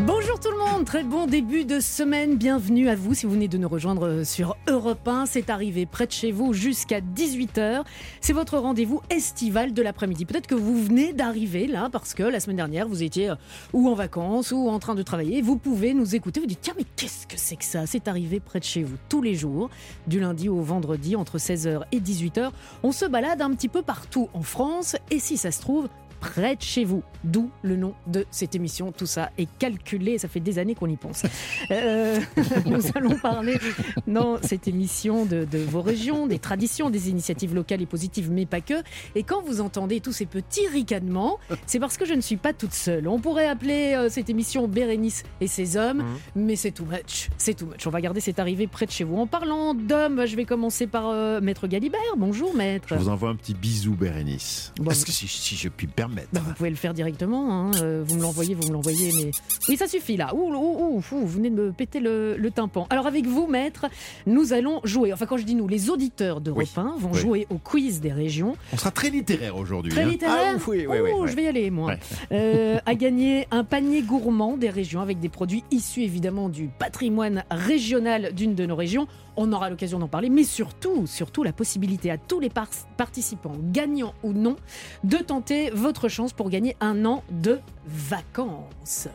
[0.00, 3.48] Bonjour tout le monde, très bon début de semaine, bienvenue à vous si vous venez
[3.48, 7.82] de nous rejoindre sur Europe 1, c'est arrivé près de chez vous jusqu'à 18h,
[8.20, 10.26] c'est votre rendez-vous estival de l'après-midi.
[10.26, 13.36] Peut-être que vous venez d'arriver là parce que la semaine dernière vous étiez euh,
[13.72, 16.74] ou en vacances ou en train de travailler, vous pouvez nous écouter, vous dites tiens
[16.76, 17.86] mais qu'est-ce que c'est que ça?
[17.86, 19.70] C'est arrivé près de chez vous tous les jours,
[20.06, 22.50] du lundi au vendredi entre 16h et 18h,
[22.82, 25.88] on se balade un petit peu partout en France et si ça se trouve,
[26.20, 27.02] près de chez vous.
[27.24, 28.92] D'où le nom de cette émission.
[28.92, 31.22] Tout ça est calculé, ça fait des années qu'on y pense.
[31.70, 32.20] Euh,
[32.66, 33.58] nous allons parler
[34.06, 38.46] dans cette émission de, de, vos régions, des traditions, des initiatives locales et positives, mais
[38.46, 38.74] pas que.
[39.14, 42.52] Et quand vous entendez tous ces petits ricanements, c'est parce que je ne suis pas
[42.52, 43.08] toute seule.
[43.08, 46.04] On pourrait appeler euh, cette émission Bérénice et ses hommes, mmh.
[46.36, 47.30] mais c'est too much.
[47.36, 47.86] C'est too much.
[47.86, 49.16] On va garder cette arrivée près de chez vous.
[49.16, 52.00] En parlant d'hommes, je vais commencer par euh, Maître Galibert.
[52.16, 52.88] Bonjour, Maître.
[52.90, 54.72] Je vous envoie un petit bisou, Bérénice.
[54.76, 56.05] Bon, Parce que si, si je puis permettre.
[56.14, 57.52] Bah, vous pouvez le faire directement.
[57.52, 57.70] Hein.
[57.82, 59.12] Euh, vous me l'envoyez, vous me l'envoyez.
[59.16, 59.30] Mais
[59.68, 60.34] oui, ça suffit là.
[60.34, 62.86] Ouh, ouh, ouh, vous venez de me péter le, le, tympan.
[62.90, 63.86] Alors avec vous, maître,
[64.26, 65.12] nous allons jouer.
[65.12, 66.70] Enfin, quand je dis nous, les auditeurs de oui.
[66.76, 67.18] 1 vont oui.
[67.18, 68.56] jouer au quiz des régions.
[68.72, 69.92] On sera très littéraire aujourd'hui.
[69.92, 70.08] Très hein.
[70.08, 70.56] littéraire.
[70.56, 71.94] Ah, oui, oui, je vais y aller moi.
[72.32, 77.44] Euh, à gagner un panier gourmand des régions avec des produits issus évidemment du patrimoine
[77.50, 79.06] régional d'une de nos régions.
[79.36, 81.06] On aura l'occasion d'en parler, mais surtout,
[81.44, 84.56] la possibilité à tous les par participants, gagnants ou non,
[85.04, 89.08] de tenter votre chance pour gagner un an de vacances.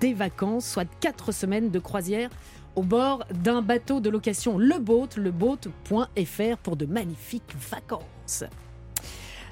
[0.00, 2.30] Des vacances, soit 4 semaines de croisière
[2.76, 8.44] au bord d'un bateau de location, le boat, leboat.fr pour de magnifiques vacances.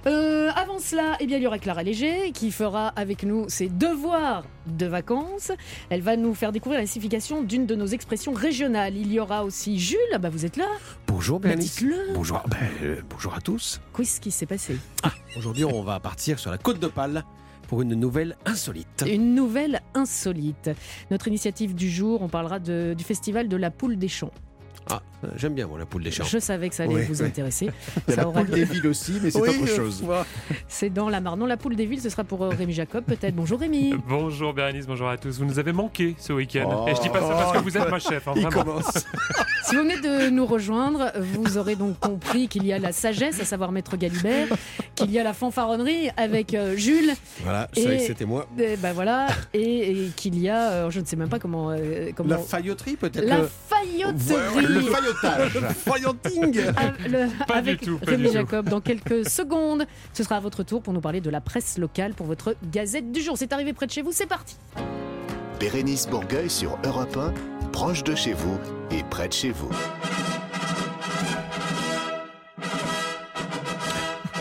[0.06, 3.68] Euh, avant cela, eh bien, il y aura Clara Léger qui fera avec nous ses
[3.68, 5.52] devoirs de vacances.
[5.90, 8.96] Elle va nous faire découvrir la signification d'une de nos expressions régionales.
[8.96, 10.66] Il y aura aussi Jules, ah bah vous êtes là.
[11.06, 11.84] Bonjour Bérénice.
[12.14, 13.80] Bonjour, ben, euh, bonjour à tous.
[13.96, 14.76] Qu'est-ce qui s'est passé?
[15.04, 17.24] Ah, Aujourd'hui, on va partir sur la côte de Pâle
[17.68, 19.04] pour une nouvelle insolite.
[19.06, 20.70] Une nouvelle insolite.
[21.10, 24.32] Notre initiative du jour, on parlera de, du festival de la poule des champs.
[24.90, 25.00] Ah,
[25.36, 26.24] j'aime bien moi la poule des champs.
[26.24, 27.26] Je savais que ça allait oui, vous oui.
[27.26, 27.70] intéresser.
[28.08, 30.04] Ça la poule des villes aussi, mais c'est oui, autre chose.
[30.68, 31.38] C'est dans la Marne.
[31.40, 33.34] Non, la poule des villes, ce sera pour Rémi Jacob, peut-être.
[33.34, 33.94] Bonjour Rémi.
[34.08, 35.38] Bonjour Bérénice, bonjour à tous.
[35.38, 36.84] Vous nous avez manqué ce week-end.
[36.86, 36.88] Oh.
[36.88, 38.26] Et je dis pas ça parce que vous êtes ma chef.
[38.28, 39.06] Hein, Il commence.
[39.64, 43.40] si vous venez de nous rejoindre, vous aurez donc compris qu'il y a la sagesse,
[43.40, 44.48] à savoir Maître Galibert,
[44.94, 47.12] qu'il y a la fanfaronnerie avec euh, Jules.
[47.42, 48.46] Voilà, je savais que c'était moi.
[48.58, 51.70] Et, ben voilà, et, et qu'il y a, euh, je ne sais même pas comment.
[51.70, 52.30] Euh, comment...
[52.30, 53.24] La failloterie peut-être.
[53.24, 54.71] La failloterie.
[54.72, 55.54] Le faillotage.
[55.60, 56.60] le failloting.
[57.08, 60.62] le, pas avec du tout, Rémi du Jacob, dans quelques secondes, ce sera à votre
[60.62, 63.36] tour pour nous parler de la presse locale pour votre gazette du jour.
[63.36, 64.56] C'est arrivé près de chez vous, c'est parti.
[65.60, 67.32] Bérénice Bourgueil sur Europe 1,
[67.70, 68.58] proche de chez vous
[68.90, 69.70] et près de chez vous.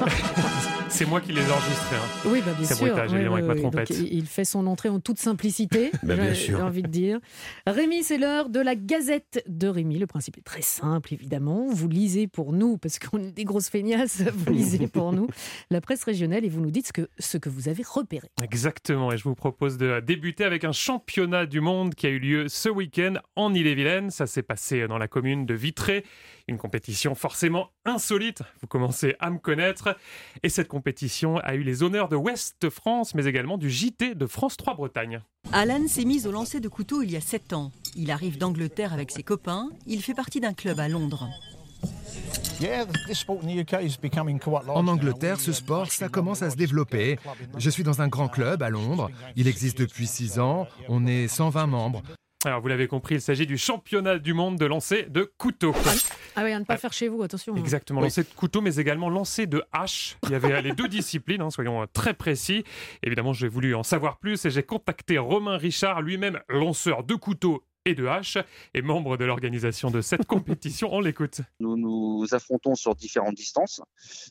[1.02, 1.96] C'est moi qui les ai enregistrés.
[1.96, 2.28] Hein.
[2.28, 2.96] Oui, bah bien sûr.
[2.96, 3.90] avec ma trompette.
[3.90, 7.20] Donc, il fait son entrée en toute simplicité, bah, j'ai envie de dire.
[7.66, 9.98] Rémi, c'est l'heure de la Gazette de Rémi.
[9.98, 11.66] Le principe est très simple, évidemment.
[11.72, 15.28] Vous lisez pour nous, parce qu'on est des grosses feignasses, vous lisez pour nous
[15.72, 18.28] la presse régionale et vous nous dites ce que, ce que vous avez repéré.
[18.44, 22.20] Exactement, et je vous propose de débuter avec un championnat du monde qui a eu
[22.20, 24.12] lieu ce week-end en Ille-et-Vilaine.
[24.12, 26.06] Ça s'est passé dans la commune de Vitré.
[26.52, 29.98] Une compétition forcément insolite, vous commencez à me connaître.
[30.44, 34.28] Et cette compétition a eu les honneurs de Ouest France, mais également du JT de
[34.28, 35.22] France 3 Bretagne.
[35.54, 37.72] Alan s'est mis au lancer de couteau il y a 7 ans.
[37.96, 39.70] Il arrive d'Angleterre avec ses copains.
[39.88, 41.30] Il fait partie d'un club à Londres.
[44.68, 47.18] En Angleterre, ce sport, ça commence à se développer.
[47.58, 49.10] Je suis dans un grand club à Londres.
[49.38, 50.68] Il existe depuis 6 ans.
[50.90, 52.04] On est 120 membres.
[52.44, 55.76] Alors, vous l'avez compris, il s'agit du championnat du monde de lancer de couteau.
[56.36, 57.56] Ah oui, à ne pas faire chez vous, attention.
[57.56, 58.08] Exactement, Oui.
[58.08, 60.18] lancer de couteau, mais également lancer de hache.
[60.24, 62.64] Il y avait les deux disciplines, hein, soyons très précis.
[63.04, 67.64] Évidemment, j'ai voulu en savoir plus et j'ai contacté Romain Richard, lui-même lanceur de couteau
[67.86, 68.38] et de hache,
[68.76, 70.90] et membre de l'organisation de cette compétition.
[70.92, 71.42] On l'écoute.
[71.60, 73.82] Nous nous affrontons sur différentes distances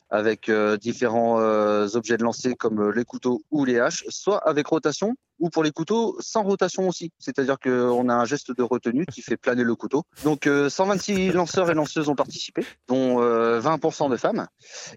[0.09, 4.37] avec euh, différents euh, objets de lancer comme euh, les couteaux ou les haches, soit
[4.47, 7.11] avec rotation ou pour les couteaux sans rotation aussi.
[7.19, 10.03] C'est-à-dire qu'on a un geste de retenue qui fait planer le couteau.
[10.23, 14.47] Donc euh, 126 lanceurs et lanceuses ont participé, dont euh, 20% de femmes,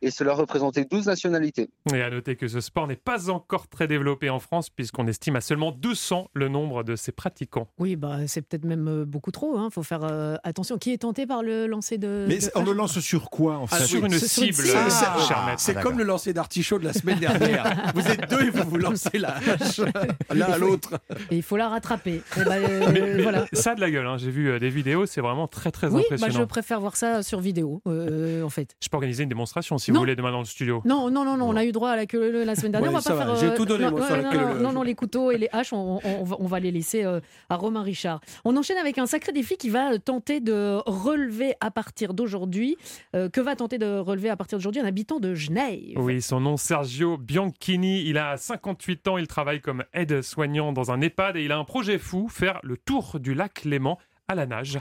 [0.02, 1.70] et cela représentait 12 nationalités.
[1.92, 5.36] Et à noter que ce sport n'est pas encore très développé en France, puisqu'on estime
[5.36, 7.68] à seulement 200 le nombre de ses pratiquants.
[7.78, 9.56] Oui, bah, c'est peut-être même euh, beaucoup trop.
[9.64, 10.78] Il faut faire euh, attention.
[10.78, 12.26] Qui est tenté par le lancer de.
[12.28, 13.76] Mais de on le lance sur quoi en fait?
[13.78, 14.68] Ah, sur une sur cible, cible.
[14.68, 15.60] cher Ah, maître.
[15.60, 17.90] c'est comme le lancer d'artichaut de la semaine dernière.
[17.94, 19.80] vous êtes deux et vous vous lancez la hache.
[20.38, 20.94] l'un à l'autre.
[21.30, 22.22] Et il faut la rattraper.
[22.36, 23.46] Eh ben, euh, voilà.
[23.52, 24.16] Ça a de la gueule, hein.
[24.18, 26.40] j'ai vu euh, des vidéos, c'est vraiment très très Oui, bah, impressionnant.
[26.40, 28.76] je préfère voir ça sur vidéo, euh, en fait.
[28.82, 29.96] Je peux organiser une démonstration si Non.
[29.96, 30.82] vous voulez demain dans le studio.
[30.84, 32.90] Non, non, non, non, on a eu droit à la queue la semaine dernière.
[32.90, 33.50] Ouais, on va pas va, faire.
[33.50, 34.60] j'ai tout donné, non, moi, non, sur la non, queue non, leu-leu.
[34.62, 37.04] non, non, les couteaux et les haches, on, on- on va, on va les laisser
[37.04, 37.20] euh,
[37.50, 38.20] à Romain Richard.
[38.44, 42.76] On enchaîne avec un sacré défi qui va tenter de relever à partir d'aujourd'hui.
[43.14, 45.80] euh, que va tenter de relever à partir d'aujourd'hui un habitant de Genève?
[45.96, 49.84] Oui, son nom Sergio Bianchini, il a 58 ans, il travaille comme
[50.24, 53.64] aide-soignant dans un EHPAD et il a un projet fou, faire le tour du lac
[53.64, 54.78] Léman à la nage.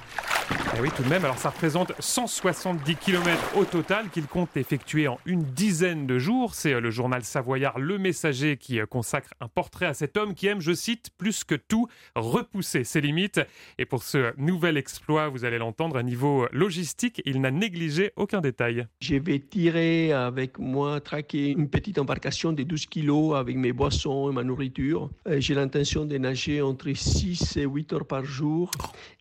[0.76, 5.08] Eh oui, tout de même, alors ça représente 170 km au total qu'il compte effectuer
[5.08, 6.56] en une dizaine de jours.
[6.56, 10.34] C'est euh, le journal savoyard Le Messager qui euh, consacre un portrait à cet homme
[10.34, 13.40] qui aime, je cite, plus que tout, repousser ses limites.
[13.78, 18.42] Et pour ce nouvel exploit, vous allez l'entendre, à niveau logistique, il n'a négligé aucun
[18.42, 18.88] détail.
[19.00, 24.32] Je vais tirer avec moi, traquer une petite embarcation de 12 kilos avec mes boissons
[24.32, 25.12] et ma nourriture.
[25.28, 28.72] Euh, J'ai l'intention de nager entre 6 et 8 heures par jour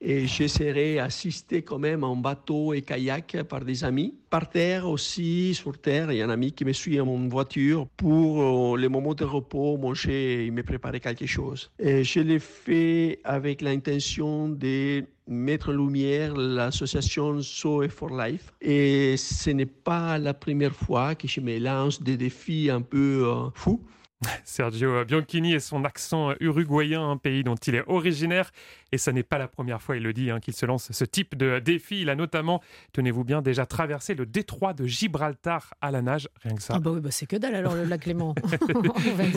[0.01, 4.15] et j'essaierai d'assister quand même en bateau et kayak par des amis.
[4.31, 7.87] Par terre aussi, sur terre, il y a un ami qui me suit en voiture
[7.99, 11.71] pour euh, les moments de repos, manger et me préparer quelque chose.
[11.79, 18.53] Je l'ai fait avec l'intention de mettre en lumière l'association So for Life.
[18.63, 23.25] Et ce n'est pas la première fois que je me lance des défis un peu
[23.27, 23.83] euh, fous.
[24.45, 28.51] Sergio Bianchini et son accent uruguayen, un pays dont il est originaire.
[28.93, 31.05] Et ça n'est pas la première fois, il le dit, hein, qu'il se lance ce
[31.05, 32.03] type de défi.
[32.03, 32.61] Il a notamment,
[32.93, 36.75] tenez-vous bien, déjà traversé le détroit de Gibraltar à la nage, rien que ça.
[36.77, 38.17] Ah bah oui, bah c'est que dalle alors le lac dire.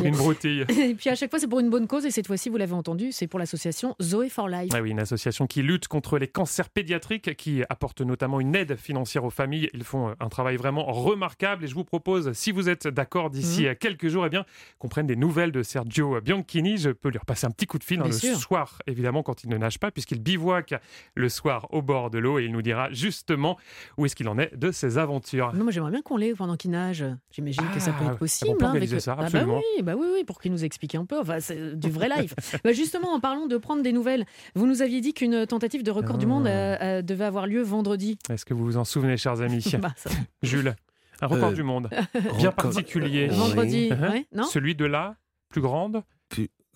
[0.03, 0.65] Une broutille.
[0.69, 2.05] Et puis à chaque fois, c'est pour une bonne cause.
[2.05, 4.71] Et cette fois-ci, vous l'avez entendu, c'est pour l'association Zoé for Life.
[4.75, 8.75] Ah oui, une association qui lutte contre les cancers pédiatriques, qui apporte notamment une aide
[8.75, 9.69] financière aux familles.
[9.73, 11.63] Ils font un travail vraiment remarquable.
[11.63, 13.75] Et je vous propose, si vous êtes d'accord d'ici Mhm.
[13.75, 14.45] quelques jours, eh bien,
[14.79, 16.77] qu'on prenne des nouvelles de Sergio Bianchini.
[16.77, 18.37] Je peux lui repasser un petit coup de fil hein, le sûr.
[18.37, 20.73] soir, évidemment, quand il ne nage pas, puisqu'il bivouaque
[21.15, 23.57] le soir au bord de l'eau et il nous dira justement
[23.97, 25.53] où est-ce qu'il en est de ses aventures.
[25.53, 27.05] Non, moi j'aimerais bien qu'on l'ait pendant qu'il nage.
[27.31, 28.51] J'imagine que ça peut Ah, être possible.
[28.51, 30.95] on peut hein, avec ça, Ah bah oui, bah oui, oui, pour qu'il nous explique
[30.95, 31.19] un peu.
[31.19, 32.33] Enfin, c'est du vrai live.
[32.63, 34.25] Bah justement, en parlant de prendre des nouvelles,
[34.55, 36.29] vous nous aviez dit qu'une tentative de record du Ah.
[36.29, 38.17] monde euh, euh, devait avoir lieu vendredi.
[38.29, 40.09] Est-ce que vous vous en souvenez, chers amis Bah, ça-
[40.43, 40.75] Jules,
[41.21, 43.27] un record Euh, du monde bien Record- particulier.
[43.29, 43.37] Oui.
[43.37, 44.11] Vendredi, Uh-huh.
[44.11, 44.43] ouais, non?
[44.43, 45.15] Celui de la
[45.49, 46.03] plus grande?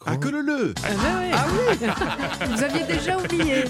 [0.05, 1.87] Ah, que le le Ah bah oui.
[2.49, 3.63] Vous aviez déjà oublié.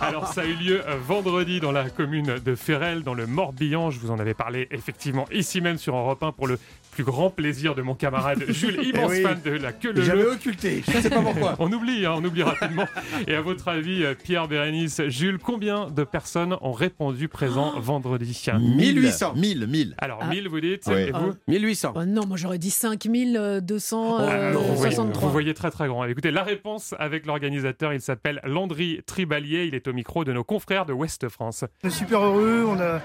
[0.00, 3.90] Alors ça a eu lieu euh, vendredi dans la commune de Ferrel, dans le Morbihan.
[3.90, 6.58] Je vous en avais parlé effectivement ici même sur Europe 1 pour le
[6.98, 9.22] plus grand plaisir de mon camarade Jules, immense oui.
[9.22, 11.54] fan de la queue le J'avais occulté, je ne sais pas pourquoi.
[11.60, 12.86] On oublie, hein, on oublie rapidement.
[13.28, 18.42] Et à votre avis, euh, Pierre Bérénice, Jules, combien de personnes ont répondu présent vendredi?
[18.58, 19.34] 1800.
[19.36, 19.94] 1000, 1000.
[19.98, 20.26] Alors Ah.
[20.28, 21.08] 1000 vous dites, Ouais.
[21.08, 21.34] et vous?
[21.46, 21.92] 1800.
[21.94, 24.18] Oh non, moi j'aurais dit 5263.
[24.20, 25.28] Ah, vous, voyez, vous 63.
[25.30, 26.04] voyez très très grand.
[26.04, 30.42] Écoutez, la réponse avec l'organisateur, il s'appelle Landry Tribalier, il est au micro de nos
[30.42, 31.64] confrères de Ouest France.
[31.84, 33.00] On est super heureux, on a,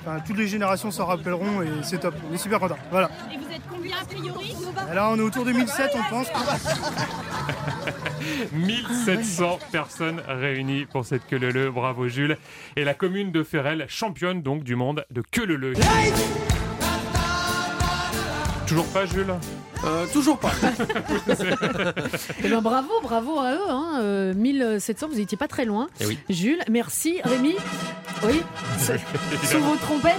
[0.00, 2.14] enfin, toutes les générations s'en rappelleront et c'est top.
[2.30, 2.78] On est super contents.
[2.90, 3.10] Voilà.
[3.32, 4.54] Et vous êtes combien a priori
[4.94, 6.28] là, on est autour de 1007, on pense.
[8.52, 12.36] 1700 personnes réunies pour cette queue leu Bravo Jules.
[12.76, 15.74] Et la commune de Ferrel, championne donc du monde de queue leu
[18.66, 19.34] Toujours pas Jules?
[19.84, 20.50] Euh, toujours pas.
[22.44, 23.60] Eh ben, bravo, bravo à eux.
[23.70, 23.98] Hein.
[24.00, 25.88] euh, 1700, vous n'étiez pas très loin.
[26.00, 26.18] Eh oui.
[26.28, 27.20] Jules, merci.
[27.24, 27.54] Rémi
[28.24, 28.42] Oui
[29.44, 30.14] Sous vos trompettes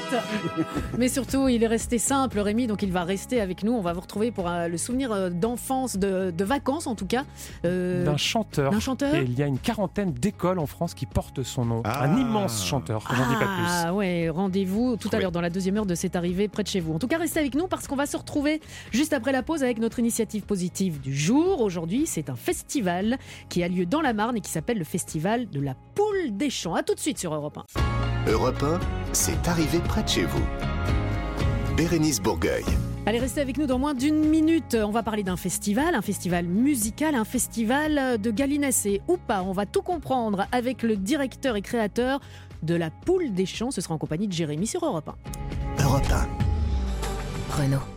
[0.98, 3.74] Mais surtout, il est resté simple, Rémi, donc il va rester avec nous.
[3.74, 7.24] On va vous retrouver pour euh, le souvenir d'enfance, de, de vacances en tout cas.
[7.66, 8.72] Euh, D'un chanteur.
[8.72, 11.82] d'un chanteur Et il y a une quarantaine d'écoles en France qui portent son nom.
[11.86, 12.04] Ah.
[12.04, 13.66] Un immense chanteur, je n'en dis pas plus.
[13.68, 15.22] Ah ouais, rendez-vous tout à Oui.
[15.24, 16.94] l'heure dans la deuxième heure de cette arrivée près de chez vous.
[16.94, 19.64] En tout cas, restez avec nous parce qu'on va se retrouver juste après la pause
[19.64, 21.62] avec notre initiative positive du jour.
[21.62, 25.50] Aujourd'hui, c'est un festival qui a lieu dans la Marne et qui s'appelle le Festival
[25.50, 26.76] de la Poule des Champs.
[26.76, 28.30] A tout de suite sur Europe 1.
[28.30, 28.80] Europe 1,
[29.14, 30.44] c'est arrivé près de chez vous.
[31.78, 32.66] Bérénice Bourgueil.
[33.06, 34.76] Allez, restez avec nous dans moins d'une minute.
[34.76, 39.44] On va parler d'un festival, un festival musical, un festival de Galinès et ou pas.
[39.44, 42.20] On va tout comprendre avec le directeur et créateur
[42.64, 43.72] de la Poule des Champs.
[43.72, 45.10] Ce sera en compagnie de Jérémy sur Europe
[45.80, 45.84] 1.
[45.86, 47.62] Europe 1.
[47.62, 47.97] Renault.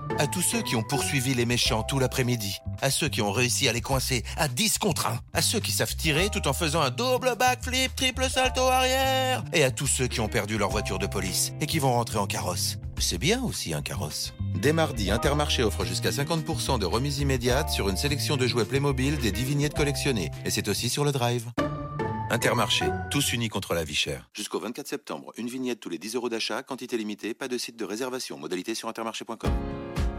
[0.19, 3.67] À tous ceux qui ont poursuivi les méchants tout l'après-midi, à ceux qui ont réussi
[3.67, 6.81] à les coincer à 10 contre 1, à ceux qui savent tirer tout en faisant
[6.81, 10.99] un double backflip, triple salto arrière, et à tous ceux qui ont perdu leur voiture
[10.99, 12.77] de police et qui vont rentrer en carrosse.
[12.99, 14.33] C'est bien aussi un carrosse.
[14.53, 19.17] Dès mardi, Intermarché offre jusqu'à 50% de remise immédiate sur une sélection de jouets Playmobil
[19.17, 20.29] des 10 vignettes collectionnées.
[20.45, 21.49] Et c'est aussi sur le drive.
[22.29, 24.29] Intermarché, tous unis contre la vie chère.
[24.33, 27.77] Jusqu'au 24 septembre, une vignette tous les 10 euros d'achat, quantité limitée, pas de site
[27.77, 28.37] de réservation.
[28.37, 29.51] Modalité sur intermarché.com.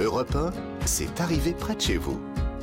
[0.01, 0.51] Europe 1,
[0.87, 2.21] c'est arrivé près de chez vous.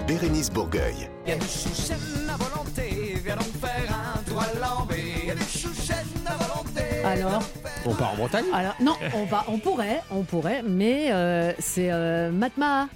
[0.07, 1.09] Bérénice Bourgueil.
[1.25, 1.95] Il y a du chouchen
[2.27, 4.97] à volonté, viens donc faire un tour à l'envers.
[5.21, 5.95] Il y a du chouchen
[6.25, 7.03] à volonté.
[7.05, 7.43] Alors
[7.85, 8.45] On part en Bretagne?
[8.53, 12.87] Alors, non, on, va, on pourrait, on pourrait, mais euh, c'est euh, Matma.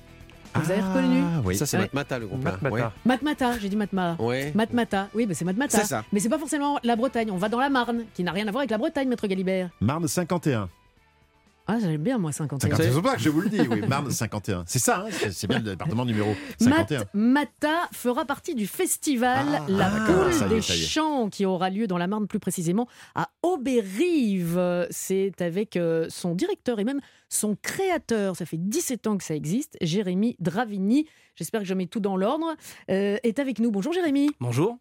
[0.56, 1.24] Vous avez reconnu?
[1.24, 1.84] Ah oui, ça c'est Ouais.
[1.84, 2.44] Matmata le groupe.
[2.46, 2.52] là.
[2.52, 2.76] Matmata.
[2.76, 2.84] Ouais.
[3.06, 4.16] Matmata, j'ai dit Matma.
[4.20, 4.52] Ouais.
[4.54, 5.80] Matmata, oui, mais c'est Matmata.
[5.80, 6.04] C'est ça.
[6.12, 7.32] Mais c'est pas forcément la Bretagne.
[7.32, 9.70] On va dans la Marne, qui n'a rien à voir avec la Bretagne, maître Galibert.
[9.82, 10.70] Marne 51.
[11.66, 12.76] Ah, j'aime bien, moi, 51.
[12.76, 13.82] C'est pas que je vous le dis, oui.
[13.88, 14.64] Marne 51.
[14.68, 17.06] C'est ça, hein, c'est- bien le département numéro 51.
[17.14, 20.62] Mat Mata fera partie du festival Ah, La ah, Poule des.
[20.62, 24.88] Champs qui aura lieu dans la Marne plus précisément à Aubérive.
[24.92, 29.36] C'est avec euh, son directeur et même son créateur, ça fait 17 ans que ça
[29.36, 32.56] existe, Jérémy Dravini, j'espère que je mets tout dans l'ordre,
[32.92, 33.72] euh, est avec nous.
[33.72, 34.30] Bonjour Jérémy.
[34.40, 34.78] Bonjour.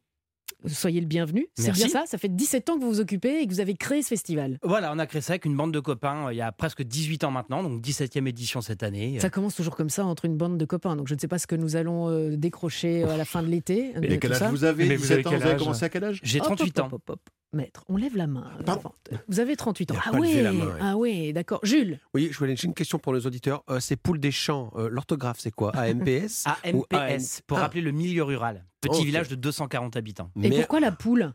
[0.67, 1.47] Soyez le bienvenu.
[1.57, 1.85] C'est Merci.
[1.85, 4.03] bien ça, ça fait 17 ans que vous vous occupez et que vous avez créé
[4.03, 4.59] ce festival.
[4.63, 6.83] Voilà, on a créé ça avec une bande de copains euh, il y a presque
[6.83, 9.19] 18 ans maintenant, donc 17e édition cette année.
[9.21, 11.39] Ça commence toujours comme ça entre une bande de copains, donc je ne sais pas
[11.39, 13.93] ce que nous allons euh, décrocher euh, à la fin de l'été.
[14.03, 14.87] Et quel âge vous avez?
[14.87, 15.61] Mais vous 17 avez ans, quel vous avez âge?
[15.61, 16.21] commencé à quel âge?
[16.23, 16.87] J'ai Hop, 38 hop, ans.
[16.87, 17.21] hop, hop, hop.
[17.55, 18.51] Maître, on lève la main.
[18.65, 18.93] Pardon
[19.29, 19.95] Vous avez 38 ans.
[19.95, 20.79] Il a Ah pas levé ouais, la main, ouais.
[20.81, 21.61] ah ouais, d'accord.
[21.63, 23.63] Jules, Oui, je voulais j'ai une question pour les auditeurs.
[23.69, 24.73] Euh, c'est Poule des Champs.
[24.77, 25.71] Euh, L'orthographe, c'est quoi?
[25.77, 27.63] AMPS ou AMPS, pour Ah.
[27.63, 28.65] rappeler le milieu rural.
[28.81, 30.31] Petit village de 240 habitants.
[30.43, 31.33] et pourquoi la poule?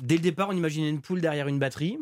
[0.00, 1.98] Dès le départ, on imaginait une poule derrière une batterie.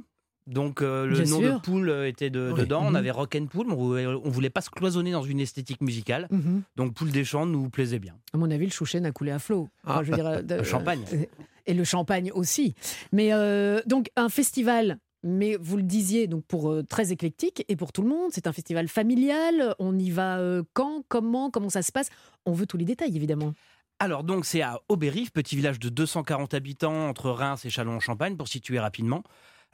[0.50, 1.54] Donc euh, le Bien nom sûr.
[1.54, 2.60] de poule euh, était de- Oui.
[2.60, 2.82] dedans.
[2.82, 2.88] Mhm.
[2.88, 5.40] On avait rock and pool, mais on voulait, on voulait pas se cloisonner dans une
[5.40, 6.26] esthétique musicale.
[6.30, 6.62] Mhm.
[6.76, 8.14] Donc poule des champs nous plaisait bien.
[8.34, 9.68] À mon avis, le Chouchen a coulé à flot.
[9.84, 10.02] Enfin, Ah.
[10.04, 11.02] je veux dire, euh, de- Le champagne.
[11.14, 11.24] euh,
[11.66, 12.74] Et le champagne aussi.
[13.12, 14.98] Mais euh, donc, un festival.
[15.22, 18.46] Mais vous le disiez, donc pour euh, très éclectique et pour tout le monde, c'est
[18.46, 19.74] un festival familial.
[19.78, 22.08] On y va euh, quand, comment, comment ça se passe?
[22.46, 23.52] On veut tous les détails, évidemment.
[23.98, 28.48] Alors donc c'est à Aubérive, petit village de 240 habitants entre Reims et Châlons-en-Champagne pour
[28.48, 29.22] situer rapidement.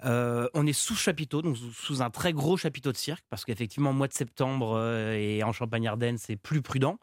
[0.04, 3.92] Euh, on est sous chapiteau, donc sous- un très gros chapiteau de cirque, parce qu'effectivement,
[3.92, 6.98] mois de septembre euh, et en Champagne-Ardenne, c'est plus prudent.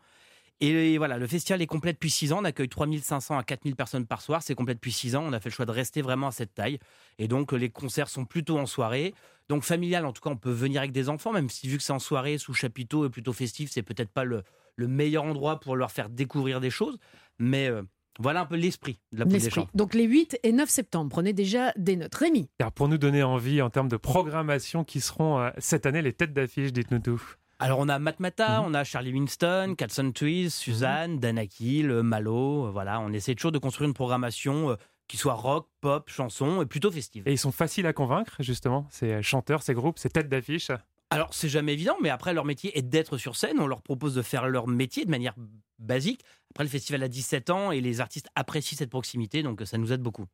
[0.62, 2.40] Et voilà, le festival est complet depuis 6 ans.
[2.42, 4.42] On accueille 3500 à 4000 personnes par soir.
[4.42, 5.24] C'est complet depuis 6 ans.
[5.26, 6.80] On a fait le choix de rester vraiment à cette taille.
[7.18, 9.14] Et donc, les concerts sont plutôt en soirée.
[9.50, 11.84] Donc, familial, en tout cas, on peut venir avec des enfants, même si vu que
[11.84, 14.44] c'est en soirée, sous chapiteau et plutôt festif, c'est peut-être pas le,
[14.78, 16.98] le meilleur endroit pour leur faire découvrir des choses.
[17.40, 17.84] Mais euh,
[18.20, 19.62] voilà un peu l'esprit de la poule des L'esprit.
[19.62, 19.70] champs.
[19.74, 22.14] Donc les 8 et 9 septembre, prenez déjà des notes.
[22.16, 26.02] Rémi, Alors, pour nous donner envie en termes de programmation qui seront euh, cette année
[26.02, 27.22] les têtes d'affiche, dites-nous tout.
[27.60, 32.66] Alors on a Matmata, on a Charlie Winston, Catson Trees, Suzanne, Danakil, euh, Malo.
[32.68, 34.76] euh, Voilà, on essaie toujours de construire une programmation euh,
[35.08, 37.24] qui soit rock, pop, chanson et plutôt festive.
[37.28, 40.72] Et ils sont faciles à convaincre, justement, ces chanteurs, ces groupes, ces têtes d'affiche.
[41.14, 43.60] Alors c'est jamais évident, mais après leur métier est d'être sur scène.
[43.60, 45.36] On leur propose de faire leur métier de manière
[45.80, 46.22] basique.
[46.52, 49.92] Après le festival a 17 ans et les artistes apprécient cette proximité, donc ça nous
[49.92, 50.26] aide beaucoup.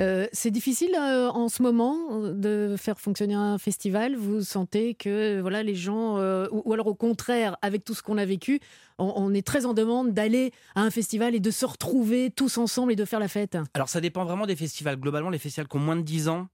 [0.00, 4.16] euh, c'est difficile euh, en ce moment euh, de faire fonctionner un festival.
[4.16, 8.02] Vous sentez que voilà les gens, euh, ou, ou alors au contraire, avec tout ce
[8.02, 8.58] qu'on a vécu,
[8.98, 12.56] on, on est très en demande d'aller à un festival et de se retrouver tous
[12.58, 13.56] ensemble et de faire la fête.
[13.74, 14.96] Alors ça dépend vraiment des festivals.
[14.96, 16.48] Globalement, les festivals qui ont moins de 10 ans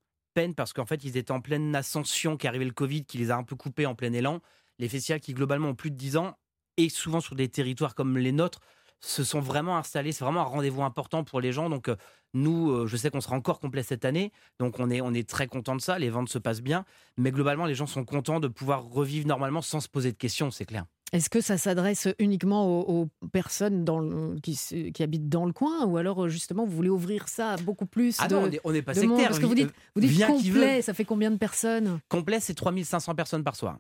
[0.54, 3.37] parce qu'en fait, ils étaient en pleine ascension, qui arrivait le Covid, qui les a
[3.37, 4.40] un peu coupés en plein élan.
[4.78, 6.37] Les festivals qui globalement ont plus de 10 ans
[6.76, 8.61] et souvent sur des territoires comme les nôtres
[9.00, 10.12] se sont vraiment installés.
[10.12, 11.68] C'est vraiment un rendez-vous important pour les gens.
[11.68, 11.97] Donc euh,
[12.35, 15.28] nous, euh, je sais qu'on sera encore complet cette année, donc on est on est
[15.28, 15.99] très content de ça.
[15.99, 16.85] Les ventes se passent bien,
[17.16, 20.50] mais globalement, les gens sont contents de pouvoir revivre normalement sans se poser de questions.
[20.50, 20.85] C'est clair.
[21.12, 24.58] Est-ce que ça s'adresse uniquement aux, aux personnes dans le- qui,
[25.02, 28.16] habitent dans le coin ou alors euh, justement vous voulez ouvrir ça à beaucoup plus
[28.20, 29.10] Ah de, non, on est- on n'est pas de monde?
[29.16, 29.28] sectaire.
[29.28, 32.00] Parce que vous dites, vous dites qui complet, ça fait combien de personnes?
[32.08, 33.78] Complet, c'est 3500 personnes par soir.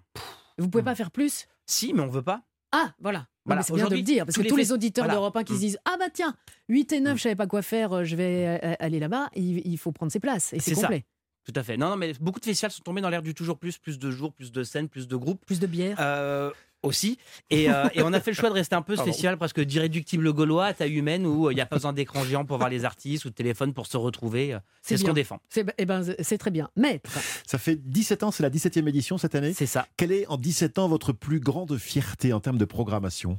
[0.56, 1.46] Vous pouvez pas faire plus?
[1.66, 2.42] Si, mais on veut pas.
[2.72, 3.26] Ah, voilà.
[3.44, 5.14] Voilà, c'est bien de le dire, parce tous que les tous les auditeurs voilà.
[5.18, 5.56] d'Europe 1 qui Mm.
[5.56, 6.34] se disent Ah bah tiens,
[6.68, 9.78] 8 et 9, je savais pas quoi faire, euh, je vais euh, aller là-bas, il,
[9.78, 10.52] faut prendre ses places.
[10.52, 10.82] Et c'est ça.
[10.82, 11.06] complet.
[11.44, 11.78] Tout à fait.
[11.78, 14.10] Non, non, mais beaucoup de festivals sont tombés dans l'air du toujours plus, plus de
[14.10, 15.42] jours, plus de scènes, plus de groupes.
[15.46, 15.96] Plus de bière.
[15.98, 16.50] Euh,
[16.82, 17.18] aussi.
[17.50, 19.10] Et, euh, et on a fait le choix de rester un peu ce Pardon.
[19.12, 22.24] festival presque d'irréductible gaulois à taille humaine où euh, il n'y a pas besoin d'écran
[22.24, 24.54] géant pour voir les artistes ou de téléphone pour se retrouver.
[24.54, 25.40] euh, C'est ce qu'on défend.
[25.48, 26.68] C'est eh ben, c'est très bien.
[26.76, 27.10] Maître,
[27.46, 29.86] Ça fait 17 ans, c'est la 17e édition cette année C'est ça.
[29.96, 33.38] Quelle est en 17 ans votre plus grande fierté en termes de programmation?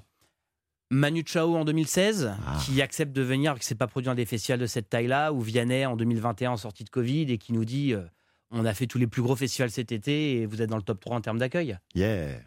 [0.92, 2.58] Manu Chao en 2016, Ah.
[2.66, 5.32] qui accepte de venir, qui ne s'est pas produit dans des festivals de cette taille-là,
[5.34, 8.02] ou Vianney en 2021 en sortie de Covid et qui nous dit euh,
[8.50, 10.82] on a fait tous les plus gros festivals cet été et vous êtes dans le
[10.82, 11.78] top 3 en termes d'accueil.
[11.94, 12.40] Yeah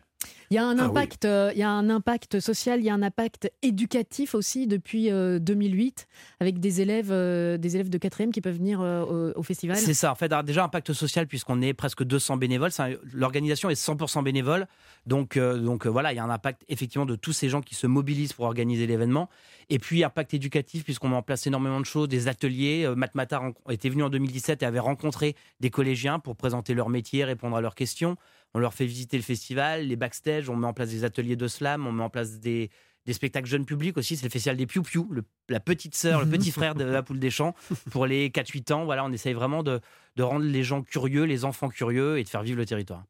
[0.53, 1.09] Il y a un Ah oui.
[1.25, 5.11] euh, il y a un impact social, il y a un impact éducatif aussi depuis
[5.11, 6.07] euh, 2008
[6.41, 9.79] avec des élèves, euh, des élèves de 4e qui peuvent venir euh, au, au festival.
[9.79, 12.71] C'est ça, en fait, déjà impact social puisqu'on est presque 200 bénévoles.
[13.15, 14.67] L'organisation est 100% bénévole,
[15.07, 17.63] donc, euh, donc euh, voilà, il y a un impact effectivement de tous ces gens
[17.63, 19.31] qui se mobilisent pour organiser l'événement.
[19.71, 22.85] Et puis impact éducatif puisqu'on met en place énormément de choses, des ateliers.
[22.85, 22.95] Euh,
[23.39, 27.57] ren- était venu en 2017 et avait rencontré des collégiens pour présenter leur métier, répondre
[27.57, 28.17] à leurs questions.
[28.55, 31.49] On leur fait visiter le festival, les backstage, on met en place des ateliers de
[31.49, 32.71] slam, on met en place des,
[33.07, 34.17] des spectacles jeunes publics aussi.
[34.17, 37.19] C'est le festival des Piou, le- la petite sœur, le petit frère de la poule
[37.19, 37.55] des champs
[37.91, 38.85] pour les 4-8 ans.
[38.85, 39.81] Voilà, on essaye vraiment de,
[40.17, 43.05] de rendre les gens curieux, les enfants curieux et de faire vivre le territoire.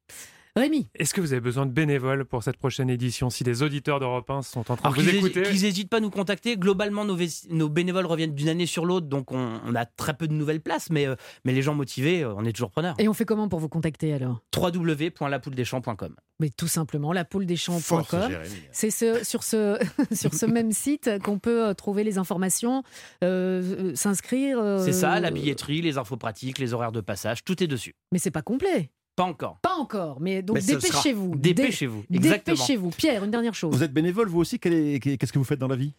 [0.55, 4.01] Rémi Est-ce que vous avez besoin de bénévoles pour cette prochaine édition Si des auditeurs
[4.01, 6.59] d'Europe 1 sont en train Alors de vous qu'ils écouter, n'hésitent pas à nous contacter.
[6.59, 10.35] Globalement, nos, bénévoles reviennent d'une année sur l'autre, donc on, on a très peu de
[10.35, 11.17] nouvelles places, mais, euh,
[11.47, 12.95] mais les gens motivés, euh, on est toujours preneurs.
[12.99, 14.43] Et on fait comment pour vous contacter alors?
[14.55, 16.17] www.lapouledeschamps.com.
[16.39, 18.31] Mais tout simplement, la poule des Force, champs.com.
[18.31, 18.55] Jérémy.
[18.73, 19.79] C'est ce, sur ce,
[20.13, 22.83] sur ce même site qu'on peut euh, trouver les informations,
[23.25, 24.59] euh, s'inscrire.
[24.59, 27.95] euh, C'est ça, la billetterie, les infos pratiques, les horaires de passage, tout est dessus.
[28.13, 28.91] Mais c'est pas complet.
[29.15, 29.59] Pas encore.
[29.61, 31.37] Pas encore, mais donc dépêchez-vous.
[31.37, 32.05] Dépêchez-vous.
[32.09, 32.91] Dépêchez-vous.
[32.91, 33.75] Pierre, une dernière chose.
[33.75, 34.59] Vous êtes bénévole, vous aussi?
[34.59, 35.95] Qu'est-ce que vous faites dans la vie?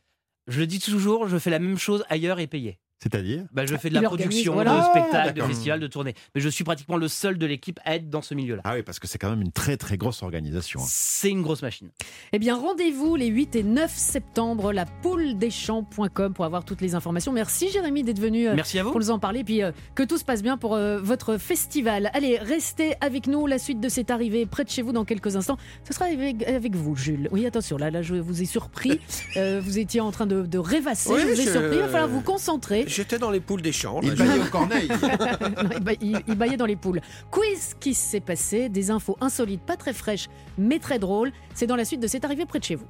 [0.48, 2.80] Je le dis toujours, je fais la même chose ailleurs et payé.
[3.04, 4.80] C'est-à-dire Bah, je fais de la production, voilà.
[4.80, 6.14] de spectacles, de festivals, de tournées.
[6.34, 8.62] Mais je suis pratiquement le seul de l'équipe à être dans ce milieu-là.
[8.64, 10.80] Ah oui, parce que c'est quand même une très très grosse organisation.
[10.80, 10.86] hein.
[10.88, 11.90] C'est une grosse machine.
[12.32, 17.32] Eh bien, rendez-vous les 8 et 9 septembre, la pouledeschamps.com pour avoir toutes les informations.
[17.32, 18.92] Merci Jérémy d'être venu euh, Merci à vous.
[18.92, 19.44] pour nous en parler.
[19.44, 22.10] Puis euh, que tout se passe bien pour euh, votre festival.
[22.14, 23.48] Allez, restez avec nous.
[23.48, 25.58] La suite de cette arrivée près de chez vous dans quelques instants.
[25.88, 27.28] Ce sera avec, avec vous, Jules.
[27.32, 29.00] Oui, attention, là, là, je vous ai surpris.
[29.38, 31.10] Euh, vous étiez en train de, de rêvasser.
[31.12, 31.76] Oui, je vous ai je- surpris.
[31.76, 32.86] Il va falloir vous concentrer.
[32.96, 34.00] J'étais dans les poules des champs.
[34.02, 34.88] là, Il baillait aux corneilles.
[35.64, 37.02] Non, il, ba- il- il baillait dans les poules.
[37.32, 41.32] Quiz qui s'est passé, des infos insolites, pas très fraîches, mais très drôles.
[41.54, 42.86] C'est dans la suite de C'est arrivé près de chez vous.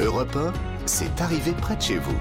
[0.00, 0.52] Europe 1,
[0.86, 2.16] c'est arrivé près de chez vous.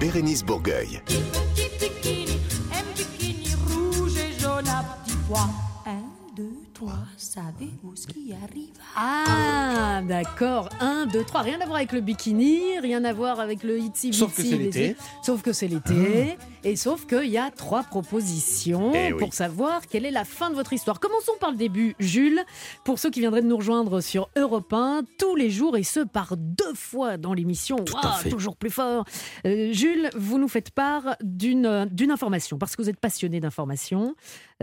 [0.00, 1.00] Bérénice Bourgueil.
[1.06, 2.38] Petit bikini,
[2.72, 5.48] un bikini rouge et jaune à petits pois.
[5.86, 6.02] Un,
[6.36, 6.98] deux, trois,
[7.34, 10.68] savez-vous ce qui arrive Ah, d'accord.
[10.80, 11.42] 1, 2, 3.
[11.42, 14.50] Rien à voir avec le bikini, rien à voir avec le itsy Sauf que bitsy,
[14.52, 14.96] c'est l'été.
[15.22, 16.38] Sauf que c'est l'été.
[16.62, 19.18] Et sauf qu'il y a trois propositions Eh oui.
[19.18, 21.00] pour savoir quelle est la fin de votre histoire.
[21.00, 22.40] Commençons par le début, Jules.
[22.84, 26.00] Pour ceux qui viendraient de nous rejoindre sur Europe 1, tous les jours, et ce
[26.00, 27.78] par deux fois dans l'émission.
[28.22, 28.30] fait.
[28.30, 29.04] toujours plus fort.
[29.44, 34.14] Euh, Jules, vous nous faites part d'une d'une information, parce que vous êtes passionné d'informations.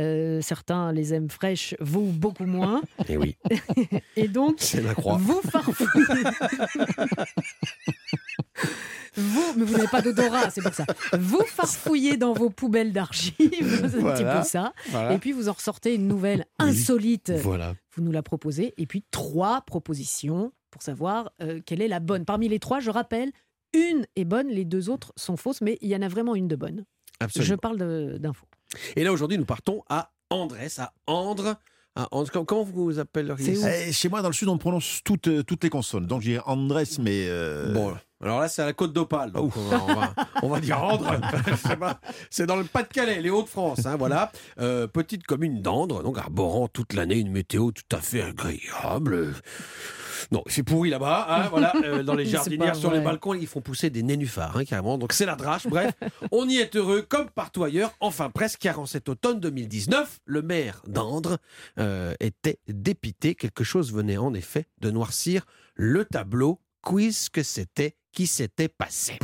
[0.01, 2.81] Euh, certains les aiment fraîches, vous beaucoup moins.
[3.07, 3.37] Eh oui,
[4.15, 5.17] Et donc, c'est la croix.
[5.19, 6.23] vous farfouillez.
[9.15, 10.85] vous, mais vous n'avez pas d'odorat, c'est pour ça.
[11.19, 14.37] Vous farfouillez dans vos poubelles d'archives, c'est un petit Voilà.
[14.41, 14.73] peu ça.
[14.89, 15.13] Voilà.
[15.13, 17.31] Et puis vous en ressortez une nouvelle insolite.
[17.31, 17.75] Voilà.
[17.95, 18.73] Vous nous la proposez.
[18.77, 22.23] Et puis trois propositions pour savoir euh, quelle est la bonne.
[22.25, 23.31] Parmi les trois, je rappelle,
[23.73, 26.47] une est bonne, les deux autres sont fausses, mais il y en a vraiment une
[26.47, 26.85] de bonne.
[27.19, 27.49] Absolument.
[27.49, 27.77] Je parle
[28.19, 28.47] d'infos.
[28.95, 31.55] Et là, aujourd'hui, nous partons à Andrès, à Andre.
[31.95, 32.31] À Andre.
[32.45, 33.57] Comment- vous vous appelleriez
[33.87, 36.05] Eh, chez moi, dans le sud, on prononce toutes, euh, toutes les consonnes.
[36.07, 37.25] Donc j'ai Andrés, mais.
[37.27, 39.31] euh, Bon, alors là, c'est à la côte d'Opale.
[39.35, 41.15] On, va, on va- on va dire Andre.
[42.29, 43.85] C'est dans le Pas-de-Calais, les Hauts-de-France.
[43.85, 44.31] hein, voilà.
[44.59, 49.33] Euh, petite commune d'Andre, donc arborant toute l'année une météo tout à fait agréable.
[50.31, 51.25] Non, c'est pourri là-bas.
[51.29, 54.65] hein, voilà, euh, dans les jardinières, sur les balcons, ils font pousser des nénuphars, hein,
[54.65, 54.97] carrément.
[54.97, 55.67] Donc c'est la drache.
[55.67, 55.93] Bref,
[56.31, 57.93] on y est heureux comme partout ailleurs.
[57.99, 61.37] Enfin presque, car en cet automne 2019, le maire d'Andre
[61.79, 63.35] euh, était dépité.
[63.35, 66.59] Quelque chose venait en effet de noircir le tableau.
[66.81, 69.19] Quiz que c'était qui s'était passé.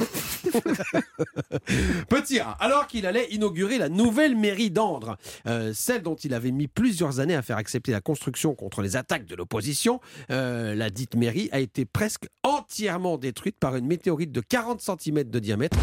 [2.09, 6.67] Petit alors qu'il allait inaugurer la nouvelle mairie d'Andre, euh, celle dont il avait mis
[6.67, 9.99] plusieurs années à faire accepter la construction contre les attaques de l'opposition,
[10.31, 15.23] euh, la dite mairie a été presque entièrement détruite par une météorite de 40 cm
[15.23, 15.77] de diamètre.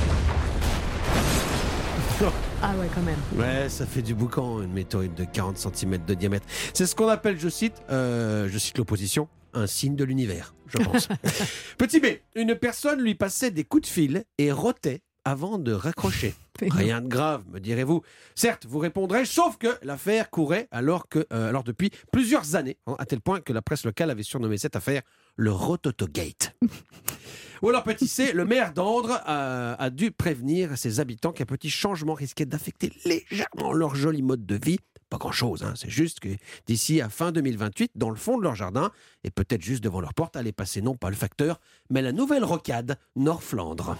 [2.63, 3.19] Ah ouais, quand même.
[3.37, 6.47] Ouais, ça fait du boucan, une météorite de 40 cm de diamètre.
[6.73, 10.79] C'est ce qu'on appelle, je cite, euh, je cite l'opposition, un signe de l'univers, je
[10.79, 11.09] pense.
[11.79, 16.35] Petit B, une personne lui passait des coups de fil et rotait avant de raccrocher.
[16.61, 18.03] Rien de grave, me direz-vous.
[18.35, 22.95] Certes, vous répondrez, sauf que l'affaire courait alors, que, euh, alors depuis plusieurs années, hein,
[22.99, 25.03] à tel point que la presse locale avait surnommé cette affaire
[25.37, 26.55] le Rototogate.
[27.65, 31.71] Ou alors, petit C, le maire d'Andre a, a dû prévenir ses habitants qu'un petit
[31.71, 34.79] changement risquait d'affecter légèrement leur joli mode de vie.
[35.09, 36.29] Pas grand-chose, hein, c'est juste que
[36.67, 38.91] d'ici à fin 2028, dans le fond de leur jardin,
[39.23, 42.45] et peut-être juste devant leur porte, allait passer non pas le facteur, mais la nouvelle
[42.45, 43.97] rocade Nord-Flandre.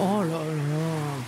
[0.00, 1.18] Oh là là.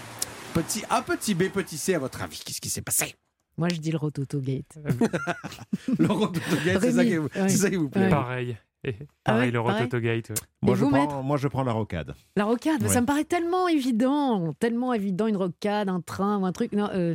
[0.54, 3.14] Petit A, petit B, petit C, à votre avis, qu'est-ce qui s'est passé?
[3.56, 4.76] Moi, je dis le Rototogate.
[5.98, 8.02] Le Rototogate, c'est ça, qui vous- Rémi, c'est ça qui vous plaît.
[8.04, 8.08] ouais.
[8.10, 8.56] Pareil.
[9.24, 9.60] Ah pareil, ouais, le.
[9.60, 10.32] Rototogate.
[10.62, 12.14] Moi, je prends, moi, je prends la rocade.
[12.36, 12.88] La rocade, Ouais.
[12.88, 16.72] ça me paraît tellement évident, tellement évident, une rocade, un train ou un truc.
[16.72, 17.14] Non, euh,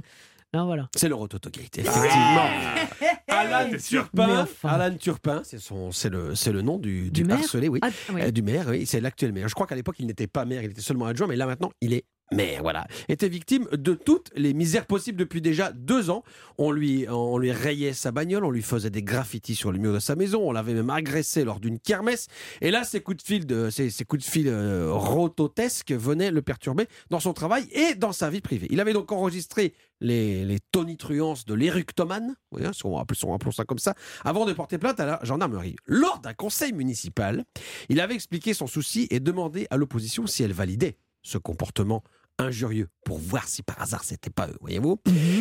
[0.53, 0.87] non voilà.
[0.95, 2.45] C'est le Rototogate, effectivement.
[3.27, 4.69] Alan Turpin, enfin.
[4.69, 7.79] Alan Turpin, c'est son, c'est le, c'est le nom du, du, Du harcelé, oui.
[7.81, 8.21] Ah, oui.
[8.21, 9.47] Euh, du maire, oui, c'est l'actuel maire.
[9.47, 11.71] Je crois qu'à l'époque, il n'était pas maire, il était seulement adjoint, mais là maintenant,
[11.81, 12.87] il est maire, voilà.
[13.07, 16.23] Était victime de toutes les misères possibles depuis déjà deux ans.
[16.57, 19.93] On lui, on lui rayait sa bagnole, on lui faisait des graffitis sur le mur
[19.93, 22.27] de sa maison, on l'avait même agressé lors d'une kermesse.
[22.61, 26.87] Et là, ces coups de fil, ces, coups de fil euh, rototesques venaient le perturber
[27.09, 28.67] dans son travail et dans sa vie privée.
[28.69, 32.35] Il avait donc enregistré les, les tonitruances de l'éructomane,
[32.73, 35.19] si on appelle- si on appelons ça comme ça, avant de porter plainte à la
[35.23, 35.75] gendarmerie.
[35.85, 37.45] Lors d'un conseil municipal,
[37.89, 42.03] il avait expliqué son souci et demandé à l'opposition si elle validait ce comportement
[42.39, 44.99] injurieux pour voir si par hasard c'était pas eux, voyez-vous?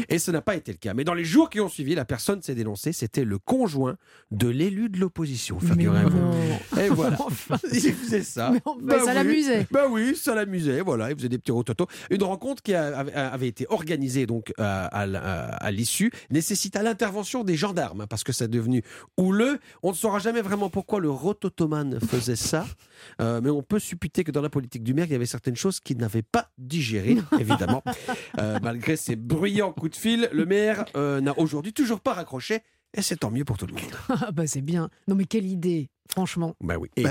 [0.08, 0.94] Et ce n'a pas été le cas.
[0.94, 2.92] Mais dans les jours qui ont suivi, la personne s'est dénoncée.
[2.92, 3.96] C'était le conjoint
[4.30, 6.78] de l'élu de l'opposition, figurez-vous.
[6.80, 7.16] Et voilà.
[7.72, 8.50] Il faisait ça.
[8.52, 9.14] Mais on- mais ça oui.
[9.14, 9.66] l'amusait.
[9.70, 10.80] Bah oui, ça l'amusait.
[10.82, 11.86] Voilà, il faisait des petits rototos.
[12.10, 17.44] Une rencontre qui a- avait, été organisée donc à, à à- à l'issue nécessita l'intervention
[17.44, 18.82] des gendarmes hein, parce que c'est devenu
[19.16, 19.58] houleux.
[19.82, 22.66] On ne saura jamais vraiment pourquoi le rototomane faisait ça,
[23.20, 25.56] euh, mais on peut supputer que dans la politique du maire, il y avait certaines
[25.56, 26.83] choses qu'il n'avait pas digérées,
[27.38, 27.82] évidemment.
[28.38, 32.60] Euh, malgré ses bruyants coups de fil, le maire euh, n'a aujourd'hui toujours pas raccroché.
[32.96, 33.82] Et c'est tant mieux pour tout le monde.
[34.08, 34.88] Ah bah c'est bien.
[35.08, 36.54] Non mais quelle idée, franchement.
[36.60, 36.90] Bah oui.
[36.96, 37.04] Et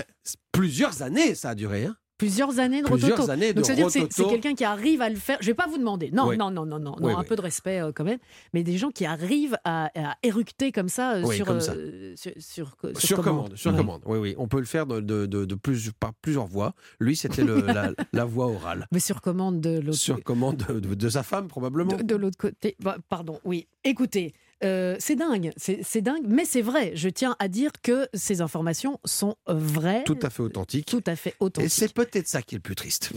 [0.52, 1.86] plusieurs années, ça a duré.
[1.86, 1.98] Hein.
[2.18, 3.32] Plusieurs années de Plusieurs rototo.
[3.32, 5.38] années de Donc c'est-à-dire que c'est- quelqu'un qui arrive à le faire.
[5.42, 6.12] Je vais pas vous demander.
[6.12, 6.38] Non, Oui.
[6.38, 8.20] non, non, non, non, non, Oui, un peu de respect euh, quand même.
[8.54, 11.74] Mais des gens qui arrivent à, à éructer comme ça, euh, Oui, sur, comme ça.
[11.74, 14.02] euh, sur, sur, sur Sur commande, sur commande.
[14.06, 14.36] Oui, oui.
[14.38, 16.76] On peut le faire de, de, de- de plus, par plusieurs voix.
[17.00, 18.88] Lui, c'était le- la, la voix orale.
[18.92, 21.96] Mais sur commande de l'autre Sur commande de, sa femme, probablement.
[21.98, 22.76] De, de l'autre côté.
[22.80, 23.68] Bah, pardon, oui.
[23.84, 26.92] Écoutez, euh, c'est dingue, c'est dingue, mais c'est vrai.
[26.96, 30.04] Je tiens à dire que ces informations sont vraies.
[30.06, 30.88] Tout à fait authentique.
[30.88, 31.72] Tout à fait Et authentiques.
[31.72, 33.12] c'est peut-être ça qui est le plus triste.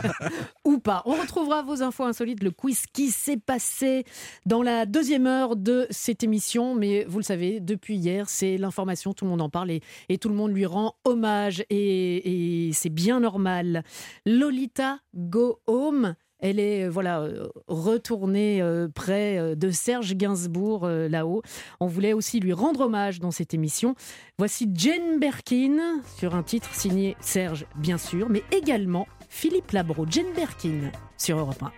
[0.64, 1.02] ou pas.
[1.06, 4.04] On retrouvera vos infos insolites, le quiz qui s'est passé
[4.44, 6.74] dans la deuxième heure de cette émission.
[6.74, 10.18] Mais vous le savez, depuis hier, c'est l'information, tout le monde en parle et, et
[10.18, 11.64] tout le monde lui rend hommage.
[11.70, 13.82] Et, et c'est bien normal.
[14.24, 16.14] Lolita Go Home.
[16.40, 21.42] Elle est euh, voilà euh, retournée euh, près de Serge Gainsbourg là-haut.
[21.80, 23.94] On voulait aussi lui rendre hommage dans cette émission.
[24.38, 30.32] Voici Jane Birkin sur un titre signé Serge, bien sûr, mais également Philippe Labro, Jane
[30.34, 31.72] Birkin sur Europe 1.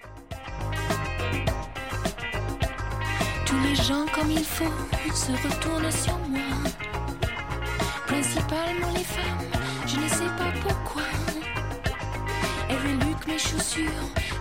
[3.47, 4.65] Tous les gens comme il faut
[5.15, 6.41] se retournent sur moi.
[8.07, 11.03] Principalement les femmes, je ne sais pas pourquoi.
[12.69, 13.89] Elles Luc, mes chaussures,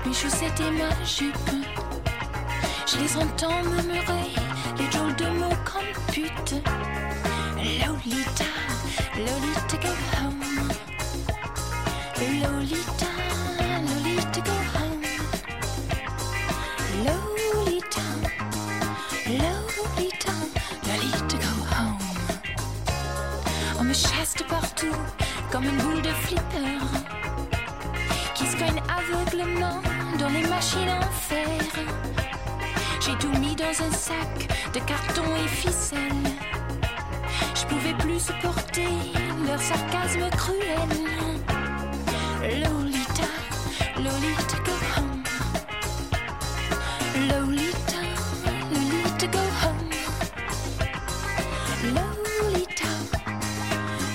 [0.08, 1.36] mes chaussettes et ma jupe.
[2.86, 4.32] Je les entends murmurer
[4.78, 6.56] les drôles de mots comme pute.
[7.58, 8.52] Lolita,
[9.18, 10.70] Lolita go home.
[12.42, 13.12] Lolita,
[13.60, 15.04] Lolita go home.
[17.06, 18.06] Lolita,
[19.28, 20.34] Lolita,
[20.88, 21.98] Lolita go home.
[23.80, 24.98] On me chasse de partout
[25.52, 26.80] comme une boule de flipper
[28.36, 29.82] qui se aveuglement
[30.20, 31.48] dans les machines en fer.
[33.00, 36.24] J'ai tout mis dans un sac de carton et ficelle.
[37.56, 38.90] Je pouvais plus supporter
[39.46, 40.90] leur sarcasme cruel.
[42.42, 43.28] Lolita,
[43.98, 45.24] Lolita go home.
[47.30, 48.02] Lolita,
[48.72, 49.90] Lolita go home.
[51.96, 52.92] Lolita,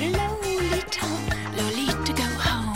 [0.00, 1.06] Lolita,
[1.56, 2.74] Lolita go home.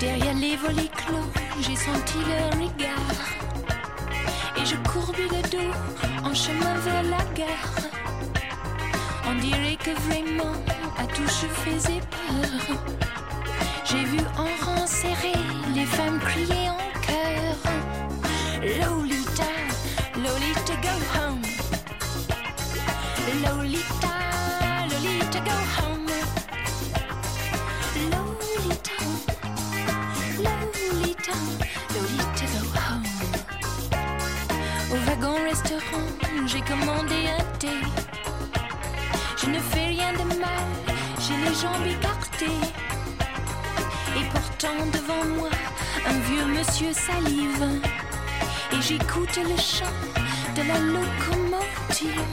[0.00, 1.23] Derrière les volets clos,
[1.66, 3.20] j'ai senti leur regard.
[4.56, 5.72] Et je courbis le dos
[6.22, 7.80] en chemin vers la gare.
[9.26, 10.52] On dirait que vraiment
[10.98, 12.78] à tout je faisais peur.
[13.84, 15.32] J'ai vu en rang serré
[15.74, 17.24] les femmes crier en chœur.
[35.54, 36.08] Restaurant,
[36.46, 37.76] j'ai commandé un thé.
[39.40, 40.66] Je ne fais rien de mal,
[41.20, 42.60] j'ai les jambes écartées.
[44.18, 45.50] Et portant devant moi
[46.10, 47.66] un vieux monsieur salive.
[48.72, 49.98] Et j'écoute le chant
[50.56, 52.24] de la locomotive.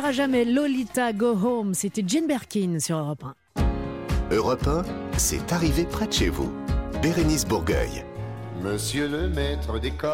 [0.00, 3.22] L'oubliera jamais, Lolita Go Home, c'était Jane Birkin sur Europe
[3.58, 4.34] 1.
[4.34, 4.82] Europe 1,
[5.18, 6.50] c'est arrivé près de chez vous.
[7.02, 8.06] Bérénice Bourgueil.
[8.62, 10.08] Monsieur le maître d'école.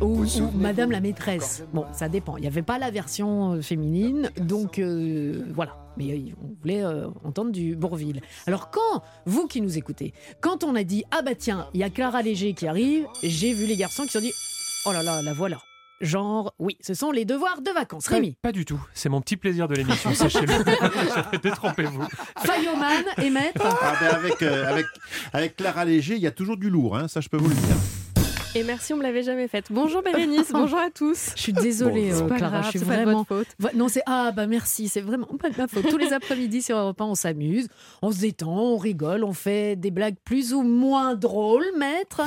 [0.00, 1.64] Ou, ou Madame la maîtresse.
[1.72, 2.36] Bon, ça dépend.
[2.36, 5.76] Il n'y avait pas la version euh, féminine, donc euh, voilà.
[5.96, 8.20] Mais euh, on voulait euh, entendre du Bourville.
[8.46, 11.82] Alors quand, vous qui nous écoutez, quand on a dit Ah bah tiens, il y
[11.82, 14.34] a Clara Léger qui arrive, j'ai vu les garçons qui se sont dit
[14.86, 15.58] Oh là là, la voilà.
[16.04, 18.04] Genre, oui, ce sont les devoirs de vacances.
[18.08, 18.78] Pas, Rémi, pas du tout.
[18.92, 21.38] C'est mon petit plaisir de l'émission, sachez-le.
[21.42, 22.04] Détrompez-vous.
[22.44, 23.62] Fayoman et Maître.
[23.64, 24.86] Ah ben avec, euh, avec,
[25.32, 27.54] avec Clara Léger, il y a toujours du lourd, hein, ça je peux vous le
[27.54, 27.76] dire.
[28.56, 29.66] Et merci, on me l'avait jamais faite.
[29.70, 31.30] Bonjour Bérénice, bonjour à tous.
[31.34, 32.58] Je suis désolée, Bon, c'est euh, pas Clara.
[32.60, 33.18] grave, je suis pas de vraiment.
[33.18, 33.48] votre faute.
[33.58, 35.88] Va- Non, c'est ah bah merci, c'est vraiment pas de ma faute.
[35.88, 37.66] Tous les après-midi sur Europe 1, on s'amuse,
[38.02, 42.22] on se détend, on rigole, on fait des blagues plus ou moins drôles, maître.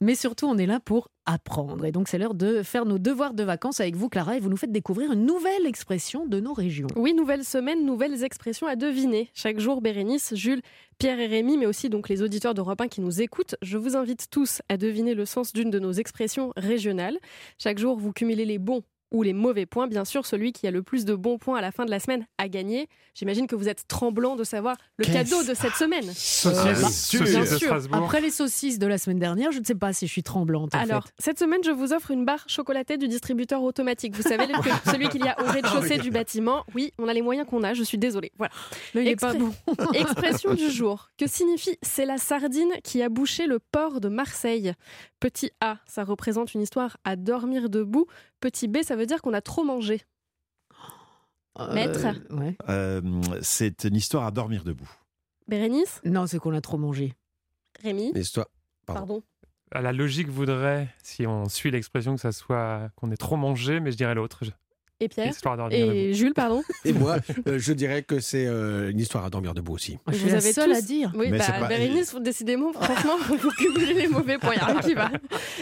[0.00, 1.84] Mais surtout, on est là pour apprendre.
[1.84, 4.48] Et donc, c'est l'heure de faire nos devoirs de vacances avec vous, Clara, et vous
[4.48, 6.88] nous faites découvrir une nouvelle expression de nos régions.
[6.96, 9.30] Oui, nouvelle semaine, nouvelles expressions à deviner.
[9.34, 10.62] Chaque jour, Bérénice, Jules,
[10.98, 13.94] Pierre et Rémi, mais aussi donc les auditeurs d'Europe 1 qui nous écoutent, je vous
[13.94, 17.18] invite tous à deviner le sens d'une de nos expressions régionales.
[17.58, 19.86] Chaque jour, vous cumulez les bons ou les mauvais points.
[19.86, 21.98] Bien sûr, celui qui a le plus de bons points à la fin de la
[22.00, 22.88] semaine a gagné.
[23.14, 26.04] J'imagine que vous êtes tremblant de savoir le cadeau de cette semaine.
[26.04, 27.74] Saucisses, bah, saucisses bien sûr.
[27.92, 30.74] Après les saucisses de la semaine dernière, je ne sais pas si je suis tremblante.
[30.74, 31.12] en Alors, fait.
[31.18, 34.14] cette semaine, je vous offre une barre chocolatée du distributeur automatique.
[34.14, 34.54] Vous savez, le-
[34.90, 36.64] celui qu'il y a au rez-de-chaussée du bâtiment.
[36.74, 38.32] Oui, on a les moyens qu'on a, je suis désolée.
[38.38, 38.52] Voilà.
[38.94, 39.52] Le, il est pas bon.
[39.94, 41.10] Expression du jour.
[41.18, 44.72] Que signifie c'est la sardine qui a bouché le port de Marseille
[45.20, 48.06] Petit A, ça représente une histoire à dormir debout.
[48.40, 50.02] Petit B, ça veut dire qu'on a trop mangé.
[51.72, 52.56] Maître Euh, ouais.
[52.68, 53.00] Euh,
[53.42, 54.88] c'est une histoire à dormir debout.
[55.48, 57.14] Bérénice Non, c'est qu'on a trop mangé.
[57.82, 58.46] Rémi L'histoire.
[58.86, 59.22] Pardon.
[59.72, 63.80] À la logique voudrait, si on suit l'expression, que ça soit qu'on ait trop mangé,
[63.80, 64.44] mais je dirais l'autre.
[65.00, 68.46] Et Pierre Histoire à dormir Et Jules, pardon Et moi, euh, je dirais que c'est
[68.46, 69.96] euh, une histoire à dormir debout aussi.
[70.08, 71.12] Je suis la seule à dire.
[71.14, 74.54] Oui, Mais bah, pas- Bérénice, vous- décidément, franchement, vous cumulez les mauvais points,
[74.88, 75.10] il va.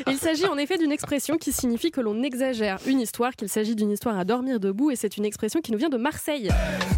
[0.07, 3.77] Il s'agit en effet d'une expression qui signifie que l'on exagère une histoire, qu'il s'agit
[3.77, 6.49] d'une histoire à dormir debout, et c'est une expression qui nous vient de Marseille.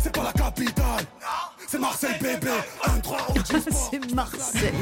[0.01, 1.05] C'est pas la capitale,
[1.66, 2.53] c'est Marseille bébé.
[2.87, 3.18] Un, trois,
[3.90, 4.72] c'est Marseille.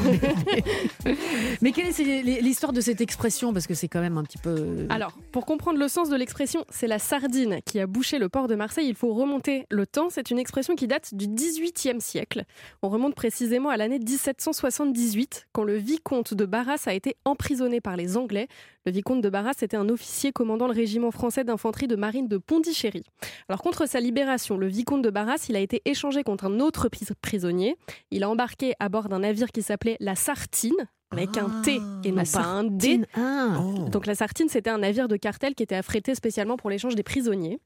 [1.61, 3.51] Mais quelle est l'histoire de cette expression?
[3.51, 4.85] Parce que c'est quand même un petit peu.
[4.89, 8.47] Alors, pour comprendre le sens de l'expression, c'est la sardine qui a bouché le port
[8.47, 8.87] de Marseille.
[8.87, 10.09] Il faut remonter le temps.
[10.09, 12.43] C'est une expression qui date du XVIIIe siècle.
[12.81, 17.97] On remonte précisément à l'année 1778, quand le vicomte de Barras a été emprisonné par
[17.97, 18.47] les Anglais.
[18.85, 22.37] Le vicomte de Barras était un officier commandant le régiment français d'infanterie de marine de
[22.37, 23.03] Pondichéry.
[23.49, 26.87] Alors, contre sa libération, le vicomte de Barras, il a été échangé contre un autre
[26.89, 27.75] pris- prisonnier.
[28.11, 32.11] Il a embarqué à bord d'un navire qui s'appelait la Sartine avec un T et
[32.11, 33.01] non pas un D.
[33.15, 33.59] Ah.
[33.91, 37.03] Donc la Sartine, c'était un navire de cartel qui était affrété spécialement pour l'échange des
[37.03, 37.59] prisonniers.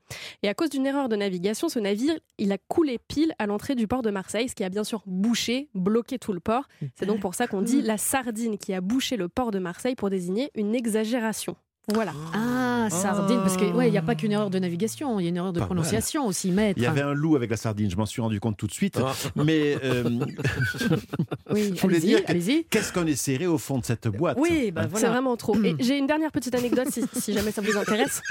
[0.44, 3.76] Et à cause d'une erreur de navigation, ce navire, il a coulé pile à l'entrée
[3.76, 6.68] du port de Marseille, ce qui a bien sûr bouché, bloqué tout le port.
[6.96, 9.96] C'est donc pour ça qu'on dit la sardine qui a bouché le port de Marseille
[9.96, 11.56] pour désigner une exagération.
[11.88, 12.14] Voilà.
[12.34, 15.26] Ah, sardine, parce que ouais, il n'y a pas qu'une erreur de navigation, il y
[15.26, 16.78] a une erreur de Pas prononciation aussi, maître.
[16.78, 18.72] Il y avait un loup avec la sardine, je m'en suis rendu compte tout de
[18.72, 19.00] suite.
[19.04, 19.14] Ah.
[19.36, 20.04] Mais euh,
[21.52, 24.72] Oui, je voulais allez-y, dire qu'est-ce qu'on est serré au fond de cette boîte Oui,
[24.72, 25.56] bah Hein c'est vraiment trop.
[25.64, 28.22] Et j'ai une dernière petite anecdote si, si jamais ça vous intéresse.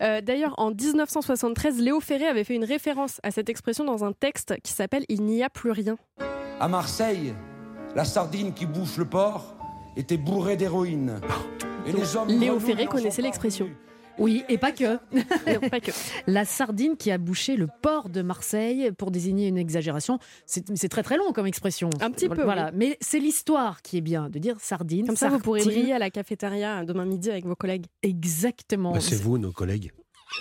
[0.00, 4.12] Euh, D'ailleurs, en 1973, Léo Ferré avait fait une référence à cette expression dans un
[4.12, 5.96] texte qui s'appelle Il n'y a plus rien.
[6.60, 7.34] À Marseille,
[7.96, 9.56] la sardine qui bouche le port
[9.96, 11.20] était bourrée d'héroïne.
[12.28, 13.68] Léo Ferré connaissait l'expression.
[14.18, 14.98] Oui, et pas que.
[15.62, 15.90] Non, pas que.
[16.26, 21.02] La sardine qui a bouché le port de Marseille pour désigner une exagération, c'est très
[21.02, 21.88] très long comme expression.
[22.00, 22.76] Un petit peu, Voilà, oui.
[22.76, 25.06] mais c'est l'histoire qui est bien de dire sardine.
[25.06, 27.86] Comme ça, vous pourrez briller à la cafétéria demain midi avec vos collègues.
[28.02, 28.92] Exactement.
[28.92, 29.92] Bah, c'est vous, nos collègues.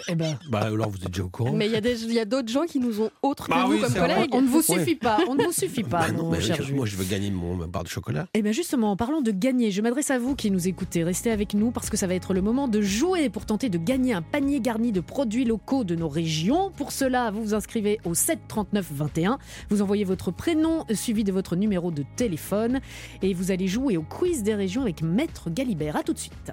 [0.07, 0.37] Eh ben.
[0.49, 1.53] Bah alors vous êtes déjà au courant.
[1.53, 1.71] Mais il
[2.13, 4.29] y a d'autres gens qui nous ont autres que Bah vous oui, comme collègues.
[4.33, 4.79] On ne vous Ouais.
[4.79, 6.95] suffit pas, on ne vous suffit pas, Bah non, mon mais cher je- moi je
[6.95, 8.27] veux gagner mon ma barre de chocolat.
[8.33, 11.03] Eh bien justement, en parlant de gagner, je m'adresse à vous qui nous écoutez.
[11.03, 13.77] Restez avec nous parce que ça va être le moment de jouer pour tenter de
[13.77, 16.71] gagner un panier garni de produits locaux de nos régions.
[16.77, 19.37] Pour cela, vous vous inscrivez au 7 39 21.
[19.69, 22.79] Vous envoyez votre prénom suivi de votre numéro de téléphone
[23.21, 25.95] et vous allez jouer au quiz des régions avec Maître Galibert.
[25.95, 26.51] À tout de suite.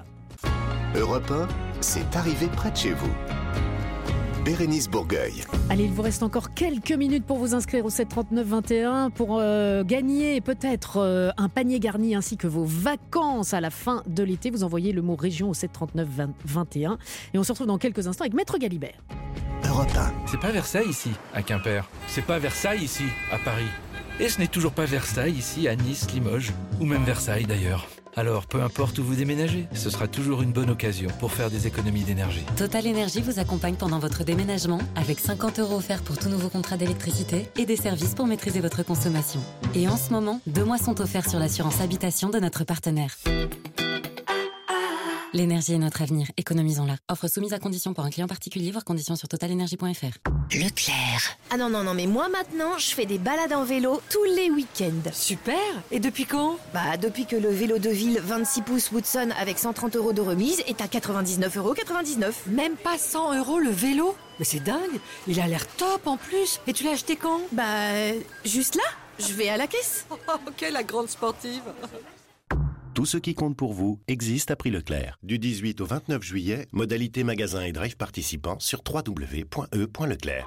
[0.97, 1.49] Europe 1,
[1.81, 3.11] c'est arrivé près de chez vous.
[4.45, 5.45] Bérénice Bourgueil.
[5.69, 10.41] Allez, il vous reste encore quelques minutes pour vous inscrire au 739-21 pour euh, gagner
[10.41, 14.51] peut-être euh, un panier garni ainsi que vos vacances à la fin de l'été.
[14.51, 16.97] Vous envoyez le mot région au 739-21
[17.35, 18.99] et on se retrouve dans quelques instants avec Maître Galibert.
[19.69, 20.13] Europe 1.
[20.27, 21.87] C'est pas Versailles ici, à Quimper.
[22.07, 23.69] C'est pas Versailles ici, à Paris.
[24.19, 27.87] Et ce n'est toujours pas Versailles ici, à Nice, Limoges, ou même Versailles d'ailleurs.
[28.19, 31.69] Alors, peu importe où vous déménagez, ce sera toujours une bonne occasion pour faire des
[31.69, 32.45] économies d'énergie.
[32.57, 36.77] Total Énergie vous accompagne pendant votre déménagement avec 50 euros offerts pour tout nouveau contrat
[36.77, 39.39] d'électricité et des services pour maîtriser votre consommation.
[39.77, 43.15] Et en ce moment, deux mois sont offerts sur l'assurance habitation de notre partenaire.
[45.35, 46.97] L'énergie est notre avenir, économisons-la.
[47.11, 50.57] Offre soumise à condition pour un client particulier, voir conditions sur totalenergie.fr.
[50.57, 51.37] Leclerc.
[51.51, 54.51] Ah non, non, non, mais moi maintenant, je fais des balades en vélo tous les
[54.51, 55.11] week-ends.
[55.13, 55.59] Super
[55.91, 56.57] Et depuis quand?
[56.73, 60.61] Bah, depuis que le vélo de ville 26 pouces Woodson avec 130 euros de remise
[60.67, 61.75] est à 99,99 euros.
[62.47, 64.17] Même pas 100 euros le vélo?
[64.39, 67.41] Mais c'est dingue Il a l'air top en plus Et tu l'as acheté quand?
[67.53, 67.65] Bah,
[68.47, 68.83] juste là
[69.19, 70.07] Je vais à la caisse.
[70.47, 71.63] Ok, la grande sportive
[72.99, 75.21] Tout ce qui compte pour vous existe à prix Leclerc.
[75.23, 80.47] Du 18 au 29 juillet, modalité magasin et drive participants sur www.e.leclerc.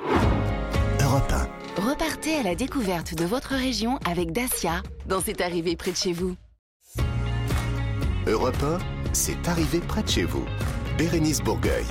[1.02, 1.32] Europe
[1.78, 1.82] 1.
[1.82, 6.12] Repartez à la découverte de votre région avec Dacia dans cette arrivée près de chez
[6.12, 6.36] vous.
[8.28, 8.80] Europe 1,
[9.14, 10.44] c'est arrivé près de chez vous.
[10.98, 11.86] Bérénice Bourgueil.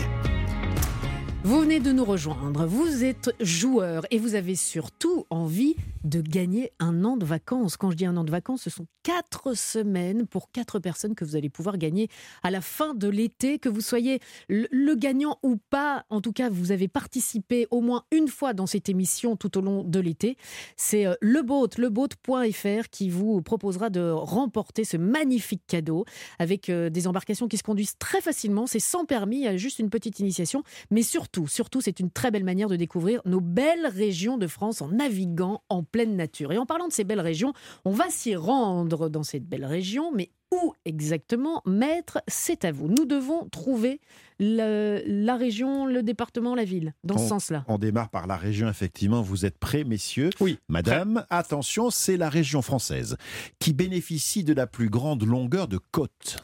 [1.43, 6.73] Vous venez de nous rejoindre, vous êtes joueur et vous avez surtout envie de gagner
[6.79, 7.77] un an de vacances.
[7.77, 11.25] Quand je dis un an de vacances, ce sont quatre semaines pour quatre personnes que
[11.25, 12.09] vous allez pouvoir gagner
[12.43, 16.05] à la fin de l'été, que vous soyez le, gagnant ou pas.
[16.11, 19.61] En tout cas, vous avez participé au moins une fois dans cette émission tout au
[19.61, 20.37] long de l'été.
[20.77, 26.05] C'est euh, le boat, leboat.fr qui vous proposera de remporter ce magnifique cadeau
[26.39, 28.67] avec euh, des embarcations qui se conduisent très facilement.
[28.67, 32.45] C'est sans permis, il juste une petite initiation, mais surtout, surtout, c'est une très belle
[32.45, 36.53] manière de découvrir nos belles régions de France en naviguant en pleine nature.
[36.53, 37.53] Et en parlant de ces belles régions,
[37.85, 42.89] on va s'y rendre dans cette belle région, mais où exactement Maître, c'est à vous.
[42.89, 44.01] Nous devons trouver
[44.41, 47.65] le- la région, le département, la ville, dans ce sens-là.
[47.69, 49.23] On démarre par la région, effectivement.
[49.23, 50.59] Vous êtes prêts, messieurs Oui.
[50.69, 53.17] Madame, attention, c'est la région française
[53.61, 56.39] qui bénéficie de la plus grande longueur de côte.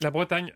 [0.00, 0.52] La Bretagne.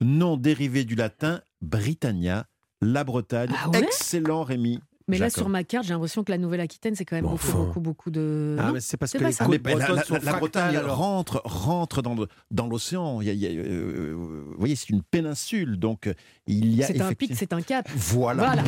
[0.00, 2.46] Nom dérivé du latin Britannia,
[2.80, 3.50] la Bretagne.
[3.64, 3.80] Ah ouais?
[3.82, 4.78] Excellent, Rémi.
[5.08, 7.58] Mais là, sur ma carte, j'ai l'impression que la Nouvelle-Aquitaine, c'est quand même beaucoup, enfin.
[7.64, 8.56] beaucoup, beaucoup de.
[8.58, 10.76] Ah, Non, mais c'est parce que les côtes bretonnes la, la- sont la fractales, Bretagne
[10.76, 10.96] alors.
[10.98, 13.20] rentre, rentre dans, le- dans l'océan.
[13.20, 16.12] Il y a- il y a, euh, vous voyez, c'est une péninsule, donc
[16.48, 17.88] il y a C'est un pic, c'est un cap.
[17.94, 18.54] Voilà.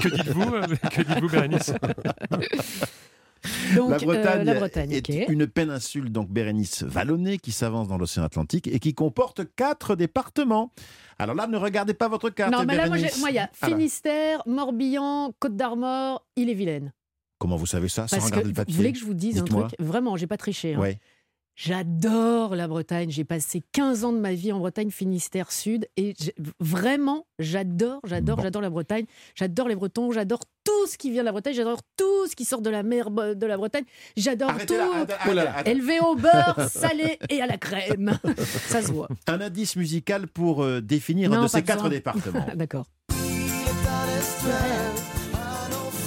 [0.00, 1.72] Que dites-vous euh, Que dites-vous, Bérénice?
[3.76, 7.98] Donc, la euh, Bretagne, la Bretagne, est une péninsule, donc Bérénice vallonnée, qui s'avance dans
[7.98, 10.72] l'océan Atlantique et qui comporte quatre départements.
[11.18, 12.52] Alors là, ne regardez pas votre carte.
[12.52, 13.20] Non, mais là, moi, j'ai- Bérénice.
[13.20, 16.92] moi, il y a Finistère, Morbihan, Côte d'Armor, Ille-et-Vilaine.
[17.38, 19.14] comment vous savez ça sans Parce que regarder le vous papier voulez que je vous
[19.14, 20.74] dise un truc Vraiment, j'ai pas triché.
[20.74, 20.78] hein.
[20.80, 20.98] Ouais.
[21.58, 23.10] J'adore la Bretagne.
[23.10, 25.88] J'ai passé 15 ans de ma vie en Bretagne, Finistère Sud.
[25.96, 26.14] Et
[26.60, 29.06] vraiment, j'adore, j'adore, j'adore la Bretagne.
[29.34, 30.12] J'adore les Bretons.
[30.12, 31.54] J'adore tout ce qui vient de la Bretagne.
[31.54, 33.84] J'adore tout ce qui sort de la mer de la Bretagne.
[34.16, 34.74] J'adore tout.
[35.32, 35.62] là.
[35.64, 38.18] Élevé au beurre, salé et à la crème.
[38.68, 39.08] Ça se voit.
[39.28, 42.46] Un indice musical pour euh, définir un de ces quatre départements.
[42.54, 42.86] D'accord.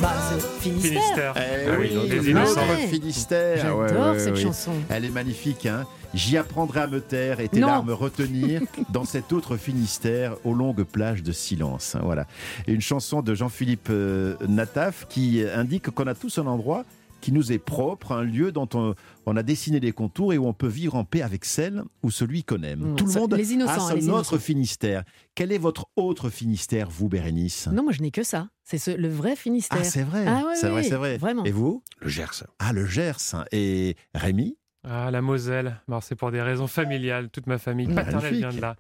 [0.02, 0.14] Bah,
[0.60, 0.92] Finistère.
[0.92, 1.34] Finistère.
[1.38, 2.88] Eh oui, oui.
[2.88, 3.58] Finistère.
[3.88, 4.72] J'adore cette chanson.
[4.90, 5.66] Elle est magnifique.
[5.66, 7.68] Hein J'y apprendrai à me taire et tes Non.
[7.68, 11.96] larmes retenir dans cet autre Finistère aux longues plages de silence.
[11.96, 12.26] Hein, Voilà.
[12.68, 16.86] Et une chanson de Jean-Philippe euh, Nataf qui indique qu'on a tous un endroit
[17.22, 20.46] qui nous est propre, un lieu dont on, on a dessiné les contours et où
[20.48, 22.92] on peut vivre en paix avec celle ou celui qu'on aime.
[22.92, 24.38] Mmh, Tout le monde les innocents, a hein, son les autre.
[24.38, 25.04] Finistère.
[25.36, 27.68] Quel est votre autre Finistère, vous, Bérénice?
[27.68, 28.50] Non, moi, je n'ai que ça.
[28.64, 29.80] C'est ce- le vrai Finistère.
[29.82, 30.26] Ah, c'est vrai.
[30.28, 31.18] Ah, ouais, c'est vrai, ouais, c'est vrai.
[31.18, 31.44] Vraiment.
[31.46, 31.84] Et vous?
[32.02, 32.44] Le Gers.
[32.60, 33.36] Ah, le Gers.
[33.52, 34.58] Et Rémi?
[34.88, 35.82] Ah, la Moselle.
[35.90, 37.30] Alors, c'est pour des raisons familiales.
[37.30, 38.76] Toute ma famille paternelle vient de là.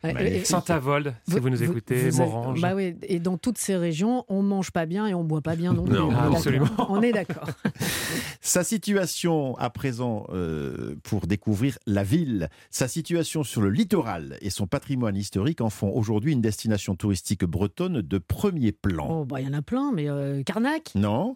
[0.46, 2.62] Saint-Avold, si vous, nous écoutez, vous Morange.
[2.62, 5.58] Bah oui, et dans toutes ces régions, on mange pas bien et on boit pas
[5.58, 5.96] bien non plus.
[5.96, 6.36] Non, On est ah, d'accord.
[6.38, 6.70] absolument.
[6.88, 7.50] On est d'accord.
[8.42, 14.50] Sa situation à présent euh, pour découvrir la ville, sa situation sur le littoral et
[14.50, 19.08] son patrimoine historique en font aujourd'hui une destination touristique bretonne de premier plan.
[19.10, 21.36] Oh, bah, il y en a plein, mais euh, Carnac, Non?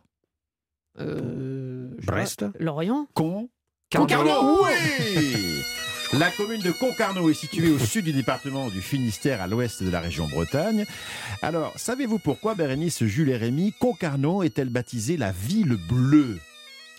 [0.99, 2.39] Euh, je sais Brest?
[2.51, 3.07] Pas, Lorient?
[3.13, 3.49] Con
[3.99, 4.63] Concarneau.
[4.63, 5.61] Oui
[6.19, 9.89] La commune de Concarneau est située au sud du département du Finistère, à l'ouest de
[9.89, 10.85] la région Bretagne.
[11.41, 16.37] Alors, savez-vous pourquoi, Bérénice, Jules et Rémy, Concarneau est-elle baptisée la ville bleue?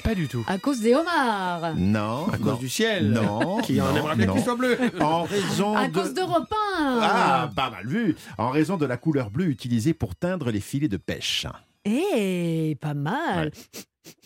[0.02, 0.44] Pas du tout.
[0.48, 1.74] À cause des homards.
[1.76, 2.28] Non.
[2.28, 3.10] À cause du ciel.
[3.10, 3.58] Non.
[3.62, 4.76] Qui en aimerait bien qu'il soit bleu.
[5.00, 5.94] En raison À de...
[5.94, 6.98] cause d'Europe 1.
[7.00, 8.16] Ah, pas mal vu.
[8.36, 11.46] En raison de la couleur bleue utilisée pour teindre les filets de pêche.
[11.84, 13.50] Eh, pas mal.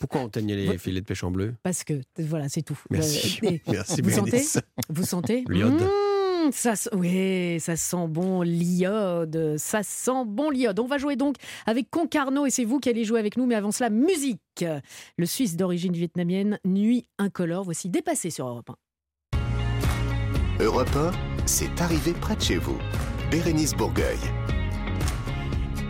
[0.01, 1.55] Pourquoi on teignait les filets de pêche en bleu?
[1.63, 2.79] Parce que, voilà, c'est tout.
[2.91, 3.39] Merci.
[3.45, 4.53] Euh, et- Merci, vous Bérénice.
[4.53, 5.81] sentez Vous sentez L'iode.
[5.83, 9.57] Mmh, ça, oui, ça sent bon l'iode.
[9.59, 10.79] Ça sent bon l'iode.
[10.81, 11.37] On va jouer donc
[11.67, 13.47] avec Concarneau et c'est vous qui allez jouer avec nous.
[13.47, 14.65] Mais avant cela, musique.
[15.17, 17.65] Le Suisse d'origine vietnamienne, Nuit incolore.
[17.65, 20.65] Voici dépassé sur Europe 1.
[20.65, 21.13] Europe 1,
[21.47, 22.79] c'est arrivé près de chez vous.
[23.31, 24.19] Bérénice Bourgueil.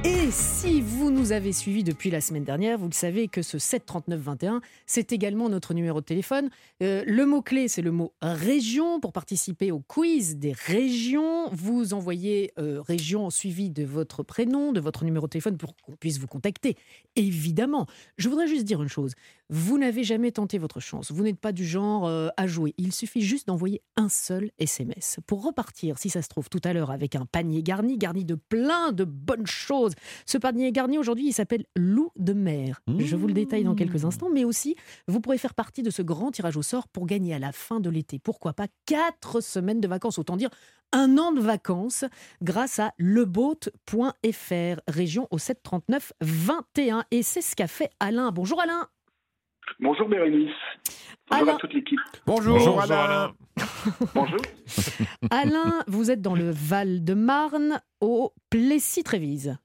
[0.04, 3.58] Et si vous nous avez suivis depuis la semaine dernière, vous le savez que ce
[3.58, 6.50] 73921, c'est également notre numéro de téléphone.
[6.84, 9.00] Euh, le mot-clé, c'est le mot région.
[9.00, 14.78] Pour participer au quiz des régions, vous envoyez euh, région suivi de votre prénom, de
[14.78, 16.76] votre numéro de téléphone pour qu'on puisse vous contacter.
[17.16, 17.86] Évidemment.
[18.18, 19.14] Je voudrais juste dire une chose.
[19.50, 21.10] Vous n'avez jamais tenté votre chance.
[21.10, 22.74] Vous n'êtes pas du genre euh, à jouer.
[22.76, 26.74] Il suffit juste d'envoyer un seul SMS pour repartir, si ça se trouve, tout à
[26.74, 29.87] l'heure avec un panier garni, garni de plein de bonnes choses.
[30.26, 32.80] Ce panier garni, aujourd'hui, il s'appelle Loup de mer.
[32.98, 34.76] Je vous le détaille dans quelques instants, mais aussi,
[35.06, 37.80] vous pourrez faire partie de ce grand tirage au sort pour gagner à la fin
[37.80, 40.50] de l'été, pourquoi pas, quatre semaines de vacances, autant dire
[40.92, 42.04] un an de vacances,
[42.42, 47.04] grâce à leboat.fr, région au 739 21.
[47.10, 48.30] Et c'est ce qu'a fait Alain.
[48.32, 48.88] Bonjour Alain.
[49.80, 50.50] Bonjour Bérénice.
[51.30, 51.56] Bonjour Alain.
[51.56, 52.00] à toute l'équipe.
[52.26, 53.04] Bonjour, Bonjour, Alain.
[53.04, 53.34] Alain.
[54.14, 54.40] Bonjour.
[55.30, 59.58] Alain, vous êtes dans le Val-de-Marne, au Plessis-Trévise.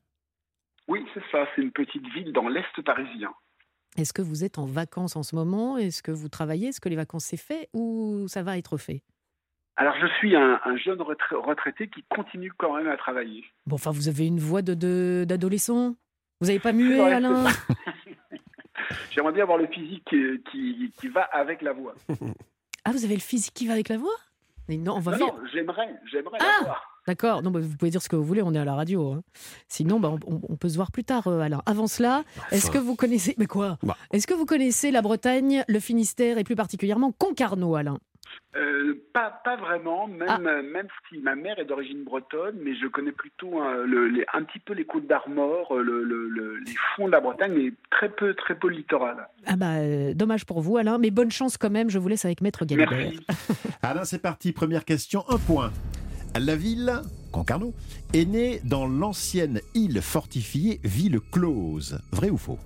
[0.88, 1.46] Oui, c'est ça.
[1.56, 3.34] C'est une petite ville dans l'Est parisien.
[3.98, 5.78] Est-ce que vous êtes en vacances en ce moment?
[5.78, 6.70] Est-ce que vous travaillez?
[6.70, 9.04] Est-ce que les vacances c'est fait ou ça va être fait?
[9.76, 13.44] Alors, je suis un, un jeune retra- retraité qui continue quand même à travailler.
[13.66, 15.96] Bon, enfin, vous avez une voix de de- d'adolescent.
[16.42, 17.46] Vous n'avez pas mué, vrai, Alain?
[19.12, 20.04] J'aimerais bien avoir le physique
[20.52, 21.94] qui, qui va avec la voix.
[22.86, 24.16] Ah, vous avez le physique qui va avec la voix?
[24.68, 26.82] Mais non, on va Non, non, j'aimerais, j'aimerais Ah.
[27.08, 29.12] D'accord, non, bah, vous pouvez dire ce que vous voulez, on est à la radio.
[29.12, 29.24] hein.
[29.68, 31.62] Sinon, bah, on, peut se voir plus tard, euh, Alain.
[31.66, 33.36] Avant cela, est-ce que vous connaissez.
[33.38, 33.78] Mais quoi?
[33.84, 33.98] Bah.
[34.14, 37.98] Est-ce que vous connaissez la Bretagne, le Finistère et plus particulièrement Concarneau, Alain?
[38.56, 40.40] Euh, pas, pas vraiment, même, Ah.
[40.40, 44.26] euh, même si ma mère est d'origine bretonne, mais je connais plutôt hein, le- les-
[44.34, 47.54] un petit peu les côtes d'Armor, euh, le- le- le- les fonds de la Bretagne,
[47.56, 49.28] mais très peu, très peu le littoral.
[49.46, 51.90] Ah bah, euh, dommage pour vous, Alain, mais bonne chance quand même.
[51.90, 53.12] Je vous laisse avec Maître Galibert.
[53.82, 54.52] Alain, c'est parti.
[54.52, 55.72] Première question, un point.
[56.40, 57.74] La ville, Concarneau,
[58.14, 62.00] est née dans l'ancienne île fortifiée Ville Close.
[62.12, 62.58] Vrai ou faux?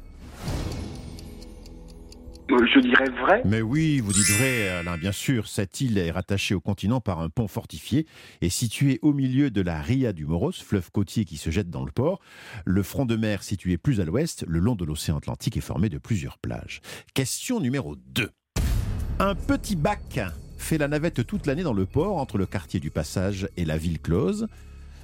[2.50, 3.42] Euh, Je dirais vrai.
[3.44, 5.50] Mais oui, vous dites vrai, Alain, bien sûr.
[5.50, 8.08] Cette île est rattachée au continent par un pont fortifié
[8.40, 11.84] et située au milieu de la Ria du Moros, fleuve côtier qui se jette dans
[11.84, 12.22] le port.
[12.64, 15.90] Le front de mer situé plus à l'ouest, le long de l'océan Atlantique, est formé
[15.90, 16.80] de plusieurs plages.
[17.14, 18.30] Question numéro 2.
[19.20, 20.20] Un petit bac
[20.58, 23.78] fait la navette toute l'année dans le port entre le quartier du Passage et la
[23.78, 24.48] ville close,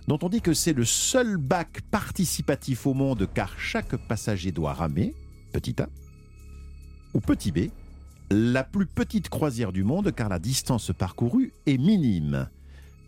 [0.08, 4.74] dont on dit que c'est le seul bac participatif au monde car chaque passager doit
[4.74, 5.16] ramer,
[5.52, 5.88] petit A,
[7.14, 7.70] ou petit B,
[8.32, 12.50] la plus petite croisière du monde car la distance parcourue est minime.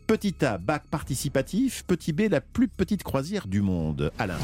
[0.07, 4.11] Petit A, bac participatif, petit B, la plus petite croisière du monde.
[4.19, 4.37] Alain.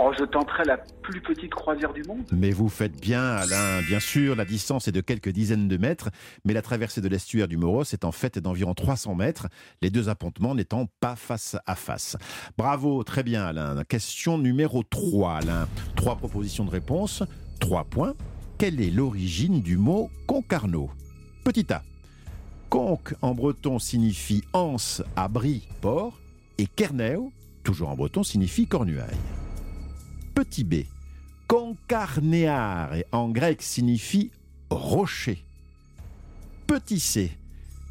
[0.00, 2.24] Oh, je tenterai la plus petite croisière du monde.
[2.30, 3.82] Mais vous faites bien, Alain.
[3.82, 6.10] Bien sûr, la distance est de quelques dizaines de mètres,
[6.44, 9.48] mais la traversée de l'estuaire du Moros est en fait d'environ 300 mètres,
[9.82, 12.16] les deux appontements n'étant pas face à face.
[12.56, 13.82] Bravo, très bien, Alain.
[13.82, 15.68] Question numéro 3, Alain.
[15.96, 17.24] Trois propositions de réponse,
[17.58, 18.14] trois points.
[18.56, 20.90] Quelle est l'origine du mot concarneau?
[21.44, 21.82] Petit A.
[22.68, 26.20] Conque en breton signifie anse, abri, port,
[26.58, 27.32] et kerneo,
[27.64, 29.16] toujours en breton, signifie cornuaille.
[30.38, 30.84] Petit b.
[31.48, 34.30] Concarneare en grec signifie
[34.70, 35.44] rocher.
[36.68, 37.32] Petit c.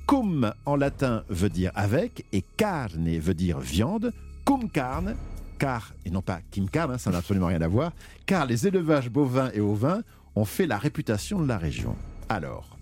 [0.05, 4.13] Cum en latin veut dire avec et carne veut dire viande.
[4.45, 5.17] Cum carne,
[5.59, 7.91] car, et non pas kim carne, hein, ça n'a absolument rien à voir,
[8.25, 10.01] car les élevages bovins et ovins
[10.37, 11.97] ont fait la réputation de la région.
[12.29, 12.76] Alors,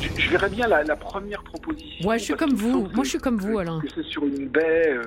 [0.00, 2.08] Je, je verrais bien la, la première proposition.
[2.08, 2.88] Ouais, je suis comme vous.
[2.94, 3.80] Moi, je suis comme vous, Alain.
[3.80, 4.88] Que c'est sur une baie.
[4.90, 5.02] euh,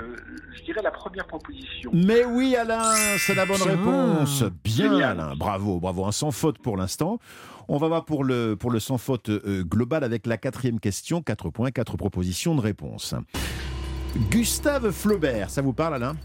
[0.55, 1.91] je dirais la première proposition.
[1.93, 2.84] Mais oui, Alain,
[3.19, 3.71] c'est la bonne Tiens.
[3.71, 4.43] réponse.
[4.63, 5.19] Bien, Génial.
[5.19, 5.36] Alain.
[5.36, 6.05] Bravo, bravo.
[6.05, 7.19] Un sans faute pour l'instant.
[7.67, 11.21] On va voir pour le, pour le sans faute euh, global avec la quatrième question.
[11.21, 13.13] Quatre points, quatre propositions de réponse.
[14.32, 16.15] Gustave Flaubert, ça vous parle, Alain?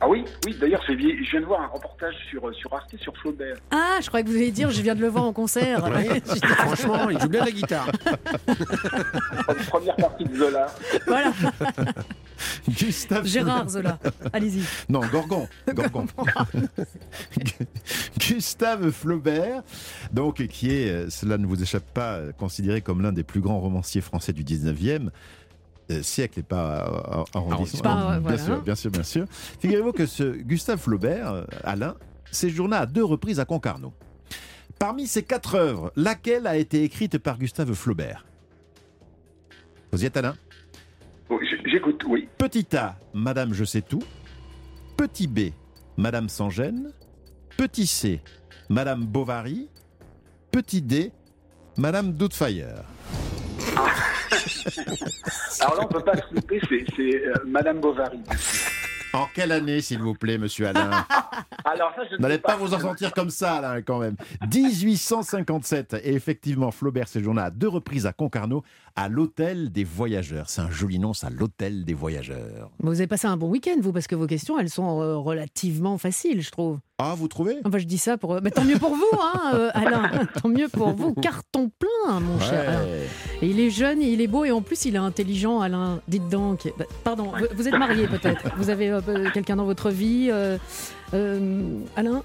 [0.00, 0.56] Ah oui, oui.
[0.60, 3.56] D'ailleurs, je viens de voir un reportage sur, sur Arte sur Flaubert.
[3.70, 5.84] Ah, je croyais que vous alliez dire, je viens de le voir en concert.
[5.84, 6.20] Ouais.
[6.58, 7.90] Franchement, il joue bien la guitare.
[9.68, 10.66] Première partie de Zola.
[11.06, 11.32] Voilà.
[12.68, 13.98] Gustave Gérard Zola,
[14.32, 14.62] allez-y.
[14.88, 15.48] Non, Gorgon.
[15.72, 16.06] Gorgon.
[18.18, 19.62] Gustave Flaubert,
[20.12, 23.40] donc qui est, euh, cela ne vous échappe pas, euh, considéré comme l'un des plus
[23.40, 25.10] grands romanciers français du 19e euh,
[26.02, 27.82] siècle et pas euh, arrondissement.
[27.82, 28.38] Pas, euh, bien voilà.
[28.38, 29.26] sûr, bien sûr, bien sûr.
[29.60, 31.94] Figurez-vous que ce Gustave Flaubert, euh, Alain,
[32.30, 33.92] séjourna à deux reprises à Concarneau.
[34.78, 38.26] Parmi ces quatre œuvres, laquelle a été écrite par Gustave Flaubert?
[39.92, 40.34] Vous y êtes, Alain?
[41.66, 42.28] J'écoute, oui.
[42.38, 44.02] Petit A, Madame Je sais tout.
[44.96, 45.50] Petit B,
[45.96, 46.92] Madame sans gêne.
[47.56, 48.20] Petit C,
[48.68, 49.68] Madame Bovary.
[50.50, 51.10] Petit D,
[51.76, 52.84] Madame Doubtfire.
[55.60, 58.20] Alors là, on peut pas se louper, c'est c'est, euh, Madame Bovary.
[59.14, 60.90] En quelle année, s'il vous plaît, monsieur Alain
[61.64, 64.16] Alors ça, je Vous ne n'allez pas vous en sortir comme ça, Alain, quand même.
[64.52, 66.00] 1857.
[66.02, 68.64] Et effectivement, Flaubert séjourna à deux reprises à Concarneau,
[68.96, 70.50] à l'Hôtel des Voyageurs.
[70.50, 72.70] C'est un joli nom, ça, l'Hôtel des Voyageurs.
[72.80, 75.96] Vous avez passé un bon week-end, vous, parce que vos questions, elles sont euh, relativement
[75.96, 76.80] faciles, je trouve.
[76.98, 77.56] Ah, vous trouvez?
[77.64, 78.40] Enfin, je dis ça pour.
[78.40, 80.10] Mais tant mieux pour vous, hein, euh, Alain.
[80.42, 81.12] tant mieux pour vous.
[81.14, 82.84] Carton plein, mon cher Alain.
[83.42, 86.00] Et il est jeune, et il est beau, et en plus, il est intelligent, Alain.
[86.06, 86.72] Dites donc.
[86.78, 90.28] Bah, Pardon, vous, vous êtes marié peut-être Vous avez euh, euh, quelqu'un dans votre vie
[90.30, 90.56] euh,
[91.14, 91.62] euh,
[91.96, 92.22] Alain?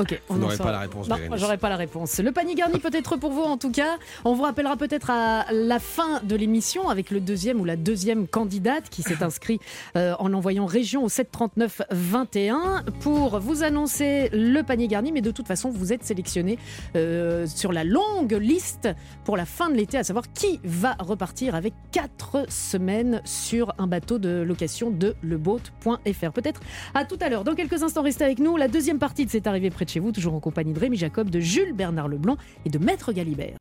[0.00, 0.66] Ok, on sort.
[0.66, 1.40] pas la réponse, Non, Bérénice.
[1.40, 2.18] j'aurai pas la réponse.
[2.18, 3.98] Le panier garni peut-être pour vous en tout cas.
[4.24, 8.26] On vous rappellera peut-être à la fin de l'émission avec le deuxième ou la deuxième
[8.26, 9.60] candidate qui s'est inscrit
[9.96, 15.12] euh, en envoyant région au 739 21 pour vous annoncer le panier garni.
[15.12, 16.58] Mais de toute façon, vous êtes sélectionné
[16.96, 18.88] euh, sur la longue liste
[19.24, 23.86] pour la fin de l'été, à savoir qui va repartir avec quatre semaines sur un
[23.86, 26.32] bateau de location de leboat.fr.
[26.32, 26.60] Peut-être
[26.94, 27.44] à tout à l'heure.
[27.44, 28.56] Dans quelques instants, restez avec nous.
[28.56, 30.96] La deuxième partie de cette arrivée près de chez vous, toujours en compagnie de Rémi
[30.96, 33.56] Jacob, de Jules Bernard Leblanc et de Maître Galibert.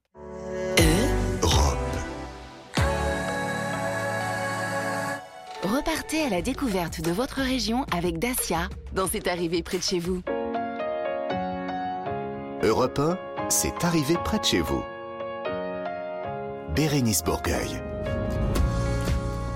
[5.64, 10.00] Repartez à la découverte de votre région avec Dacia dans C'est arrivé près de chez
[10.00, 10.22] vous.
[12.64, 13.18] Europe 1,
[13.50, 14.84] c'est arrivé près de chez vous.
[16.76, 17.82] Bérénice Bourgueil.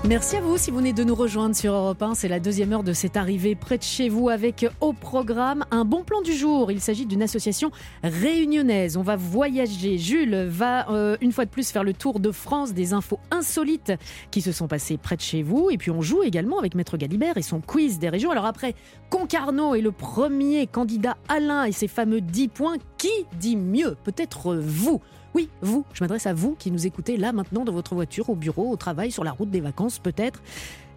[0.06, 2.14] Merci à vous si vous venez de nous rejoindre sur Europe 1.
[2.14, 5.86] C'est la deuxième heure de cette arrivée près de chez vous avec au programme un
[5.86, 6.70] bon plan du jour.
[6.70, 7.70] Il s'agit d'une association
[8.02, 8.98] réunionnaise.
[8.98, 9.96] On va voyager.
[9.96, 13.94] Jules va euh, une fois de plus faire le tour de France des infos insolites
[14.30, 15.70] qui se sont passées près de chez vous.
[15.70, 18.30] Et puis on joue également avec Maître Galibert et son quiz des régions.
[18.30, 18.74] Alors après,
[19.08, 22.76] Concarneau est le premier candidat Alain et ses fameux 10 points.
[22.98, 23.96] Qui dit mieux?
[24.04, 25.00] Peut-être vous.
[25.34, 28.36] Oui, vous, je m'adresse à vous qui nous écoutez là maintenant dans votre voiture, au
[28.36, 30.40] bureau, au travail, sur la route des vacances peut-être.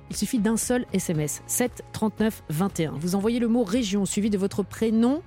[0.10, 2.94] Il suffit d'un seul SMS, 7 39 21.
[2.98, 5.22] Vous envoyez le mot région suivi de votre prénom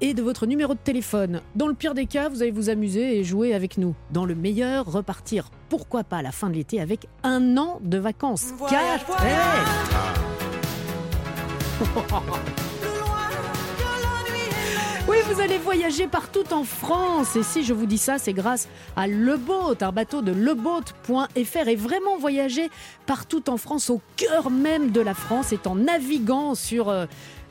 [0.00, 1.40] et de votre numéro de téléphone.
[1.54, 3.94] Dans le pire des cas, vous allez vous amuser et jouer avec nous.
[4.10, 7.96] Dans le meilleur, repartir, pourquoi pas à la fin de l'été avec un an de
[7.98, 8.48] vacances.
[8.68, 9.06] Quatre
[15.08, 17.36] Oui, vous allez voyager partout en France.
[17.36, 21.68] Et si je vous dis ça, c'est grâce à Leboat, un bateau de leboat.fr.
[21.68, 22.70] Et vraiment voyager
[23.06, 26.90] partout en France, au cœur même de la France, et en naviguant sur.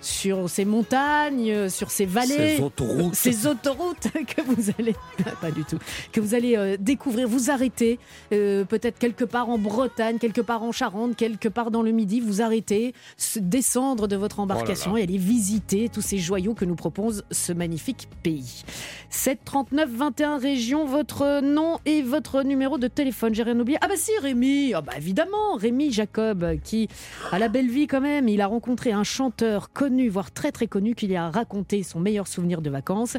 [0.05, 3.15] Sur ces montagnes, sur ces vallées, Ces autoroutes.
[3.15, 4.95] ces autoroutes que vous allez,
[5.41, 5.77] pas du tout,
[6.11, 7.97] que vous allez euh, découvrir, vous arrêter,
[8.31, 12.19] euh, peut-être quelque part en Bretagne, quelque part en Charente, quelque part dans le Midi,
[12.19, 15.05] vous arrêter, se- descendre de votre embarcation Oh là là.
[15.05, 18.63] et aller visiter tous ces joyaux que nous propose ce magnifique pays.
[19.09, 23.33] 7 39 21 régions, votre nom et votre numéro de téléphone.
[23.33, 23.77] J'ai rien oublié.
[23.81, 24.73] Ah bah si, Rémi.
[24.75, 26.89] Ah bah évidemment, Rémi Jacob, qui
[27.31, 28.27] a la belle vie quand même.
[28.27, 31.99] Il a rencontré un chanteur connu, voire très très connu, qui lui a raconté son
[31.99, 33.17] meilleur souvenir de vacances.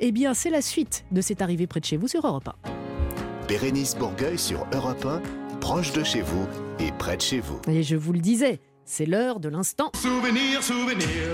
[0.00, 3.46] Eh bien, c'est la suite de cette arrivée près de chez vous sur Europe 1.
[3.48, 6.46] Bérénice Bourgueil sur Europe 1, proche de chez vous
[6.78, 7.60] et près de chez vous.
[7.68, 9.90] Et je vous le disais, c'est l'heure de l'instant.
[9.94, 11.32] Souvenir, souvenir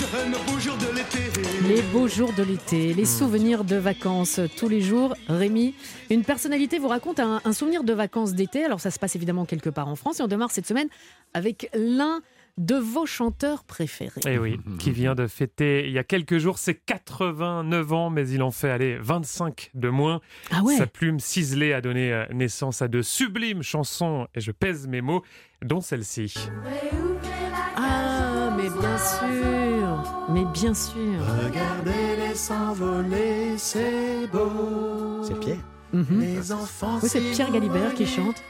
[0.00, 1.18] de nos beaux jours de l'été.
[1.68, 5.14] Les beaux jours de l'été, les souvenirs de vacances tous les jours.
[5.28, 5.74] Rémi,
[6.10, 8.64] une personnalité vous raconte un, un souvenir de vacances d'été.
[8.64, 10.88] Alors ça se passe évidemment quelque part en France et on démarre cette semaine
[11.32, 12.20] avec l'un
[12.58, 14.20] de vos chanteurs préférés.
[14.26, 18.28] Eh oui, qui vient de fêter il y a quelques jours ses 89 ans, mais
[18.28, 20.20] il en fait aller 25 de moins.
[20.50, 24.52] Ah ouais Sa plume ciselée a donné euh, naissance à de sublimes chansons, et je
[24.52, 25.22] pèse mes mots,
[25.62, 26.34] dont celle-ci.
[27.76, 31.44] Ah, mais bien sûr, mais bien sûr.
[31.44, 35.22] Regardez-les s'envoler, c'est beau.
[35.24, 35.56] C'est Pierre.
[36.10, 36.98] Les enfants.
[37.02, 38.42] Oui, c'est Pierre Galibert qui chante,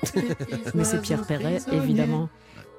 [0.75, 2.31] mais c'est Pierre Perret, évidemment.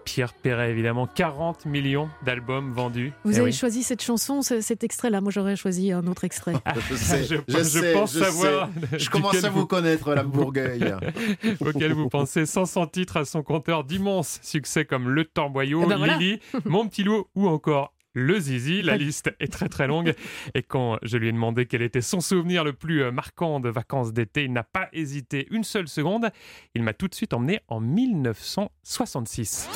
[0.06, 3.12] Pierre Perret, évidemment, 40 millions d'albums vendus.
[3.24, 3.54] Vous Eh avez oui.
[3.54, 5.20] choisi cette chanson, ce- cet extrait-là.
[5.20, 6.54] Moi, j'aurais choisi un autre extrait.
[6.90, 8.70] Je sais, je, je pense je savoir.
[8.92, 9.00] sais.
[9.06, 10.94] Je commence à vous connaître, la Bourgueil.
[11.60, 15.98] auquel vous pensez 500 titres à son compteur d'immenses succès comme Le Torboyau, Eh ben
[15.98, 16.18] voilà.
[16.18, 18.82] Lily, Mon Petit Loup ou encore le Zizi.
[18.82, 20.14] La liste est très très longue.
[20.54, 23.68] Et quand je lui ai demandé quel était son souvenir le plus euh, marquant de
[23.70, 26.30] vacances d'été, il n'a pas hésité une seule seconde.
[26.76, 29.68] Il m'a tout de suite emmené en 1966.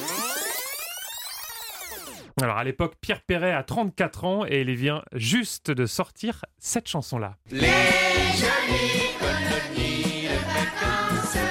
[2.42, 6.88] Alors à l'époque, Pierre Perret a 34 ans et il vient juste de sortir cette
[6.88, 7.36] chanson-là.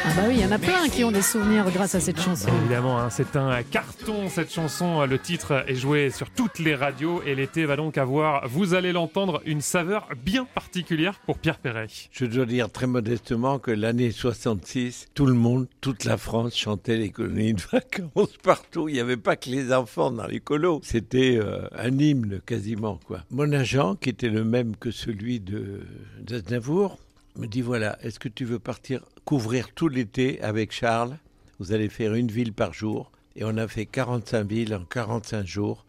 [0.04, 2.20] Ah bah oui, il y en a plein qui ont des souvenirs grâce à cette
[2.20, 2.48] chanson.
[2.60, 5.04] Évidemment, hein, c'est un carton cette chanson.
[5.04, 8.92] Le titre est joué sur toutes les radios et l'été va donc avoir, vous allez
[8.92, 11.88] l'entendre, une saveur bien particulière pour Pierre Perret.
[12.10, 16.96] Je dois dire très modestement que l'année 66, tout le monde, toute la France chantait
[16.96, 18.88] les colonies de vacances partout.
[18.88, 20.80] Il n'y avait pas que les enfants dans les colos.
[20.82, 23.20] C'était euh, un hymne quasiment, quoi.
[23.30, 25.80] Mon agent, qui était le même que celui de
[26.20, 26.98] d'Aznavour,
[27.36, 31.16] me dit voilà, est-ce que tu veux partir couvrir tout l'été avec Charles?
[31.58, 33.10] Vous allez faire une ville par jour.
[33.36, 35.86] Et on a fait 45 villes en 45 jours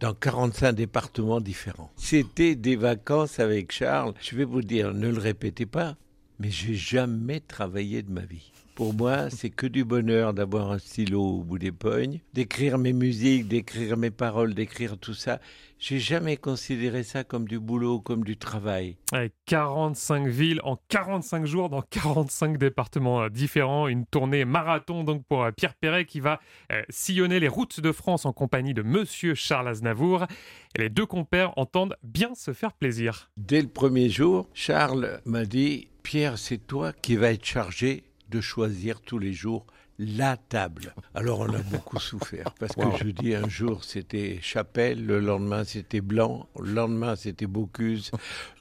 [0.00, 1.90] dans 45 départements différents.
[1.96, 4.14] C'était des vacances avec Charles.
[4.22, 5.96] Je vais vous dire, ne le répétez pas,
[6.38, 8.50] mais j'ai jamais travaillé de ma vie.
[8.76, 12.92] Pour moi, c'est que du bonheur d'avoir un stylo au bout des pognes, d'écrire mes
[12.92, 15.40] musiques, d'écrire mes paroles, d'écrire tout ça.
[15.78, 18.98] J'ai jamais considéré ça comme du boulot, comme du travail.
[19.12, 23.88] Avec 45 villes en 45 jours dans 45 départements euh, différents.
[23.88, 26.38] Une tournée marathon donc pour euh, Pierre Perret qui va
[26.70, 30.26] euh, sillonner les routes de France en compagnie de Monsieur Charles Aznavour.
[30.74, 33.30] Et les deux compères entendent bien se faire plaisir.
[33.38, 38.40] Dès le premier jour, Charles m'a dit Pierre, c'est toi qui vas être chargé de
[38.40, 39.66] choisir tous les jours
[39.98, 40.94] la table.
[41.14, 42.96] Alors on a beaucoup souffert parce que Wow.
[42.98, 48.10] je dis un jour c'était Chapelle, le lendemain c'était Blanc, le lendemain c'était Bocuse.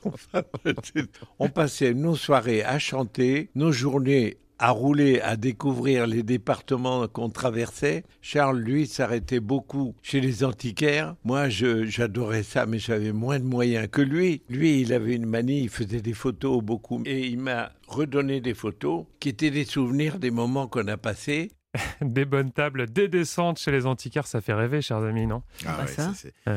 [0.05, 0.43] Enfin,
[1.39, 7.29] on passait nos soirées à chanter, nos journées à rouler, à découvrir les départements qu'on
[7.29, 8.03] traversait.
[8.21, 11.15] Charles, lui, s'arrêtait beaucoup chez les antiquaires.
[11.23, 14.41] Moi, j'adorais ça, mais j'avais moins de moyens que lui.
[14.49, 17.03] Lui, il avait une manie, il faisait des photos beaucoup.
[17.05, 21.51] Et il m'a redonné des photos qui étaient des souvenirs des moments qu'on a passés.
[22.01, 25.41] Des bonnes tables, des descentes chez les antiquaires, ça fait rêver, chers amis, non?
[25.65, 26.11] Ah Bah, ça.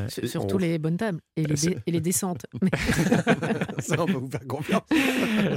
[0.07, 2.45] Sur- Surtout les bonnes tables et les, dé- et les descentes.
[3.79, 4.83] Ça, on peut vous faire confiance.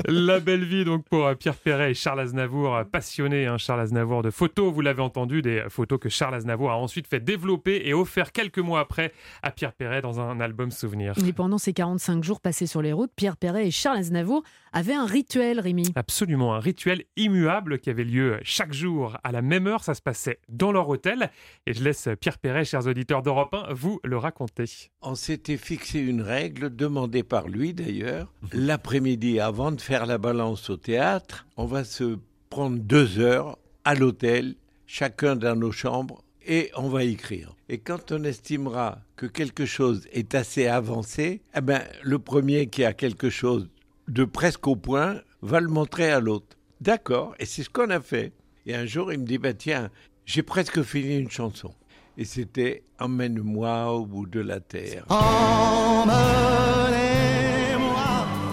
[0.07, 3.81] La belle vie donc pour euh, Pierre Perret et Charles Aznavour, euh, passionné hein, Charles
[3.81, 7.83] Aznavour de photos, vous l'avez entendu, des photos que Charles Aznavour a ensuite fait développer
[7.85, 11.15] et offert quelques mois après à Pierre Perret dans un album souvenir.
[11.27, 14.43] Et pendant ces 45 jours passés sur les routes, Pierre Perret et Charles Aznavour
[14.73, 15.93] avaient un rituel, Rémi.
[15.97, 19.85] Absolument, un rituel immuable qui avait lieu chaque jour à la même heure.
[19.85, 21.31] Ça se passait dans leur hôtel.
[21.67, 24.65] Et je laisse Pierre Perret, chers auditeurs d'Europe 1, vous le raconter.
[25.01, 28.33] On s'était fixé une règle, demandée par lui d'ailleurs.
[28.53, 32.19] L'après-midi, avant de faire la balance au théâtre, on va se
[32.51, 37.55] prendre deux heures à l'hôtel, chacun dans nos chambres, et on va écrire.
[37.69, 42.85] Et quand on estimera que quelque chose est assez avancé, eh ben, le premier qui
[42.85, 43.69] a quelque chose
[44.09, 46.57] de presque au point va le montrer à l'autre.
[46.81, 48.33] D'accord, et c'est ce qu'on a fait.
[48.67, 49.91] Et un jour, il me dit, bah, tiens,
[50.25, 51.75] j'ai presque fini une chanson.
[52.17, 55.05] Et c'était Emmène-moi au bout de la terre.
[55.09, 56.13] Emmenez-moi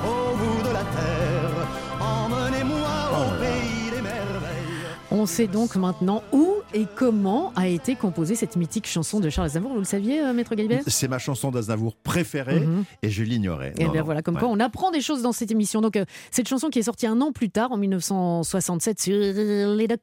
[0.06, 1.68] au bout de la terre,
[2.00, 4.88] emmenez-moi au pays des merveilles.
[5.12, 9.48] On sait donc maintenant où et comment a été composée cette mythique chanson de Charles
[9.48, 9.72] Aznavour.
[9.74, 12.84] Vous le saviez, euh, Maître Galibert C'est ma chanson d'Aznavour préférée Mhm.
[13.04, 13.74] et je l'ignorais.
[13.78, 14.06] Et Non, bien non.
[14.06, 14.40] voilà, comme Ouais.
[14.42, 15.82] quoi on apprend des choses dans cette émission.
[15.82, 19.88] Donc, euh, cette chanson qui est sortie un an plus tard, en 1967, sur les
[19.88, 20.00] docks.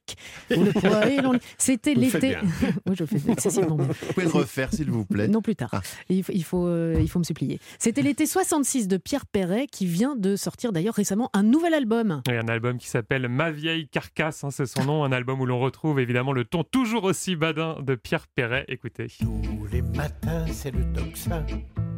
[1.59, 2.37] C'était l'été.
[2.87, 3.87] oui, je fais excessivement bien.
[3.87, 5.29] Vous pouvez le refaire, s'il vous plaît.
[5.29, 5.71] Non, plus tard.
[6.09, 7.61] Il, faut, il, faut, euh, il faut me supplier.
[7.79, 12.23] C'était l'été 66 de Pierre Perret, qui vient de sortir d'ailleurs récemment un nouvel album.
[12.31, 15.47] Et un album qui s'appelle Ma vieille carcasse, hein, c'est son nom, un album où
[15.47, 18.65] l'on retrouve évidemment le ton toujours aussi badin de Pierre Perret.
[18.69, 19.09] Écoutez.
[19.21, 21.45] Tous les matins, c'est le tocsin.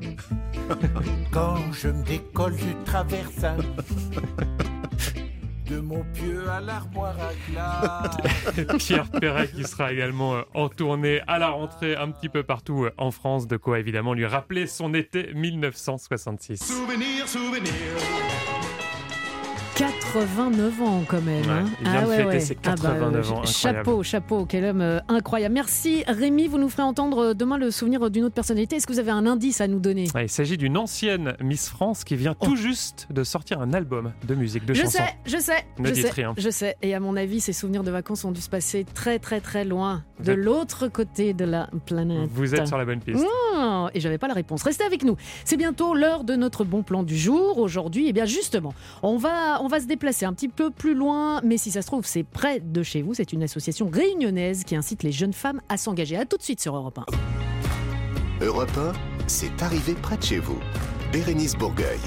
[1.30, 3.56] Quand je me décolle du traversin.
[5.66, 8.76] De mon pieu à l'armoire à glace.
[8.78, 12.86] Pierre Perret qui sera également euh, en tournée à la rentrée un petit peu partout
[12.86, 16.64] euh, en France, de quoi évidemment lui rappeler son été 1966.
[16.64, 17.72] Souvenir, souvenir.
[20.12, 21.42] 89 ans quand même.
[21.44, 21.64] Ouais, hein.
[21.82, 25.54] il vient de fêter ses 89 ans, Chapeau, chapeau, quel homme euh, incroyable.
[25.54, 28.76] Merci Rémi, vous nous ferez entendre euh, demain le souvenir d'une autre personnalité.
[28.76, 30.08] Est-ce que vous avez un indice à nous donner?
[30.14, 34.12] Ouais, il s'agit d'une ancienne Miss France qui vient tout juste de sortir un album
[34.26, 34.76] de musique, de Oh.
[34.76, 34.98] je chansons.
[34.98, 36.34] sais, je sais, Ne je dites sais, rien.
[36.38, 36.76] je sais.
[36.82, 39.64] Et à mon avis, ces souvenirs de vacances ont dû se passer très très très
[39.66, 42.30] loin, Vous de êtes- l'autre côté de la planète.
[42.32, 43.22] Vous êtes sur la bonne piste.
[43.54, 44.62] Oh, et j'avais pas la réponse.
[44.62, 45.16] Restez avec nous.
[45.44, 47.58] C'est bientôt l'heure de notre bon plan du jour.
[47.58, 51.40] Aujourd'hui, eh bien justement, on va, on va se déplacer un petit peu plus loin,
[51.42, 53.14] mais si ça se trouve, c'est près de chez vous.
[53.14, 56.16] C'est une association réunionnaise qui incite les jeunes femmes à s'engager.
[56.16, 56.98] À tout de suite sur Europe
[58.40, 58.44] 1.
[58.44, 58.92] Europe 1,
[59.26, 60.58] c'est arrivé près de chez vous.
[61.12, 61.98] Bérénice Bourgueil.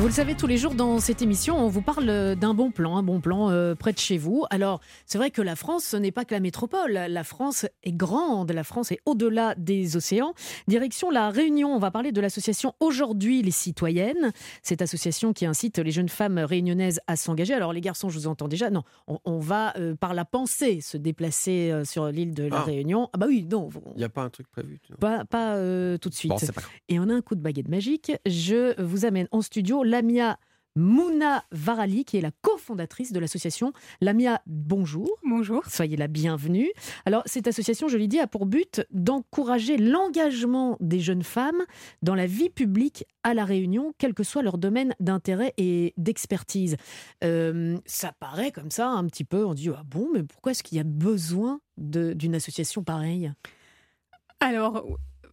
[0.00, 2.96] Vous le savez, tous les jours dans cette émission, on vous parle d'un bon plan,
[2.96, 4.46] un bon plan euh, près de chez vous.
[4.48, 6.92] Alors, c'est vrai que la France, ce n'est pas que la métropole.
[6.92, 10.32] La France est grande, la France est au-delà des océans.
[10.68, 14.32] Direction la Réunion, on va parler de l'association Aujourd'hui les citoyennes.
[14.62, 17.52] Cette association qui incite les jeunes femmes réunionnaises à s'engager.
[17.52, 18.70] Alors, les garçons, je vous entends déjà.
[18.70, 22.60] Non, on, on va euh, par la pensée se déplacer euh, sur l'île de la
[22.60, 22.62] Ah.
[22.62, 23.10] Réunion.
[23.12, 23.68] Ah bah oui, non.
[23.94, 24.80] Il n'y a pas un truc prévu.
[24.98, 26.30] pas, pas euh, tout de suite.
[26.32, 26.62] Bon, pas.
[26.88, 28.12] Et on a un coup de baguette magique.
[28.24, 30.38] Je vous amène en studio Lamia
[30.76, 33.72] Mouna Varali, qui est la cofondatrice de l'association.
[34.00, 35.08] Lamia, bonjour.
[35.24, 35.66] Bonjour.
[35.66, 36.70] Soyez la bienvenue.
[37.06, 41.64] Alors, cette association, je l'ai dit, a pour but d'encourager l'engagement des jeunes femmes
[42.02, 46.76] dans la vie publique à La Réunion, quel que soit leur domaine d'intérêt et d'expertise.
[47.24, 50.62] Euh, ça paraît comme ça un petit peu, on dit, ah bon, mais pourquoi est-ce
[50.62, 53.32] qu'il y a besoin d'une association pareille?
[54.38, 54.86] Alors,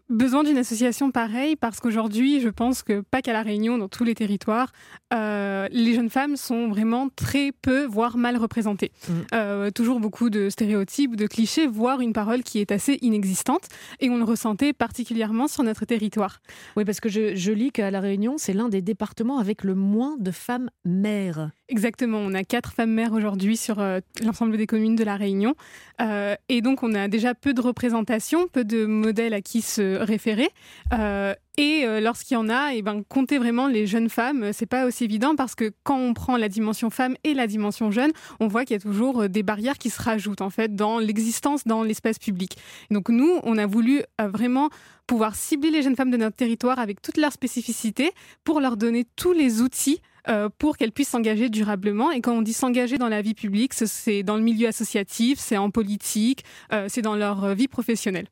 [0.09, 4.03] besoin d'une association pareille parce qu'aujourd'hui, je pense que pas qu'à La Réunion, dans tous
[4.03, 4.71] les territoires,
[5.13, 8.91] euh, les jeunes femmes sont vraiment très peu, voire mal représentées.
[9.33, 13.67] Euh, toujours beaucoup de stéréotypes, de clichés, voire une parole qui est assez inexistante.
[13.99, 16.41] Et on le ressentait particulièrement sur notre territoire.
[16.75, 19.75] Oui, parce que je, je lis qu'à La Réunion, c'est l'un des départements avec le
[19.75, 21.51] moins de femmes mères.
[21.69, 25.53] Exactement, on a quatre femmes mères aujourd'hui sur euh, l'ensemble des communes de la Réunion.
[25.99, 29.97] Euh, et donc on a déjà peu de représentation, peu de modèles à qui se
[29.97, 30.49] référer.
[30.93, 34.85] Euh, et lorsqu'il y en a, et ben, compter vraiment les jeunes femmes, c'est pas
[34.85, 38.47] aussi évident parce que quand on prend la dimension femme et la dimension jeune, on
[38.47, 41.81] voit qu'il y a toujours des barrières qui se rajoutent en fait dans l'existence dans
[41.81, 42.57] l'espace public.
[42.91, 44.69] Donc nous, on a voulu vraiment
[45.07, 48.11] pouvoir cibler les jeunes femmes de notre territoire avec toutes leurs spécificités
[48.43, 49.99] pour leur donner tous les outils
[50.29, 52.11] euh, pour qu'elles puissent s'engager durablement.
[52.11, 55.39] Et quand on dit s'engager dans la vie publique, ce- c'est dans le milieu associatif,
[55.39, 58.27] c'est en politique, euh, c'est dans leur euh, vie professionnelle.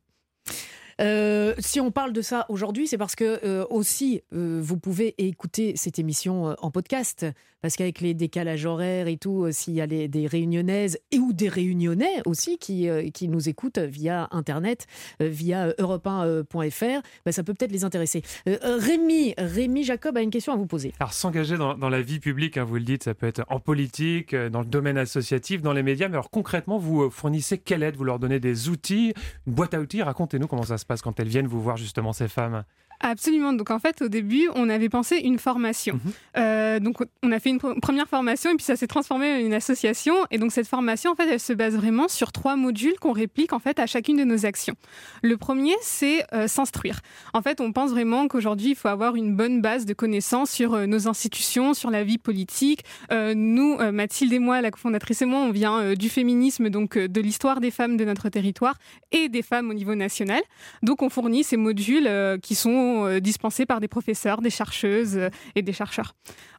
[1.60, 6.56] Si on parle de ça aujourd'hui, c'est parce que aussi vous pouvez écouter cette émission
[6.62, 7.26] en podcast,
[7.66, 11.34] parce qu'avec les décalages horaires et tout, euh, s'il y a des réunionnaises et ou
[11.34, 14.86] des réunionnais aussi qui, euh, qui nous écoutent via internet,
[15.20, 18.22] euh, via europe1.fr, bah, ça peut peut-être les intéresser.
[18.46, 20.94] Rémi, Rémi Jacob a une question à vous poser.
[21.00, 24.36] Alors s'engager dans, la vie publique, hein, vous le dites, ça peut être en politique,
[24.36, 26.08] dans le domaine associatif, dans les médias.
[26.08, 27.96] Mais alors concrètement, vous fournissez quelle aide?
[27.96, 29.16] Vous leur donnez des outils,
[29.48, 30.04] une boîte à outils?
[30.04, 32.64] Racontez-nous comment ça se passe quand elles viennent vous voir justement ces femmes.
[33.02, 33.54] Absolument.
[33.54, 36.00] Donc en fait, au début, on avait pensé une formation.
[36.38, 39.38] Euh, donc on a fait une pr- première formation et puis ça s'est transformé en
[39.38, 40.16] une association.
[40.32, 43.54] Et donc cette formation, en fait, elle se base vraiment sur trois modules qu'on réplique
[43.54, 44.76] en fait à chacune de nos actions.
[45.22, 47.02] Le premier, c'est euh, s'instruire.
[47.34, 50.74] En fait, on pense vraiment qu'aujourd'hui, il faut avoir une bonne base de connaissances sur
[50.74, 52.84] euh, nos institutions, sur la vie politique.
[53.12, 57.60] Nous, Mathilde et moi, la cofondatrice et moi, on vient du féminisme, donc de l'histoire
[57.60, 58.76] des femmes de notre territoire
[59.12, 60.42] et des femmes au niveau national.
[60.82, 62.10] Donc on fournit ces modules
[62.42, 66.14] qui sont euh, dispensés par des professeurs, des chercheuses euh, et des chercheurs.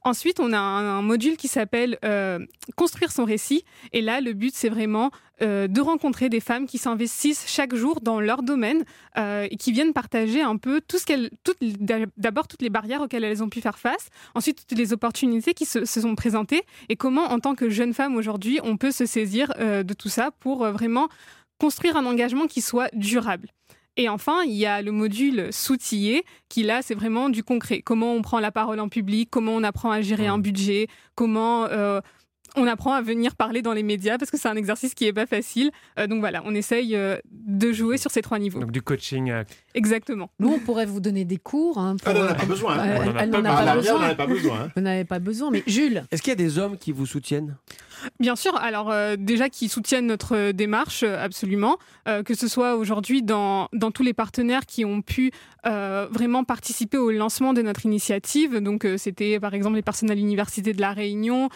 [0.05, 2.39] Ensuite, on a un, module qui s'appelle euh,
[2.77, 3.65] Construire son récit.
[3.93, 5.11] Et là, le but, c'est vraiment
[5.41, 8.85] de rencontrer des femmes qui s'investissent chaque jour dans leur domaine
[9.17, 11.31] et qui viennent partager un peu tout ce qu'elles,
[12.17, 15.67] d'abord toutes les barrières auxquelles elles ont pu faire face, ensuite toutes les opportunités qui
[15.67, 19.05] se, se sont présentées et comment, en tant que jeune femme aujourd'hui, on peut se
[19.05, 21.09] saisir de tout ça pour vraiment
[21.59, 23.51] construire un engagement qui soit durable.
[23.97, 27.81] Et enfin, il y a le module s'outiller, qui là, c'est vraiment du concret.
[27.83, 31.65] Comment on prend la parole en public, comment on apprend à gérer un budget, comment
[31.67, 32.01] euh,
[32.59, 35.13] on apprend à venir parler dans les médias, parce que c'est un exercice qui est
[35.13, 35.71] pas facile.
[35.99, 38.61] Euh, donc voilà, on essaye euh, de jouer sur ces trois niveaux.
[38.61, 39.31] Donc du coaching.
[39.31, 39.45] euh,
[39.75, 40.31] Exactement.
[40.41, 41.77] Nous, on pourrait vous donner des cours.
[41.79, 43.15] hein, pour- Elle en a pas besoin, hein.
[43.19, 43.75] Elle pas n'en a besoin.
[43.75, 43.95] pas besoin.
[43.95, 44.71] on en a pas besoin, hein.
[44.75, 46.05] Vous n'avez pas besoin, mais Jules.
[46.11, 47.57] Est-ce qu'il y a des hommes qui vous soutiennent?
[48.21, 51.79] Bien sûr, alors euh, déjà qui soutiennent notre euh, démarche, euh, absolument,
[52.25, 55.33] que ce soit aujourd'hui dans, dans tous les partenaires qui ont pu
[55.65, 58.59] vraiment participer au lancement de notre initiative.
[58.61, 61.49] Donc c'était par exemple les personnes à l'Université de La Réunion,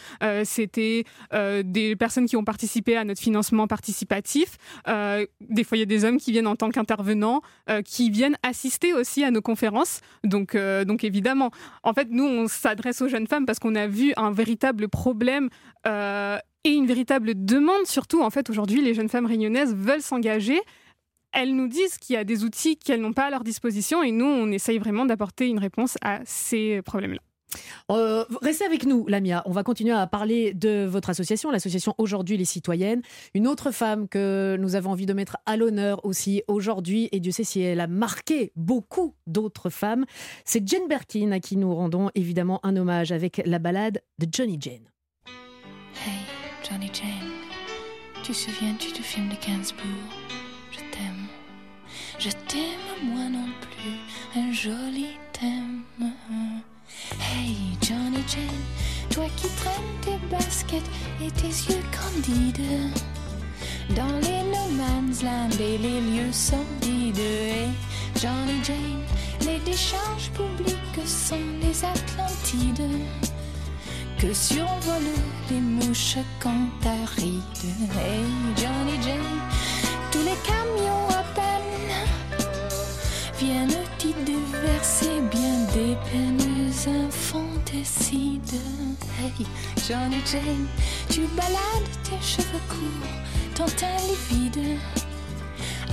[0.42, 4.56] c'était des personnes qui ont participé à notre financement participatif.
[4.88, 7.42] Des fois il y a des hommes qui viennent en tant qu'intervenants,
[7.84, 10.00] qui viennent assister aussi à nos conférences.
[10.24, 11.52] Donc, donc évidemment,
[11.84, 15.48] en fait nous on s'adresse aux jeunes femmes parce qu'on a vu un véritable problème
[15.86, 18.22] euh, et une véritable demande surtout.
[18.22, 20.60] En fait, aujourd'hui, les jeunes femmes réunionnaises veulent s'engager.
[21.32, 24.10] Elles nous disent qu'il y a des outils qu'elles n'ont pas à leur disposition et
[24.10, 27.20] nous, on essaye vraiment d'apporter une réponse à ces problèmes-là.
[27.90, 29.42] Euh, restez avec nous, Lamia.
[29.46, 33.02] On va continuer à parler de votre association, l'association Aujourd'hui les Citoyennes.
[33.34, 37.32] Une autre femme que nous avons envie de mettre à l'honneur aussi aujourd'hui, et Dieu
[37.32, 40.04] sait si elle a marqué beaucoup d'autres femmes,
[40.44, 44.58] c'est Jane Birkin à qui nous rendons évidemment un hommage avec la balade de Johnny
[44.60, 44.89] Jane.
[46.68, 47.32] Johnny Jane,
[48.22, 49.84] tu souviens-tu du film de Gainsbourg
[50.70, 51.26] Je t'aime.
[52.18, 55.82] Je t'aime, moi non plus, un joli thème.
[57.20, 58.64] Hey, Johnny Jane,
[59.10, 60.90] toi qui traînes tes baskets
[61.24, 62.92] et tes yeux candides
[63.96, 67.18] dans les no man's land et les lieux sordides.
[67.18, 67.70] Hey,
[68.20, 69.02] Johnny Jane,
[69.46, 73.29] les décharges publiques sont les Atlantides
[74.20, 75.16] que survolent
[75.50, 77.42] les mouches cantarides.
[77.98, 79.40] Hey Johnny Jane,
[80.10, 81.94] tous les camions à peine
[83.38, 88.60] viennent y déverser bien des peines infanticides.
[89.22, 89.46] Hey
[89.88, 90.66] Johnny Jane,
[91.08, 94.78] tu balades tes cheveux courts, ton teint livide,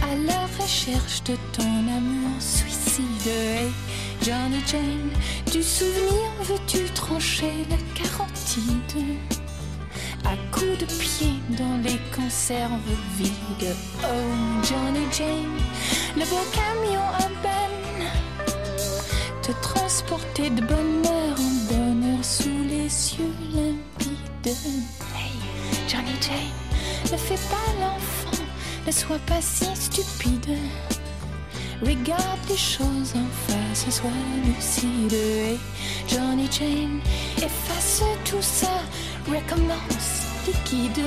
[0.02, 3.32] à la recherche de ton amour suicide.
[4.28, 5.10] Johnny Jane,
[5.54, 9.16] du souvenir veux-tu trancher la carotide
[10.26, 13.74] à coups de pied dans les conserves vides.
[14.04, 15.58] Oh Johnny Jane,
[16.18, 18.10] le beau camion à peine
[19.44, 24.58] te transporter de bonheur en bonheur sous les cieux limpides.
[25.16, 25.40] Hey
[25.88, 28.44] Johnny Jane, ne fais pas l'enfant,
[28.86, 30.58] ne sois pas si stupide.
[31.82, 34.10] Regarde les choses en face, sois
[34.44, 35.14] lucide.
[35.14, 35.60] Hey,
[36.08, 37.00] Johnny Jane,
[37.38, 38.82] efface tout ça,
[39.28, 41.06] recommence liquide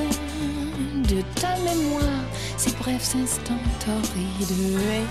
[1.09, 2.23] de ta mémoire
[2.55, 4.79] ces brefs instants torrides.
[4.89, 5.05] Hey,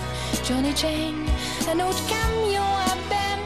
[0.47, 1.25] Johnny Jane,
[1.69, 3.45] un autre camion à peine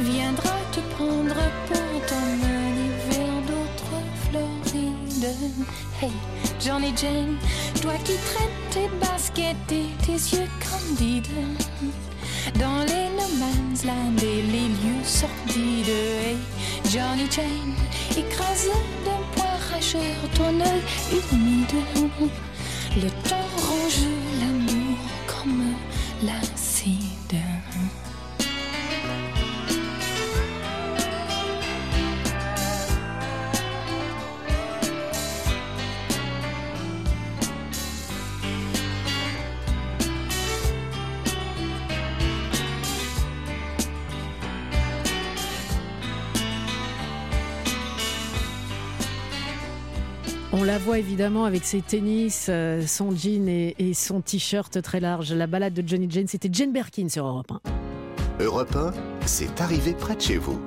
[0.00, 1.36] viendra te prendre
[1.68, 5.26] pour t'emmener vers d'autres Florides.
[6.60, 7.38] Johnny Jane,
[7.80, 11.26] toi qui traites tes baskets et tes yeux candides
[12.58, 15.88] dans les no man's land et les lieux sordides.
[15.88, 16.36] Hey,
[16.84, 17.74] Johnny Jane,
[18.10, 18.68] écrase
[19.04, 20.82] d'un poing rageur ton œil
[21.32, 22.30] humide.
[50.80, 55.32] Voit évidemment avec ses tennis, euh, son jean et, son t-shirt très large.
[55.32, 57.52] La balade de Johnny Jane, c'était Jane Birkin sur Europe
[58.38, 58.44] 1.
[58.44, 58.92] Europe 1,
[59.26, 60.60] c'est arrivé près de chez vous.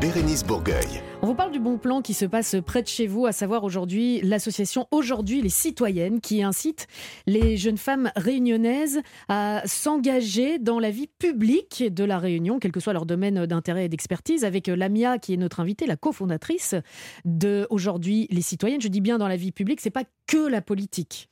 [0.00, 1.02] Bérénice Bourgueil.
[1.22, 3.64] On vous parle du bon plan qui se passe près de chez vous, à savoir
[3.64, 6.86] aujourd'hui l'association Aujourd'hui les citoyennes qui incite
[7.26, 12.80] les jeunes femmes réunionnaises à s'engager dans la vie publique de la Réunion, quel que
[12.80, 16.74] soit leur domaine d'intérêt et d'expertise, avec Lamia qui est notre invitée, la cofondatrice
[17.26, 18.80] de Aujourd'hui les citoyennes.
[18.80, 21.29] Je dis bien dans la vie publique, c'est pas que la politique.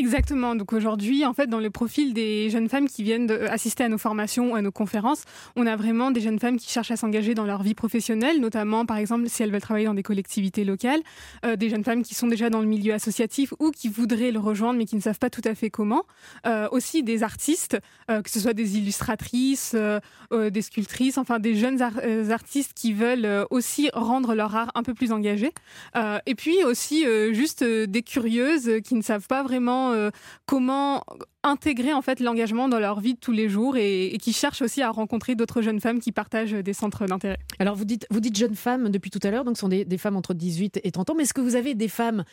[0.00, 0.54] Exactement.
[0.54, 3.88] Donc aujourd'hui, en fait, dans le profil des jeunes femmes qui viennent de- assister à
[3.88, 5.24] nos formations ou à nos conférences,
[5.56, 8.86] on a vraiment des jeunes femmes qui cherchent à s'engager dans leur vie professionnelle, notamment,
[8.86, 11.00] par exemple, si elles veulent travailler dans des collectivités locales,
[11.44, 14.38] euh, des jeunes femmes qui sont déjà dans le milieu associatif ou qui voudraient le
[14.38, 16.04] rejoindre mais qui ne savent pas tout à fait comment.
[16.46, 17.76] Euh, aussi des artistes,
[18.08, 19.98] euh, que ce soit des illustratrices, euh,
[20.32, 24.54] euh, des sculptrices, enfin des jeunes ar- euh, artistes qui veulent euh, aussi rendre leur
[24.54, 25.50] art un peu plus engagé.
[25.96, 30.10] Euh, et puis aussi euh, juste euh, des curieuses qui ne savent pas vraiment euh,
[30.46, 31.04] comment
[31.42, 34.62] intégrer en fait l'engagement dans leur vie de tous les jours et, et qui cherchent
[34.62, 37.38] aussi à rencontrer d'autres jeunes femmes qui partagent des centres d'intérêt.
[37.58, 39.84] Alors vous dites, vous dites jeunes femmes depuis tout à l'heure, donc ce sont des,
[39.84, 42.24] des femmes entre 18 et 30 ans, mais est-ce que vous avez des femmes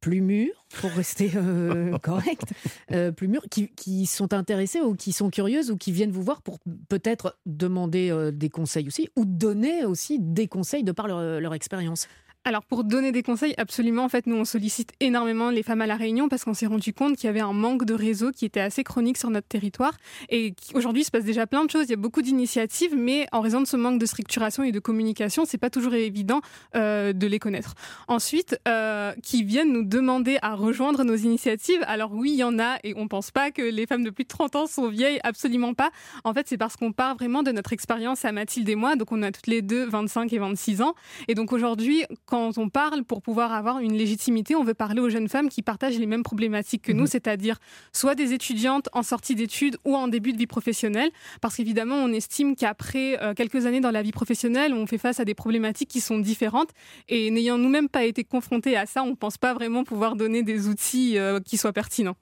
[0.00, 2.52] plus mûres, pour rester euh, correct,
[2.92, 6.22] euh, plus mûres, qui, qui sont intéressées ou qui sont curieuses ou qui viennent vous
[6.22, 11.08] voir pour peut-être demander euh, des conseils aussi ou donner aussi des conseils de par
[11.08, 12.08] leur, leur expérience?
[12.48, 14.04] Alors pour donner des conseils, absolument.
[14.04, 16.94] En fait, nous on sollicite énormément les femmes à la Réunion parce qu'on s'est rendu
[16.94, 19.92] compte qu'il y avait un manque de réseau qui était assez chronique sur notre territoire
[20.30, 21.84] et aujourd'hui il se passe déjà plein de choses.
[21.88, 24.78] Il y a beaucoup d'initiatives, mais en raison de ce manque de structuration et de
[24.78, 26.40] communication, c'est pas toujours évident
[26.74, 27.74] euh, de les connaître.
[28.06, 31.84] Ensuite, euh, qui viennent nous demander à rejoindre nos initiatives.
[31.86, 34.24] Alors oui, il y en a et on pense pas que les femmes de plus
[34.24, 35.90] de 30 ans sont vieilles, absolument pas.
[36.24, 38.96] En fait, c'est parce qu'on part vraiment de notre expérience à Mathilde et moi.
[38.96, 40.94] Donc on a toutes les deux 25 et 26 ans.
[41.28, 45.08] Et donc aujourd'hui, quand on parle pour pouvoir avoir une légitimité, on veut parler aux
[45.08, 47.58] jeunes femmes qui partagent les mêmes problématiques que nous, c'est-à-dire
[47.92, 51.10] soit des étudiantes en sortie d'études ou en début de vie professionnelle.
[51.40, 55.20] Parce qu'évidemment, on estime qu'après euh, quelques années dans la vie professionnelle, on fait face
[55.20, 56.70] à des problématiques qui sont différentes.
[57.08, 60.42] Et n'ayant nous-mêmes pas été confrontés à ça, on ne pense pas vraiment pouvoir donner
[60.42, 62.16] des outils euh, qui soient pertinents.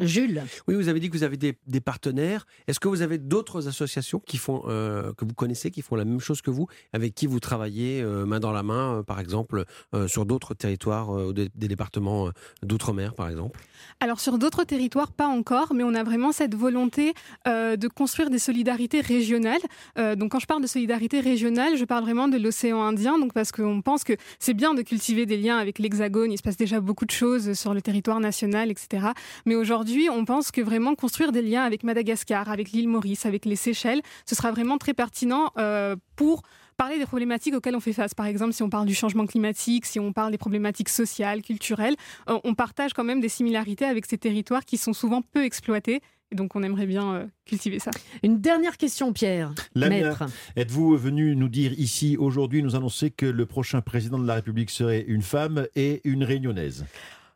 [0.00, 2.46] Jules Oui, vous avez dit que vous avez des, des partenaires.
[2.66, 6.04] Est-ce que vous avez d'autres associations qui font, euh, que vous connaissez, qui font la
[6.04, 9.20] même chose que vous, avec qui vous travaillez euh, main dans la main, euh, par
[9.20, 9.64] exemple,
[9.94, 12.30] euh, sur d'autres territoires, euh, ou des, des départements euh,
[12.62, 13.60] d'outre-mer, par exemple?
[14.00, 17.14] Alors sur d'autres territoires, pas encore, mais on a vraiment cette volonté
[17.46, 19.60] euh, de construire des solidarités régionales.
[19.98, 23.32] Euh, donc quand je parle de solidarité régionale, je parle vraiment de l'océan Indien, donc
[23.32, 26.56] parce qu'on pense que c'est bien de cultiver des liens avec l'Hexagone, il se passe
[26.56, 29.08] déjà beaucoup de choses sur le territoire national, etc.
[29.46, 33.44] Mais aujourd'hui, on pense que vraiment construire des liens avec Madagascar, avec l'île Maurice, avec
[33.44, 36.42] les Seychelles, ce sera vraiment très pertinent euh, pour
[36.76, 38.14] parler des problématiques auxquelles on fait face.
[38.14, 41.96] Par exemple, si on parle du changement climatique, si on parle des problématiques sociales, culturelles,
[42.28, 46.00] euh, on partage quand même des similarités avec ces territoires qui sont souvent peu exploités.
[46.30, 47.90] Et donc, on aimerait bien euh, cultiver ça.
[48.22, 49.52] Une dernière question, Pierre.
[49.74, 50.24] Lamia, Maître.
[50.56, 54.70] êtes-vous venu nous dire ici aujourd'hui, nous annoncer que le prochain président de la République
[54.70, 56.86] serait une femme et une réunionnaise?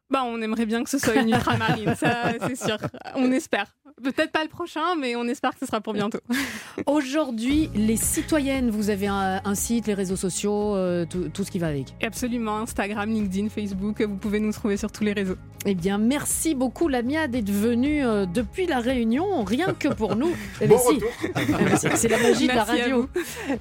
[0.08, 2.78] Bah, on aimerait bien que ce soit une ultramarine, ça, c'est sûr.
[3.14, 3.66] On espère.
[4.02, 6.18] Peut-être pas le prochain, mais on espère que ce sera pour bientôt.
[6.86, 11.50] Aujourd'hui, les citoyennes, vous avez un, un site, les réseaux sociaux, euh, tout, tout ce
[11.50, 11.94] qui va avec.
[12.02, 15.36] Absolument, Instagram, LinkedIn, Facebook, vous pouvez nous trouver sur tous les réseaux.
[15.64, 20.30] Eh bien, merci beaucoup, Lamia, d'être venue euh, depuis la Réunion, rien que pour nous.
[20.60, 20.94] Eh bien, Bon si.
[20.96, 21.08] retour.
[21.60, 23.08] Eh bien, c'est- C'est la magie de la radio.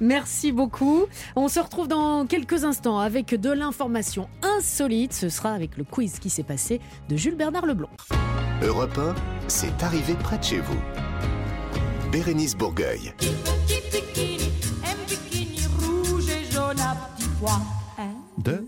[0.01, 1.05] Merci beaucoup.
[1.35, 5.13] On se retrouve dans quelques instants avec de l'information insolite.
[5.13, 7.89] Ce sera avec le quiz qui s'est passé de Jules Bernard Leblond.
[8.63, 9.15] Europe 1,
[9.47, 10.77] c'est arrivé près de chez vous.
[12.11, 13.13] Bérénice Bourgueil.
[15.79, 17.59] rouge et jaune à petits pois.
[18.37, 18.63] De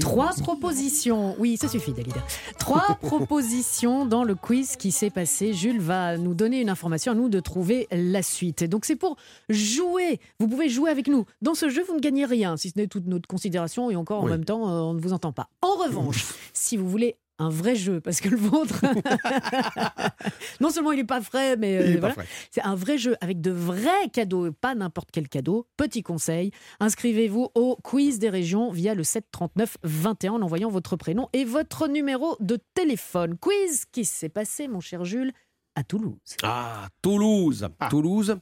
[0.00, 1.34] Trois propositions.
[1.38, 2.20] Oui, ça suffit, Dalida.
[2.58, 5.52] Trois propositions dans le quiz qui s'est passé.
[5.54, 8.62] Jules va nous donner une information à nous de trouver la suite.
[8.64, 9.16] Donc c'est pour
[9.48, 10.20] jouer.
[10.38, 11.24] Vous pouvez jouer avec nous.
[11.42, 14.20] Dans ce jeu, vous ne gagnez rien, si ce n'est toute notre considération et encore
[14.20, 14.30] en Oui.
[14.30, 15.48] même temps, euh, on ne vous entend pas.
[15.62, 18.84] En revanche, si vous voulez un vrai jeu, parce que le vôtre,
[20.60, 22.14] non seulement il n'est pas frais, mais euh, voilà.
[22.50, 25.66] c'est un vrai jeu avec de vrais cadeaux, pas n'importe quel cadeau.
[25.76, 31.28] Petit conseil, inscrivez-vous au quiz des régions via le 739 21 en envoyant votre prénom
[31.32, 33.36] et votre numéro de téléphone.
[33.38, 35.32] Quiz qui s'est passé, mon cher Jules,
[35.78, 36.36] à Toulouse.
[36.42, 37.68] Ah, Toulouse.
[37.88, 38.36] Toulouse,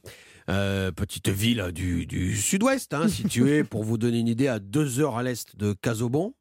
[0.49, 4.99] euh, petite ville du, du sud-ouest, hein, située, pour vous donner une idée, à deux
[4.99, 6.33] heures à l'est de Casobon.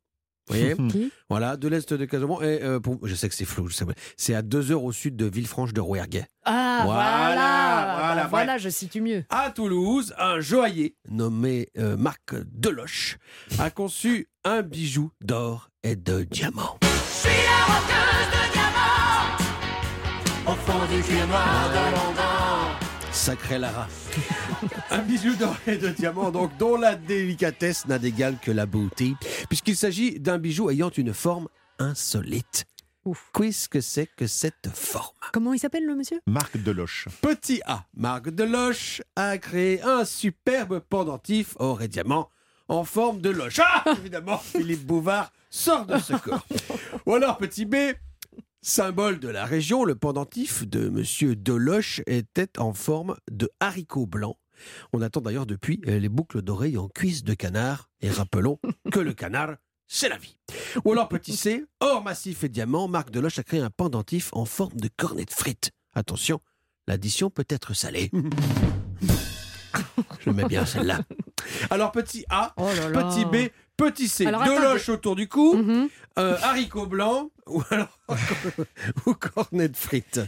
[0.49, 0.74] Vous voyez
[1.28, 2.40] Voilà, de l'est de Casobon.
[2.40, 3.92] Et euh, pour- je sais que c'est flou, je sais pas.
[4.16, 6.26] c'est à deux heures au sud de Villefranche de Rouerguet.
[6.44, 9.24] Ah, voilà, Voilà, voilà, Bah, voilà, je situe mieux.
[9.30, 13.18] À Toulouse, un joaillier nommé euh, Marc Deloche
[13.59, 16.78] a conçu un bijou d'or et de diamants.
[16.82, 19.36] Je suis la roqueuse de diamants.
[20.47, 22.26] Au fond du cuir noir de Londres.
[23.27, 23.89] Sacré Lara.
[24.93, 29.14] un bijou d'or et de diamants, donc dont la délicatesse n'a d'égal que la beauté,
[29.49, 31.49] puisqu'il s'agit d'un bijou ayant une forme
[31.81, 32.66] insolite.
[33.35, 35.16] Qu'est-ce que c'est que cette forme?
[35.33, 36.20] Comment il s'appelle le monsieur?
[36.29, 37.09] Marc Deloche.
[37.20, 42.29] Petit A, Marc Deloche a créé un superbe pendentif or et diamant
[42.68, 43.59] en forme de loche.
[43.59, 46.47] Ah Évidemment, Philippe Bouvard sort de ce corps.
[47.07, 47.74] Ou alors, petit B,
[48.62, 54.36] symbole de la région, le pendentif de Monsieur Deloche était en forme de haricot blanc.
[54.92, 57.90] On attend d'ailleurs depuis euh, les boucles d'oreilles en cuisse de canard.
[58.00, 58.59] Et rappelons
[58.92, 60.38] que le canard, c'est la vie.
[60.84, 64.44] Ou alors, petit C, or massif et diamant, Marc Deloche a créé un pendentif en
[64.44, 65.70] forme de cornet de frites.
[65.94, 66.40] Attention,
[66.88, 68.11] l'addition peut être salée.
[70.20, 71.00] Je mets bien celle-là.
[71.70, 73.04] Alors, petit A, Oh là là.
[73.04, 74.27] petit B, petit C.
[74.27, 74.91] Alors, Deloche attendez.
[74.91, 75.89] autour du cou, Mhm.
[76.18, 77.99] euh, haricot blanc ou alors
[79.07, 80.20] ou cornet de frites.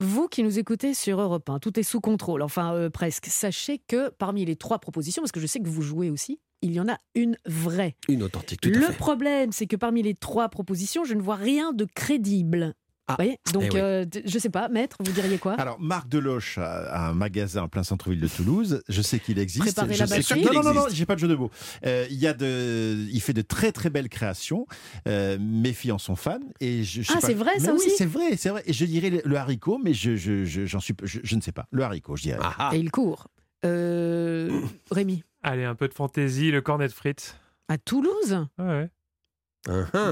[0.00, 3.26] Vous qui nous écoutez sur Europe 1, tout est sous contrôle, enfin euh, presque.
[3.26, 6.72] Sachez que parmi les trois propositions, parce que je sais que vous jouez aussi, il
[6.72, 7.96] y en a une vraie.
[8.08, 8.92] Une authentique, tout à Le fait.
[8.92, 12.74] problème, c'est que parmi les trois propositions, je ne vois rien de crédible.
[13.16, 13.80] Voyez Donc, Eh oui.
[13.80, 17.62] euh, je sais pas, maître, vous diriez quoi Alors, Marc Deloche a, a un magasin
[17.62, 18.82] en plein centre-ville de Toulouse.
[18.88, 19.64] Je sais qu'il existe.
[19.64, 21.50] Préparer Je la sais- batterie Non, non, non, non, j'ai pas de jeu de mots.
[21.86, 24.66] Euh, il, y a de, il fait de très, très belles créations.
[25.06, 26.38] Euh, mes filles en sont fans.
[26.60, 28.62] Et je, je sais Ah, c'est vrai, Mais ça oui, aussi c'est vrai, c'est vrai.
[28.66, 31.40] Et je dirais le, le haricot, mais je, je, je- j'en suis, je, je ne
[31.40, 31.66] sais pas.
[31.70, 32.38] Le haricot, je dirais.
[32.72, 33.28] Et il court.
[33.64, 37.36] Euh, Rémi Allez, un peu de fantaisie, le cornet de frites.
[37.68, 38.46] À Toulouse?
[38.58, 38.88] Ouais.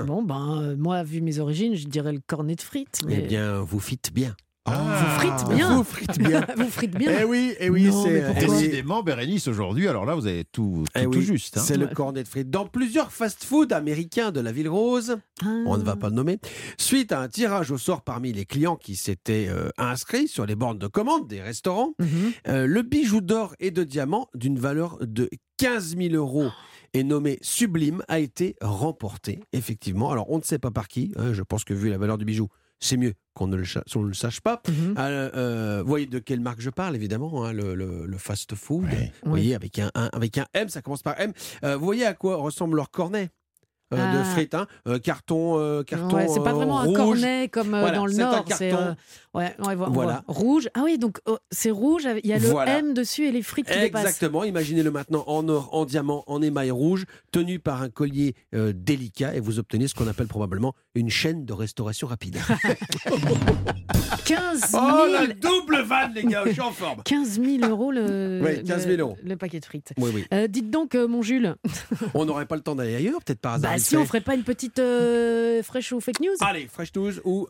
[0.06, 3.00] Bon, ben, euh, moi, vu mes origines, je dirais le cornet de frites.
[3.04, 4.36] Eh mais- bien, vous fites bien.
[4.66, 4.74] vous
[5.18, 6.44] frites bien Vous frites bien.
[6.56, 10.14] Vous frites bien Eh oui, eh oui, Non, c'est pourquoi Décidément, Bérénice, aujourd'hui, alors là,
[10.16, 11.56] vous avez tout, tout, Eh tout oui, juste.
[11.56, 11.62] hein.
[11.64, 12.50] C'est le cornet de frites.
[12.50, 16.40] Dans plusieurs fast-food américains de la ville rose, on ne va pas le nommer,
[16.78, 20.56] suite à un tirage au sort parmi les clients qui s'étaient euh, inscrits sur les
[20.56, 21.92] bornes de commande des restaurants,
[22.48, 26.50] euh, le bijou d'or et de diamant d'une valeur de 15 000 euros
[26.94, 30.10] et nommé Sublime a été remporté, effectivement.
[30.10, 31.12] Alors, on ne sait pas par qui.
[31.16, 32.48] hein, je pense que vu la valeur du bijou,
[32.80, 34.60] c'est mieux qu'on ne le, cha- on ne le sache pas.
[34.68, 38.84] Euh, euh, vous voyez de quelle marque je parle, évidemment, hein, le, le- le fast-food.
[39.24, 41.32] Vous voyez, avec un, un- avec un M, ça commence par M.
[41.64, 43.30] Euh, vous voyez à quoi ressemble leur cornet
[43.92, 44.24] de Ah.
[44.24, 44.66] frites, hein,
[45.02, 48.44] carton, carton Ouais, c'est pas vraiment un cornet comme Voilà, dans le c'est un Nord.
[48.56, 48.96] C'est carton.
[49.36, 50.22] Ouais, on voit- on Voilà.
[50.26, 50.34] voit.
[50.34, 50.68] rouge.
[50.74, 52.06] Ah oui, donc oh, c'est rouge.
[52.24, 52.78] Il y a le Voilà.
[52.78, 53.78] M dessus et les frites qui.
[53.78, 58.72] Exactement, imaginez-le maintenant en or, en diamant, en émail rouge, tenu par un collier euh,
[58.74, 62.38] délicat, et vous obtenez ce qu'on appelle probablement une chaîne de restauration rapide.
[64.24, 67.02] 15 000 Oh, la double vanne, les gars, je suis en forme.
[67.04, 69.16] 15 000 euros le, Oui, 15 000 le- euros.
[69.22, 69.92] le paquet de frites.
[69.98, 70.24] Oui, oui.
[70.32, 71.54] Euh, dites donc, euh, mon Jules,
[72.14, 73.72] On n'aurait pas le temps d'aller ailleurs, peut-être par hasard.
[73.72, 74.06] bah, si on fait.
[74.06, 74.80] ferait pas une petite
[75.64, 77.46] fresh ou fake news Allez, Fresh News ou.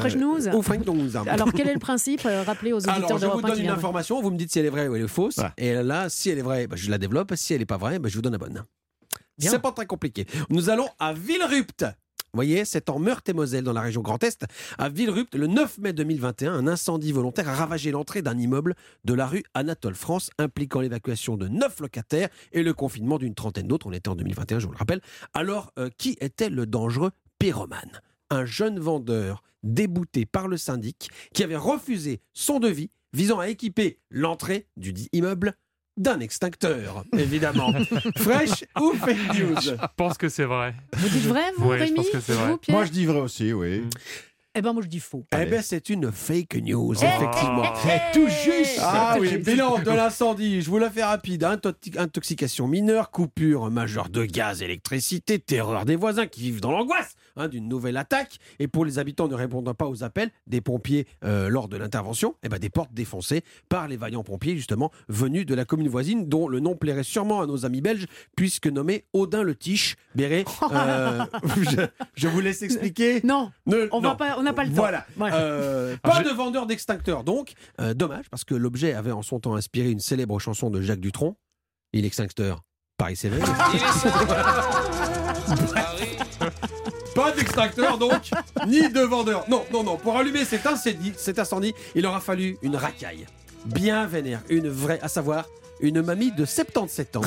[0.00, 1.16] Fresh News Ou Fresh News.
[1.28, 3.68] Alors, quel est le principe Euh, Rappelez aux auditeurs Alors, je vous 1 donne une
[3.70, 5.40] information, vous me dites si elle est vraie ou elle est fausse.
[5.56, 7.32] Et là, si elle est vraie, bah, je la développe.
[7.36, 8.62] Si elle n'est pas vraie, bah, je vous donne la bonne.
[9.38, 10.26] C'est pas très compliqué.
[10.50, 11.84] Nous allons à Villerupt.
[12.32, 14.44] Vous voyez, c'est en Meurthe-et-Moselle, dans la région Grand Est.
[14.76, 18.74] À Villerupt, le 9 mai 2021, un incendie volontaire a ravagé l'entrée d'un immeuble
[19.04, 23.66] de la rue Anatole France, impliquant l'évacuation de 9 locataires et le confinement d'une trentaine
[23.68, 23.86] d'autres.
[23.86, 25.00] On était en 2021, je vous le rappelle.
[25.32, 28.02] Alors, euh, qui était le dangereux pyromane?
[28.30, 33.98] Un jeune vendeur débouté par le syndic qui avait refusé son devis visant à équiper
[34.10, 35.54] l'entrée du dit immeuble
[35.96, 37.72] d'un extincteur, évidemment.
[38.18, 40.74] Fresh ou fake news Je pense que c'est vrai.
[40.92, 42.50] Vous dites vrai, vous, Ouais, je Rémi pense que c'est vrai.
[42.50, 43.84] Vous, Moi, je dis vrai aussi, oui.
[44.58, 45.26] Eh ben, moi, je dis faux.
[45.38, 47.62] Eh bien, c'est une fake news, Eh, effectivement.
[47.86, 51.42] eh, tout juste Ah oui, bilan de l'incendie, je vous la fais rapide.
[51.44, 57.16] Intoxi- Intoxication mineure, coupure majeure de gaz, électricité, terreur des voisins qui vivent dans l'angoisse
[57.36, 58.38] hein, d'une nouvelle attaque.
[58.58, 62.34] Et pour les habitants ne répondant pas aux appels des pompiers euh, lors de l'intervention,
[62.42, 66.30] eh ben, des portes défoncées par les vaillants pompiers, justement, venus de la commune voisine,
[66.30, 69.96] dont le nom plairait sûrement à nos amis belges, puisque nommé Odin le Tiche.
[70.14, 71.24] Béret, euh,
[71.62, 73.20] je, je vous laisse expliquer.
[73.22, 74.16] Non, Ne- on va non.
[74.16, 74.76] pas- on n'a pas le temps.
[74.76, 75.06] Voilà.
[75.16, 75.36] Voilà.
[75.36, 77.52] Euh, pas de vendeur d'extincteurs, donc.
[77.80, 81.00] Euh, dommage, parce que l'objet avait en son temps inspiré une célèbre chanson de Jacques
[81.00, 81.36] Dutronc.
[81.92, 82.62] Il extincteur,
[82.96, 83.42] Paris s'éveille.
[87.14, 88.30] Pas d'extincteur donc,
[88.66, 89.44] ni de vendeur.
[89.48, 89.96] Non, non, non.
[89.96, 93.26] Pour allumer cet incendie, cet incendie, il aura fallu une racaille.
[93.64, 95.46] Bien vénère, une vraie, à savoir
[95.80, 97.20] une mamie de 77 ans.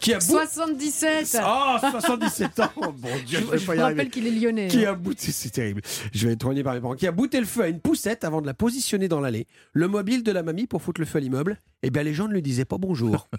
[0.00, 3.78] Qui a bou- 77 Ah, 77 ans Bon Dieu, Je, je vais je pas vous
[3.78, 3.82] y arriver.
[3.82, 4.68] rappelle qu'il est lyonnais.
[4.68, 4.90] Qui hein.
[4.90, 5.82] a bouté, c'est terrible.
[6.12, 6.94] Je vais être rogné par mes parents.
[6.94, 9.46] Qui a bouté le feu à une poussette avant de la positionner dans l'allée.
[9.72, 11.58] Le mobile de la mamie pour foutre le feu à l'immeuble.
[11.82, 13.28] Eh bien, les gens ne lui disaient pas bonjour.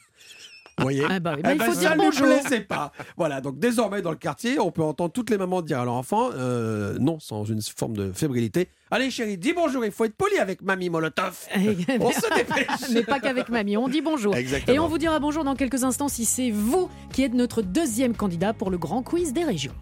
[0.80, 2.26] Vous voyez Ah bah oui, bah, Eh il faut dire bonjour.
[2.28, 2.92] plaisait pas.
[3.18, 5.94] Voilà, donc désormais dans le quartier, on peut entendre toutes les mamans dire à leur
[5.94, 8.70] enfant, euh, non, sans une forme de fébrilité.
[8.92, 11.38] Allez chérie, dis bonjour, il faut être poli avec mamie Molotov.
[12.00, 12.90] on se dépêche.
[12.94, 14.36] Mais pas qu'avec mamie, on dit bonjour.
[14.36, 14.76] Exactement.
[14.76, 18.16] Et on vous dira bonjour dans quelques instants si c'est vous qui êtes notre deuxième
[18.16, 19.74] candidat pour le grand quiz des régions.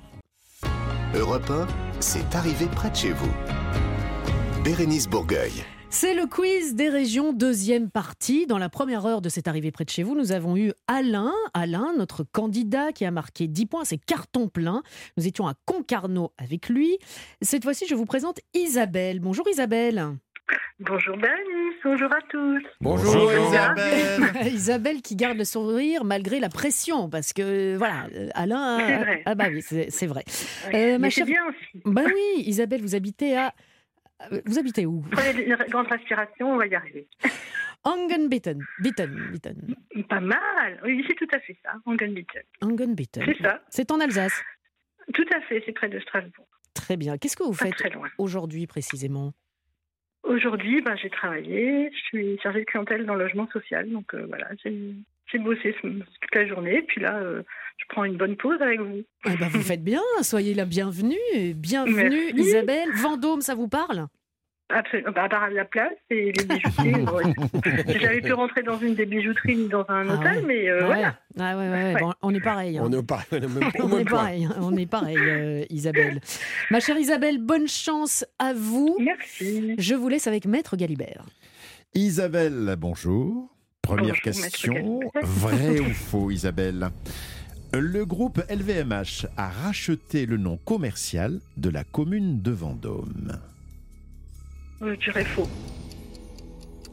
[1.16, 1.68] Europe 1,
[2.02, 3.32] c'est arrivé près de chez vous.
[4.64, 5.64] Bérénice Bourgueil.
[5.90, 8.46] C'est le quiz des régions, deuxième partie.
[8.46, 11.32] Dans la première heure de cette arrivée près de chez vous, nous avons eu Alain,
[11.54, 14.84] Alain, notre candidat qui a marqué 10 points, c'est carton plein.
[15.18, 16.98] Nous étions à Concarneau avec lui.
[17.42, 19.20] Cette fois-ci, je vous présente Isabelle.
[19.20, 20.04] Bonjour Isabelle.
[20.80, 22.64] Bonjour Bérénice, bonjour à tous.
[22.80, 24.48] Bonjour, Isabelle.
[24.54, 28.78] Isabelle qui garde le sourire malgré la pression, parce que voilà, euh, Alain.
[28.80, 29.24] C'est a- vrai.
[29.26, 30.24] Ah bah oui, c'est vrai.
[30.72, 31.82] Oui, ma chère- bien aussi.
[31.84, 33.54] Bah oui, Isabelle, vous habitez à.
[34.32, 37.08] Euh, Vous habitez où Prenez une grande respiration, on va y arriver.
[37.84, 38.60] Angenbitten.
[38.80, 39.76] Bitten, Bitten.
[40.10, 42.44] Pas mal, oui, c'est tout à fait ça, Angenbitten.
[42.62, 43.24] Angenbitten.
[43.26, 43.62] C'est ça.
[43.70, 44.44] C'est en Alsace.
[45.14, 46.48] Tout à fait, c'est près de Strasbourg.
[46.74, 47.18] Très bien.
[47.18, 49.34] Qu'est-ce que vous Pas faites aujourd'hui précisément?
[50.24, 54.26] Aujourd'hui, ben, j'ai travaillé, je suis chargée de clientèle dans le logement social, donc euh,
[54.28, 54.94] voilà, j'ai
[55.32, 57.44] j'ai bossé toute la journée, puis là, euh,
[57.78, 59.02] je prends une bonne pause avec vous.
[59.26, 61.16] Eh ben, vous faites bien, soyez la bienvenue.
[61.56, 62.50] Bienvenue Merci.
[62.50, 62.90] Isabelle.
[62.96, 64.08] Vendôme, ça vous parle?
[64.70, 66.94] Absolument, bah, à part la place et les bijouteries.
[67.96, 68.00] ouais.
[68.02, 70.42] Jamais pu rentrer dans une des bijouteries ni dans un Ah hôtel, ouais.
[70.46, 70.94] mais euh, Ah ouais.
[70.96, 71.20] voilà.
[71.40, 71.94] Ah ouais, ouais, ouais.
[71.94, 72.00] Ouais.
[72.02, 72.78] Bon, on est pareil.
[72.78, 72.84] hein.
[72.86, 73.28] On est pareil,
[73.80, 74.56] on est pareil, hein.
[74.60, 76.20] on est pareil, euh, Isabelle.
[76.70, 78.98] Ma chère Isabelle, bonne chance à vous.
[79.00, 79.76] Merci.
[79.78, 81.24] Je vous laisse avec Maître Galibert.
[81.94, 83.50] Isabelle, bonjour.
[83.88, 86.90] Première Bonjour, question, vrai ou faux, Isabelle?
[87.72, 93.40] Le groupe LVMH a racheté le nom commercial de la commune de Vendôme.
[94.82, 95.48] Euh, Je dirais faux.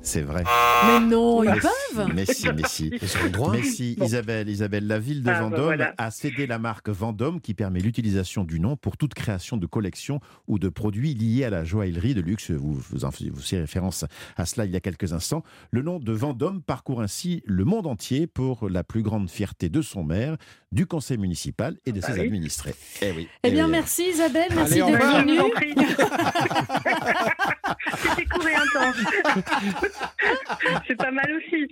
[0.06, 0.44] C'est vrai.
[0.86, 1.70] Mais non, ils Mais peuvent
[2.06, 2.90] si, Mais si, mais si.
[3.01, 3.52] Ils ont le droit.
[3.52, 4.05] Mais si, Bon.
[4.05, 5.94] Isabelle, Isabelle, la ville de Ah, bah Vendôme voilà.
[5.97, 10.20] a cédé la marque Vendôme qui permet l'utilisation du nom pour toute création de collection
[10.47, 12.51] ou de produits liés à la joaillerie de luxe.
[12.51, 14.05] Vous, vous en faisiez vous faisiez référence
[14.36, 15.43] à cela il y a quelques instants.
[15.70, 19.81] Le nom de Vendôme parcourt ainsi le monde entier pour la plus grande fierté de
[19.81, 20.36] son maire,
[20.70, 22.20] du conseil municipal et de ses oui.
[22.20, 22.74] administrés.
[23.01, 23.28] Eh oui.
[23.43, 23.70] Eh eh bien, oui.
[23.72, 25.39] merci Isabelle, merci d'être venue.
[27.97, 28.97] C'était court et intense.
[30.86, 31.68] C'est pas mal aussi.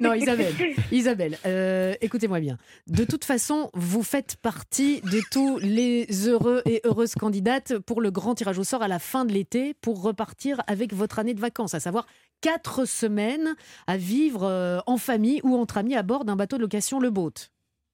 [0.00, 0.54] Non, Isabelle,
[0.90, 2.58] Isabelle, euh, écoutez-moi bien.
[2.86, 8.10] De toute façon, vous faites partie de tous les heureux et heureuses candidates pour le
[8.10, 11.40] grand tirage au sort à la fin de l'été pour repartir avec votre année de
[11.40, 12.06] vacances, à savoir
[12.40, 13.54] quatre semaines
[13.86, 17.10] à vivre euh, en famille ou entre amis à bord d'un bateau de location Le
[17.10, 17.48] Boat.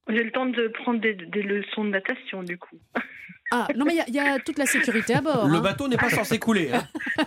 [0.09, 2.79] J'ai le temps de prendre des, des leçons de natation, du coup.
[3.51, 5.47] Ah, non, mais il y y, a toute la sécurité à bord.
[5.49, 5.61] Le hein.
[5.61, 6.71] bateau n'est pas censé couler.
[6.73, 6.83] hein.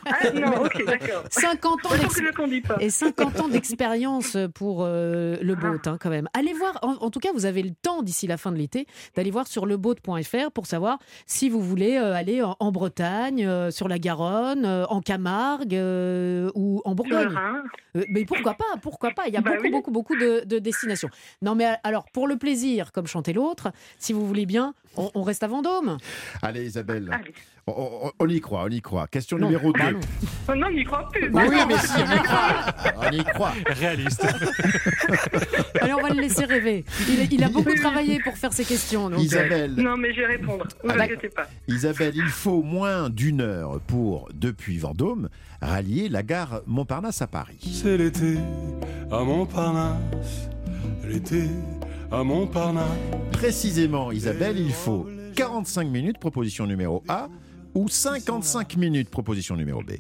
[0.06, 1.24] Ah non, ok, d'accord.
[1.30, 1.90] 50 ans
[2.68, 2.76] pas.
[2.80, 6.28] et 50 ans d'expérience pour euh, le boat hein, quand même.
[6.34, 8.86] Allez voir, en, en tout cas vous avez le temps d'ici la fin de l'été
[9.16, 13.72] d'aller voir sur leboat.fr pour savoir si vous voulez euh, aller en, en Bretagne, euh,
[13.72, 17.36] sur la Garonne, euh, en Camargue euh, ou en Bourgogne.
[17.98, 19.72] Euh, mais pourquoi pas Pourquoi pas Il y a Bah beaucoup, oui.
[19.72, 21.10] beaucoup, beaucoup de, de destinations.
[21.42, 25.24] Non, mais alors pour le plaisir, comme chantait l'autre, si vous voulez bien, on, on
[25.24, 25.98] reste à Vendôme.
[26.42, 27.10] Allez, Isabelle.
[27.12, 27.34] Allez.
[27.68, 27.74] On,
[28.08, 29.06] on- on y croit, on y croit.
[29.08, 29.80] Question Non, numéro 2.
[29.80, 30.56] bah non.
[30.56, 31.30] Non, n'y crois plus.
[31.32, 32.66] Oui, mais si, on y croit.
[32.98, 33.54] On y croit.
[33.68, 34.26] Réaliste.
[35.82, 36.84] Allez, on va le laisser rêver.
[37.08, 39.10] Il, il a beaucoup travaillé pour faire ces questions.
[39.10, 40.66] donc, euh, Isabelle, Non, mais je vais répondre.
[40.84, 41.48] Ne vous Ah, inquiétez pas.
[41.68, 45.30] Isabelle, il faut moins d'une heure pour, depuis Vendôme,
[45.62, 47.60] rallier la gare Montparnasse à Paris.
[47.84, 48.38] C'est l'été
[49.12, 50.50] à Montparnasse.
[51.08, 51.44] L'été
[52.12, 52.88] à Montparnasse.
[53.34, 57.28] Précisément, Isabelle, il faut 45 minutes, proposition numéro A,
[57.74, 59.92] ou 55 minutes, proposition numéro B.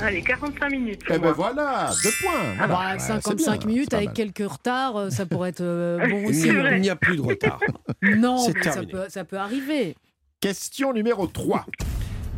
[0.00, 1.04] Allez, 45 minutes.
[1.04, 1.32] pour Eh ben moi.
[1.32, 2.32] voilà, deux points.
[2.58, 2.66] Ah Voilà.
[2.66, 6.24] bah, Ouais, c'est 55 bien, minutes avec quelques retards, euh, ça pourrait être euh, bon
[6.26, 6.48] aussi.
[6.48, 7.60] il n'y a plus de retard.
[8.02, 9.94] Non, ça peut, ça peut arriver.
[10.40, 11.66] Question numéro 3.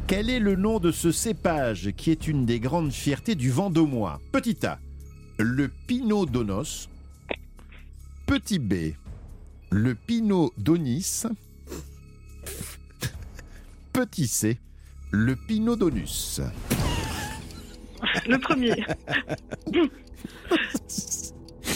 [0.07, 4.21] Quel est le nom de ce cépage qui est une des grandes fiertés du Vendômois
[4.31, 4.79] Petit A,
[5.39, 6.91] le Pinot Donos.
[8.27, 8.93] Petit B,
[9.71, 11.23] le Pinot Donis.
[13.93, 14.59] Petit C,
[15.11, 16.41] le Pinot Donus.
[18.27, 18.85] Le premier.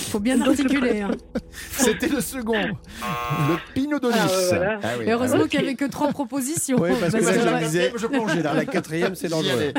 [0.09, 1.03] Faut bien articuler.
[1.03, 1.11] hein.
[1.71, 4.17] C'était le second, le Pinot Donis.
[4.19, 4.81] Ah, voilà.
[4.83, 5.49] Ah oui, heureusement ah oui.
[5.49, 6.79] qu'il n'y avait que trois propositions.
[6.81, 8.55] Oui, parce que là, que- je disais, je plongeais là.
[8.55, 9.73] la quatrième, c'est dangereux.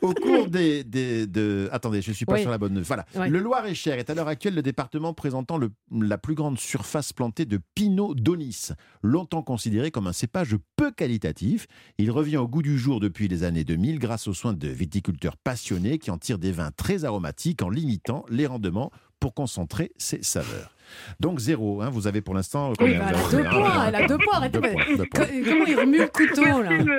[0.00, 1.68] Au cours des, des- de...
[1.72, 2.42] Attendez, je suis pas Oui.
[2.42, 2.80] sur la bonne...
[2.80, 3.04] Voilà.
[3.14, 3.28] Oui.
[3.28, 7.44] Le Loir-et-Cher est à l'heure actuelle le département présentant le- la plus grande surface plantée
[7.44, 8.68] de Pinot Donis.
[9.02, 11.66] Longtemps considéré comme un cépage peu qualitatif,
[11.98, 15.36] il revient au goût du jour depuis les années 2000 grâce aux soins de viticulteurs
[15.36, 18.90] passionnés qui en tirent des vins très aromatiques en limitant les rendements
[19.22, 20.74] pour concentrer ses saveurs.
[21.20, 22.70] Donc zéro, hein, vous avez pour l'instant...
[22.70, 24.34] Oui, combien bah, vous elle a deux points, elle a deux points.
[24.36, 25.24] Arrêtez, Deux mais- points, deux points.
[25.26, 26.90] Co- Comment il remue le couteau là Merci de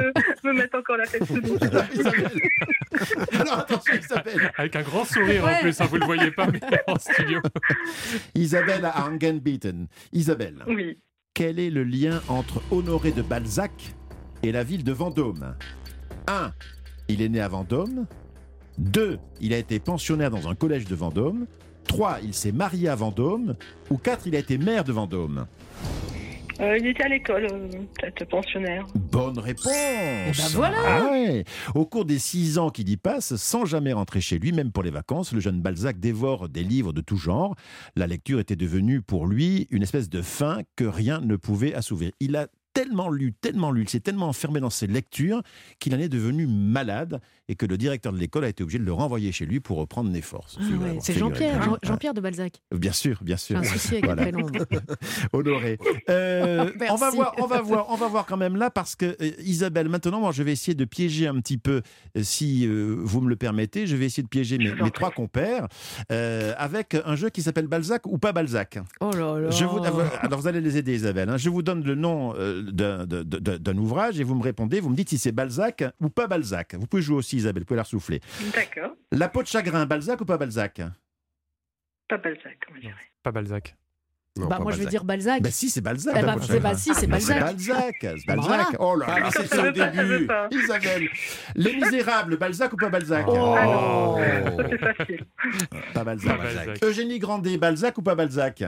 [0.48, 1.58] me, me mettre encore la tête sous l'eau.
[3.40, 5.56] Alors attention Isabelle Avec un grand sourire Ouais.
[5.58, 7.42] en plus, hein, vous le voyez pas, mais en studio.
[8.36, 9.88] Isabelle à Angenbieten.
[10.14, 10.98] Isabelle, Oui.
[11.34, 13.94] quel est le lien entre Honoré de Balzac
[14.44, 15.56] et la ville de Vendôme?
[16.28, 16.54] 1.
[17.10, 18.06] Il est né à Vendôme.
[18.78, 19.20] 2.
[19.42, 21.48] Il a été pensionnaire dans un collège de Vendôme.
[21.84, 22.20] 3.
[22.24, 23.56] Il s'est marié à Vendôme.
[23.90, 24.28] Ou 4.
[24.28, 25.46] Il a été maire de Vendôme.
[26.60, 27.68] Euh, il était à l'école, euh,
[28.00, 28.86] peut-être pensionnaire.
[28.96, 30.78] Bonne réponse ben voilà.
[30.86, 31.44] Ah ouais.
[31.74, 34.84] Au cours des six ans qu'il y passe, sans jamais rentrer chez lui, même pour
[34.84, 37.56] les vacances, le jeune Balzac dévore des livres de tout genre.
[37.96, 42.12] La lecture était devenue pour lui une espèce de faim que rien ne pouvait assouvir.
[42.20, 45.42] Il a tellement lu, tellement lu, il s'est tellement enfermé dans ses lectures
[45.80, 47.22] qu'il en est devenu malade.
[47.54, 49.78] Et que le directeur de l'école a été obligé de le renvoyer chez lui pour
[49.78, 50.58] reprendre des forces.
[50.60, 51.14] Ah ouais, C'est.
[51.14, 52.64] Jean-Pierre, Jean- Ah, Jean-Pierre de Balzac.
[52.76, 53.58] Bien sûr, bien sûr.
[53.60, 54.26] Un souci avec Voilà.
[55.34, 55.78] Honoré.
[56.10, 59.16] Euh, on va voir, on va voir, on va voir quand même là parce que
[59.22, 61.84] euh, Isabelle, maintenant, moi, je vais essayer de piéger un petit peu,
[62.18, 65.12] euh, si euh, vous me le permettez, je vais essayer de piéger mes, mes trois
[65.12, 65.68] compères
[66.10, 68.80] avec un jeu qui s'appelle Balzac ou pas Balzac.
[69.00, 69.50] Oh là là.
[69.52, 71.30] Je vous, alors vous allez les aider, Isabelle.
[71.30, 71.38] hein.
[71.38, 75.20] Je vous donne le nom d'un ouvrage et vous me répondez, vous me dites si
[75.20, 76.76] c'est Balzac ou pas Balzac.
[76.80, 78.22] Vous pouvez jouer aussi, Isabelle, vous pouvez la souffler.
[78.54, 78.92] D'accord.
[79.12, 80.82] La peau de chagrin, Balzac ou pas Balzac?
[82.08, 82.94] Pas Balzac, on dirait.
[83.22, 83.76] Pas Balzac.
[84.36, 85.42] bah, moi, je vais dire Balzac.
[85.42, 86.16] Bah si, c'est Balzac.
[86.18, 86.70] Eh bah, c'est- chagrin.
[86.72, 87.40] bah, si, c'est Balzac.
[87.40, 87.96] Balzac.
[88.02, 88.68] c'est Balzac.
[88.80, 90.28] Oh là Ah, là, c'est je au veux pas, je veux début.
[90.28, 90.48] pas.
[90.52, 91.10] Isabelle.
[91.56, 93.26] Les Misérables, Balzac ou pas Balzac?
[93.28, 93.56] Oh.
[93.58, 94.18] Ah non,
[94.58, 95.26] ça, c'est facile.
[95.94, 96.38] Pas Balzac.
[96.38, 96.84] Pas Balzac.
[96.84, 98.64] Eugénie Grandet, Balzac ou pas Balzac?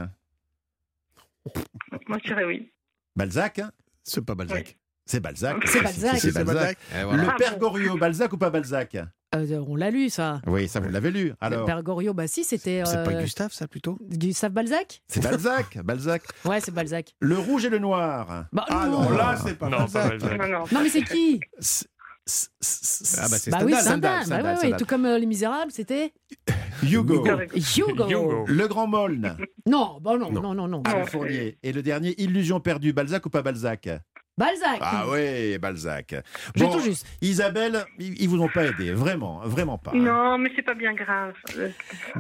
[2.08, 2.72] Moi, je dirais oui.
[3.16, 3.62] Balzac
[4.04, 4.78] C'est pas Balzac.
[5.06, 5.58] C'est Balzac.
[5.68, 6.12] C'est Balzac.
[6.20, 6.78] C'est C'est Balzac.
[7.04, 7.24] Voilà.
[7.24, 7.58] Le Ah Père.
[7.60, 8.98] Goriot, Balzac ou pas Balzac?
[9.36, 10.42] Euh, on l'a lu, ça.
[10.48, 11.26] Oui, ça vous l'avez lu.
[11.28, 12.82] Le Alors, Père Goriot, bah si, c'était.
[12.86, 13.98] C'est pas euh, Gustave, ça, plutôt?
[14.02, 15.02] Gustave Balzac?
[15.08, 15.78] C'est Balzac.
[15.84, 16.24] Balzac.
[16.46, 17.14] Ouais, c'est Balzac.
[17.20, 18.46] Le Rouge et le Noir.
[18.52, 19.10] Bah, Alors non.
[19.18, 20.40] là, c'est pas Non, pas Balzac.
[20.40, 20.64] Non, non.
[20.72, 21.40] Non, mais c'est qui?
[21.58, 24.24] Ah bah c'est Bah oui, Stendhal.
[24.26, 24.44] Stendhal.
[24.44, 26.12] Bah ouais, ouais, tout comme euh, Les Misérables, c'était
[26.84, 27.24] Hugo.
[27.24, 28.08] Hugo.
[28.10, 28.46] Hugo.
[28.48, 29.38] Le Grand Molne.
[29.68, 30.42] Non, bah non, Non.
[30.42, 30.82] non, non, non.
[30.86, 31.60] Alain Non, Fournier.
[31.62, 33.88] Et le dernier, Illusion perdue, Balzac ou pas Balzac?
[34.38, 34.80] Balzac.
[34.82, 36.16] Ah oui, Balzac.
[36.58, 37.06] Tout juste.
[37.22, 39.92] Isabelle, ils vous ont pas aidé, vraiment, vraiment pas.
[39.94, 39.98] hein.
[39.98, 41.34] Non, mais c'est pas bien grave.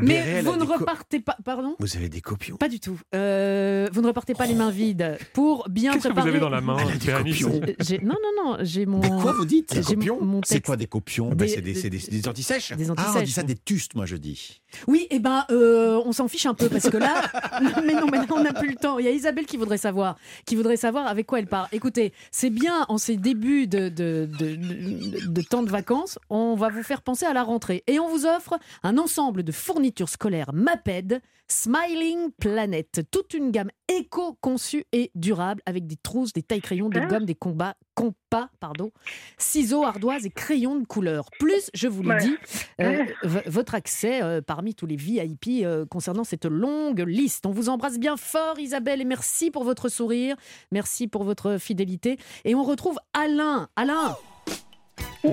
[0.02, 1.36] Mais vous ne repartez pas.
[1.44, 1.76] Pardon?
[1.80, 2.56] Vous avez des copions.
[2.58, 3.00] Pas du tout.
[3.14, 6.50] Euh, vous ne repartez pas les mains vides pour bien Qu'est-ce que vous avez dans
[6.50, 6.78] la main,
[7.08, 7.62] Elle a des copions.
[7.62, 8.58] Euh, Non, non, non.
[8.62, 9.00] J'ai mon.
[9.00, 10.22] Des quoi vous dites Des copions?
[10.22, 11.30] mon C'est quoi des copions?
[11.30, 12.72] Bah, Des- c'est des, des- des, des antisèches.
[12.74, 13.30] Des Ah, on dit antisèches.
[13.30, 14.62] ça des tustes, moi je dis.
[14.88, 17.22] Oui, et ben, euh, on s'en fiche un peu parce que là,
[17.86, 19.00] mais non, mais là, on n'a plus le temps.
[19.00, 21.68] Il y a Isabelle qui voudrait savoir, qui voudrait savoir avec quoi elle part.
[21.72, 26.56] Écoutez, c'est bien en ces débuts de, de, de, de- de temps de vacances, on
[26.56, 30.10] va vous faire penser à la rentrée et on vous offre un ensemble de fournitures
[30.10, 31.22] scolaires MAPED.
[31.48, 36.99] Smiling Planet, toute une gamme éco-conçue et durable avec des trousses, des tailles crayons, des
[37.07, 38.91] gommes, des combats, compas, pardon,
[39.38, 41.30] ciseaux, ardoises et crayons de couleur.
[41.39, 42.35] Plus, je vous le dis,
[42.81, 43.05] euh,
[43.45, 47.45] votre accès euh, parmi tous les VIP euh, concernant cette longue liste.
[47.45, 50.35] On vous embrasse bien fort, Isabelle, et merci pour votre sourire,
[50.72, 52.17] merci pour votre fidélité.
[52.43, 53.69] Et on retrouve Alain.
[53.76, 54.15] Alain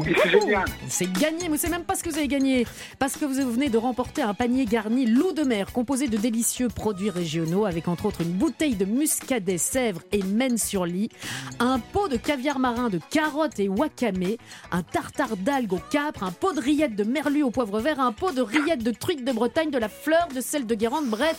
[0.00, 0.64] C'est génial.
[0.88, 2.66] c'est gagné, mais vous savez même pas ce que vous avez gagné.
[2.98, 6.68] Parce que vous venez de remporter un panier garni loup de mer composé de délicieux
[6.68, 11.10] produits régionaux avec entre autres une bouteille de muscadet, sèvres et mène sur lit,
[11.58, 14.36] un pot de caviar marin de carottes et wakame,
[14.70, 18.12] un tartare d'algues au capre, un pot de rillettes de merlu au poivre vert, un
[18.12, 21.38] pot de rillettes de truites de Bretagne, de la fleur de sel de Guérande, bref.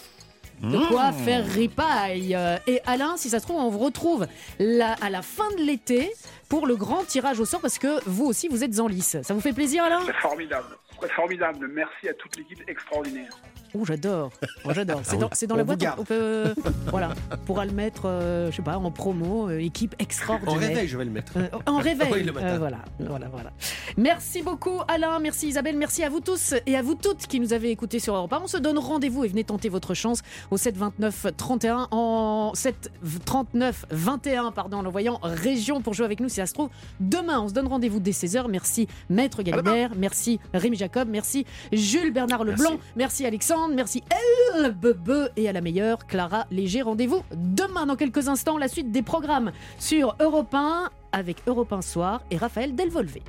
[0.61, 1.13] De quoi Mmh.
[1.25, 2.35] faire ripaille.
[2.35, 4.27] Euh, Et Alain, si ça se trouve, on vous retrouve
[4.59, 6.11] la- à la fin de l'été
[6.49, 9.17] pour le grand tirage au sort parce que vous aussi, vous êtes en lice.
[9.23, 9.99] Ça vous fait plaisir, Alain?
[10.05, 10.67] C'est formidable.
[11.01, 11.67] C'est formidable.
[11.73, 13.31] Merci à toute l'équipe extraordinaire.
[13.75, 14.31] Oh, j'adore.
[14.65, 15.01] Oh, j'adore.
[15.03, 15.83] C'est dans, c'est la boîte.
[15.97, 16.53] On peut,
[16.87, 17.13] voilà,
[17.45, 20.53] pourra le mettre, euh, je sais pas, en promo, euh, équipe extraordinaire.
[20.55, 21.33] En réveil, je vais le mettre.
[21.37, 22.09] Euh, en réveil.
[22.11, 22.47] Oui, le matin.
[22.47, 23.51] Euh, voilà, voilà, voilà.
[23.97, 25.19] Merci beaucoup, Alain.
[25.19, 25.77] Merci, Isabelle.
[25.77, 28.41] Merci à vous tous et à vous toutes qui nous avez écoutés sur Europe 1.
[28.43, 30.21] On se donne rendez-vous et venez tenter votre chance
[30.51, 32.91] au 7 29 31 en 7
[33.25, 36.69] 39 21 pardon en envoyant région pour jouer avec nous si ça se trouve
[36.99, 37.39] demain.
[37.41, 38.47] On se donne rendez-vous dès 16h.
[38.49, 45.29] Merci Maître Galibert, merci Rémi Jacob, merci Jules Bernard Leblanc, merci, Alexandre, merci Elle Bebe
[45.35, 46.81] et à la meilleure Clara Léger.
[46.81, 51.81] Rendez-vous demain dans quelques instants la suite des programmes sur Europe 1 avec Europe 1
[51.81, 53.21] Soir et Raphaël Delvolvé.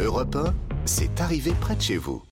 [0.00, 0.54] Europe 1,
[0.84, 2.22] c'est arrivé près de chez vous.